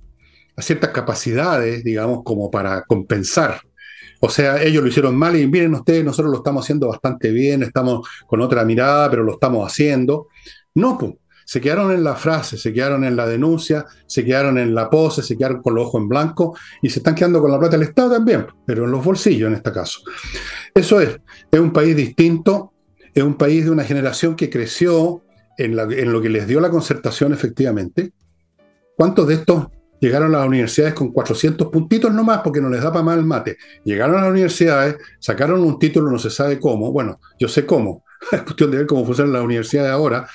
ciertas 0.57 0.91
capacidades, 0.91 1.83
digamos, 1.83 2.21
como 2.23 2.51
para 2.51 2.83
compensar. 2.83 3.61
O 4.19 4.29
sea, 4.29 4.61
ellos 4.61 4.83
lo 4.83 4.89
hicieron 4.89 5.15
mal 5.15 5.35
y 5.35 5.47
miren 5.47 5.73
ustedes, 5.73 6.05
nosotros 6.05 6.31
lo 6.31 6.37
estamos 6.37 6.63
haciendo 6.63 6.87
bastante 6.87 7.31
bien, 7.31 7.63
estamos 7.63 8.07
con 8.27 8.41
otra 8.41 8.63
mirada, 8.63 9.09
pero 9.09 9.23
lo 9.23 9.33
estamos 9.33 9.65
haciendo. 9.65 10.27
No, 10.75 10.97
pues 10.97 11.13
se 11.45 11.61
quedaron 11.61 11.91
en 11.91 12.03
la 12.03 12.15
frase, 12.15 12.57
se 12.57 12.73
quedaron 12.73 13.03
en 13.03 13.15
la 13.15 13.27
denuncia, 13.27 13.85
se 14.07 14.25
quedaron 14.25 14.57
en 14.57 14.73
la 14.73 14.89
pose, 14.89 15.21
se 15.21 15.37
quedaron 15.37 15.61
con 15.61 15.75
los 15.75 15.85
ojos 15.85 16.01
en 16.01 16.09
blanco 16.09 16.57
y 16.81 16.89
se 16.89 16.99
están 16.99 17.15
quedando 17.15 17.39
con 17.39 17.51
la 17.51 17.59
plata 17.59 17.77
del 17.77 17.87
Estado 17.87 18.11
también, 18.11 18.47
pero 18.65 18.85
en 18.85 18.91
los 18.91 19.05
bolsillos 19.05 19.47
en 19.47 19.55
este 19.55 19.71
caso. 19.71 20.01
Eso 20.73 20.99
es, 20.99 21.19
es 21.51 21.59
un 21.59 21.71
país 21.71 21.95
distinto, 21.95 22.73
es 23.13 23.23
un 23.23 23.35
país 23.35 23.63
de 23.63 23.71
una 23.71 23.83
generación 23.83 24.35
que 24.35 24.49
creció 24.49 25.21
en, 25.57 25.75
lo 26.11 26.21
que 26.21 26.29
les 26.29 26.47
dio 26.47 26.59
la 26.59 26.69
concertación 26.69 27.31
efectivamente. 27.31 28.11
¿Cuántos 28.97 29.27
de 29.27 29.35
estos 29.35 29.67
llegaron 29.99 30.33
a 30.35 30.39
las 30.39 30.47
universidades 30.47 30.93
con 30.93 31.11
400 31.11 31.67
puntitos 31.67 32.13
nomás 32.13 32.41
porque 32.43 32.59
no 32.59 32.69
les 32.69 32.81
da 32.81 32.91
para 32.91 33.03
mal 33.03 33.19
el 33.19 33.25
mate? 33.25 33.57
Llegaron 33.83 34.17
a 34.17 34.21
las 34.21 34.31
universidades, 34.31 34.97
sacaron 35.19 35.61
un 35.61 35.77
título, 35.77 36.09
no 36.09 36.19
se 36.19 36.29
sabe 36.29 36.59
cómo, 36.59 36.91
bueno, 36.91 37.19
yo 37.39 37.47
sé 37.47 37.65
cómo, 37.65 38.03
es 38.31 38.41
cuestión 38.41 38.71
de 38.71 38.77
ver 38.77 38.87
cómo 38.87 39.05
funcionan 39.05 39.33
las 39.33 39.43
universidades 39.43 39.91
ahora, 39.91 40.27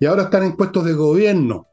y 0.00 0.06
ahora 0.06 0.24
están 0.24 0.44
en 0.44 0.56
puestos 0.56 0.84
de 0.84 0.92
gobierno 0.92 1.68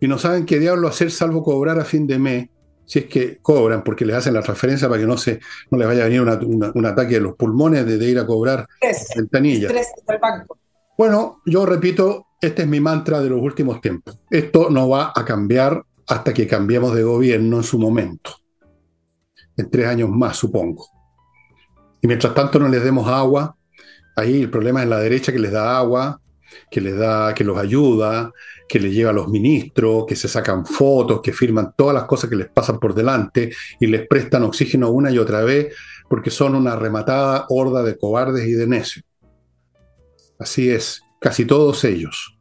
y 0.00 0.08
no 0.08 0.18
saben 0.18 0.46
qué 0.46 0.58
diablo 0.58 0.88
hacer 0.88 1.10
salvo 1.10 1.42
cobrar 1.42 1.78
a 1.78 1.84
fin 1.84 2.06
de 2.06 2.18
mes, 2.18 2.48
si 2.84 3.00
es 3.00 3.06
que 3.06 3.38
cobran, 3.38 3.82
porque 3.82 4.04
les 4.04 4.16
hacen 4.16 4.34
la 4.34 4.42
transferencia 4.42 4.88
para 4.88 5.00
que 5.00 5.06
no, 5.06 5.16
se, 5.16 5.40
no 5.70 5.78
les 5.78 5.86
vaya 5.86 6.02
a 6.02 6.08
venir 6.08 6.20
un 6.20 6.86
ataque 6.86 7.14
de 7.14 7.20
los 7.20 7.34
pulmones 7.34 7.86
de, 7.86 8.04
ir 8.06 8.18
a 8.18 8.26
cobrar 8.26 8.66
ventanillas. 9.16 9.72
Bueno, 10.96 11.42
yo 11.44 11.66
repito, 11.66 12.26
este 12.40 12.62
es 12.62 12.68
mi 12.68 12.80
mantra 12.80 13.20
de 13.20 13.30
los 13.30 13.40
últimos 13.40 13.80
tiempos. 13.80 14.18
Esto 14.30 14.70
no 14.70 14.88
va 14.88 15.12
a 15.14 15.24
cambiar 15.24 15.82
hasta 16.06 16.32
que 16.32 16.46
cambiemos 16.46 16.94
de 16.94 17.02
gobierno 17.02 17.56
en 17.56 17.62
su 17.62 17.78
momento. 17.78 18.36
En 19.56 19.70
tres 19.70 19.86
años 19.86 20.10
más, 20.10 20.36
supongo. 20.36 20.86
Y 22.00 22.06
mientras 22.06 22.34
tanto 22.34 22.58
no 22.58 22.68
les 22.68 22.84
demos 22.84 23.08
agua, 23.08 23.56
ahí 24.14 24.42
el 24.42 24.50
problema 24.50 24.82
es 24.82 24.88
la 24.88 25.00
derecha 25.00 25.32
que 25.32 25.38
les 25.38 25.52
da 25.52 25.76
agua, 25.76 26.20
que 26.70 26.80
les 26.80 26.96
da, 26.96 27.34
que 27.34 27.44
los 27.44 27.58
ayuda, 27.58 28.32
que 28.68 28.80
les 28.80 28.92
lleva 28.92 29.10
a 29.10 29.14
los 29.14 29.28
ministros, 29.28 30.04
que 30.06 30.16
se 30.16 30.28
sacan 30.28 30.66
fotos, 30.66 31.20
que 31.22 31.32
firman 31.32 31.72
todas 31.76 31.94
las 31.94 32.04
cosas 32.04 32.28
que 32.28 32.36
les 32.36 32.48
pasan 32.48 32.78
por 32.78 32.94
delante 32.94 33.52
y 33.80 33.86
les 33.86 34.06
prestan 34.06 34.42
oxígeno 34.42 34.90
una 34.90 35.10
y 35.10 35.18
otra 35.18 35.42
vez 35.42 35.74
porque 36.08 36.30
son 36.30 36.54
una 36.54 36.76
rematada 36.76 37.46
horda 37.48 37.82
de 37.82 37.96
cobardes 37.96 38.46
y 38.46 38.52
de 38.52 38.66
necios. 38.66 39.04
Así 40.38 40.70
es, 40.70 41.00
casi 41.20 41.44
todos 41.44 41.84
ellos. 41.84 42.36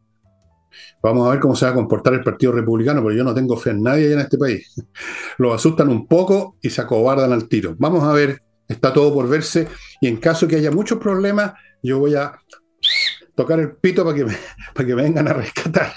Vamos 1.01 1.27
a 1.27 1.31
ver 1.31 1.39
cómo 1.39 1.55
se 1.55 1.65
va 1.65 1.71
a 1.71 1.75
comportar 1.75 2.13
el 2.13 2.23
Partido 2.23 2.51
Republicano, 2.51 3.01
porque 3.01 3.17
yo 3.17 3.23
no 3.23 3.33
tengo 3.33 3.55
fe 3.57 3.71
en 3.71 3.83
nadie 3.83 4.11
en 4.11 4.19
este 4.19 4.37
país. 4.37 4.73
Los 5.37 5.53
asustan 5.53 5.89
un 5.89 6.07
poco 6.07 6.57
y 6.61 6.69
se 6.69 6.81
acobardan 6.81 7.31
al 7.31 7.47
tiro. 7.47 7.75
Vamos 7.77 8.03
a 8.03 8.11
ver, 8.11 8.41
está 8.67 8.91
todo 8.91 9.13
por 9.13 9.29
verse 9.29 9.67
y 10.01 10.07
en 10.07 10.17
caso 10.17 10.47
que 10.47 10.55
haya 10.55 10.71
muchos 10.71 10.97
problemas, 10.97 11.53
yo 11.83 11.99
voy 11.99 12.15
a 12.15 12.33
tocar 13.35 13.59
el 13.59 13.75
pito 13.75 14.03
para 14.03 14.15
que 14.15 14.25
me, 14.25 14.35
para 14.73 14.87
que 14.87 14.95
me 14.95 15.03
vengan 15.03 15.27
a 15.27 15.33
rescatar. 15.33 15.93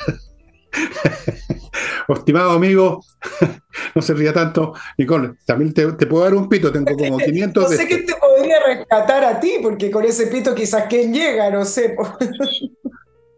Estimado 2.09 2.53
amigo, 2.53 3.05
no 3.95 4.03
se 4.03 4.15
ría 4.15 4.33
tanto. 4.33 4.73
Nicole, 4.97 5.35
también 5.47 5.73
te, 5.73 5.87
puedo 6.07 6.25
dar 6.25 6.35
un 6.35 6.49
pito, 6.49 6.73
tengo 6.73 6.97
como 6.97 7.19
500 7.19 7.63
No 7.63 7.69
sé 7.69 7.87
qué 7.87 7.99
te 7.99 8.15
podría 8.15 8.65
rescatar 8.65 9.25
a 9.25 9.39
ti, 9.39 9.59
porque 9.63 9.91
con 9.91 10.05
ese 10.05 10.27
pito 10.27 10.55
quizás 10.55 10.85
quién 10.89 11.13
llega, 11.13 11.51
no 11.51 11.65
sé. 11.65 11.97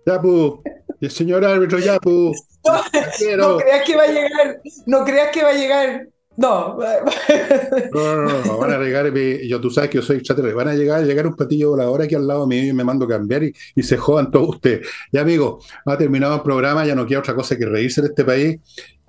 Yapu, 0.07 0.63
señor 1.09 1.45
árbitro 1.45 1.79
Yapu. 1.79 2.33
no 3.37 3.57
creas 3.59 3.83
que 3.85 3.97
va 3.97 4.05
a 4.05 4.07
llegar, 4.07 4.61
no 4.87 5.05
creas 5.05 5.31
que 5.31 5.43
va 5.43 5.51
a 5.51 5.55
llegar 5.55 6.09
no. 6.41 6.79
No, 7.93 8.17
no, 8.17 8.45
no, 8.45 8.59
van 8.59 8.73
a 8.73 8.79
llegar, 8.79 9.13
yo 9.13 9.61
tú 9.61 9.71
sabes 9.71 9.91
que 9.91 9.99
yo 9.99 10.03
soy 10.03 10.23
chatter, 10.23 10.55
van 10.55 10.69
a 10.69 10.75
llegar, 10.75 11.05
llegar 11.05 11.27
un 11.27 11.35
platillo 11.35 11.71
volador 11.71 12.03
aquí 12.03 12.15
al 12.15 12.27
lado 12.27 12.47
mío 12.47 12.65
y 12.65 12.73
me 12.73 12.83
mando 12.83 13.05
a 13.05 13.09
cambiar 13.09 13.43
y, 13.45 13.83
se 13.83 13.97
jodan 13.97 14.31
todos 14.31 14.49
ustedes. 14.51 14.87
Ya 15.13 15.21
amigo, 15.21 15.61
ha 15.85 15.99
terminado 15.99 16.37
el 16.37 16.43
programa, 16.43 16.87
ya 16.87 16.95
no 16.95 17.07
quiero 17.07 17.21
otra 17.21 17.35
cosa 17.35 17.57
que 17.57 17.67
reírse 17.67 18.01
de 18.01 18.09
este 18.09 18.25
país 18.25 18.59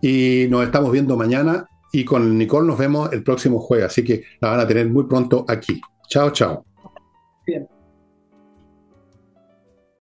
y 0.01 0.47
nos 0.49 0.65
estamos 0.65 0.91
viendo 0.91 1.15
mañana 1.15 1.65
y 1.91 2.03
con 2.03 2.38
Nicole 2.38 2.67
nos 2.67 2.77
vemos 2.77 3.11
el 3.13 3.23
próximo 3.23 3.59
jueves, 3.59 3.88
así 3.88 4.03
que 4.03 4.23
la 4.39 4.49
van 4.49 4.59
a 4.59 4.67
tener 4.67 4.88
muy 4.89 5.05
pronto 5.05 5.45
aquí. 5.47 5.79
Chao, 6.09 6.32
chao. 6.32 6.70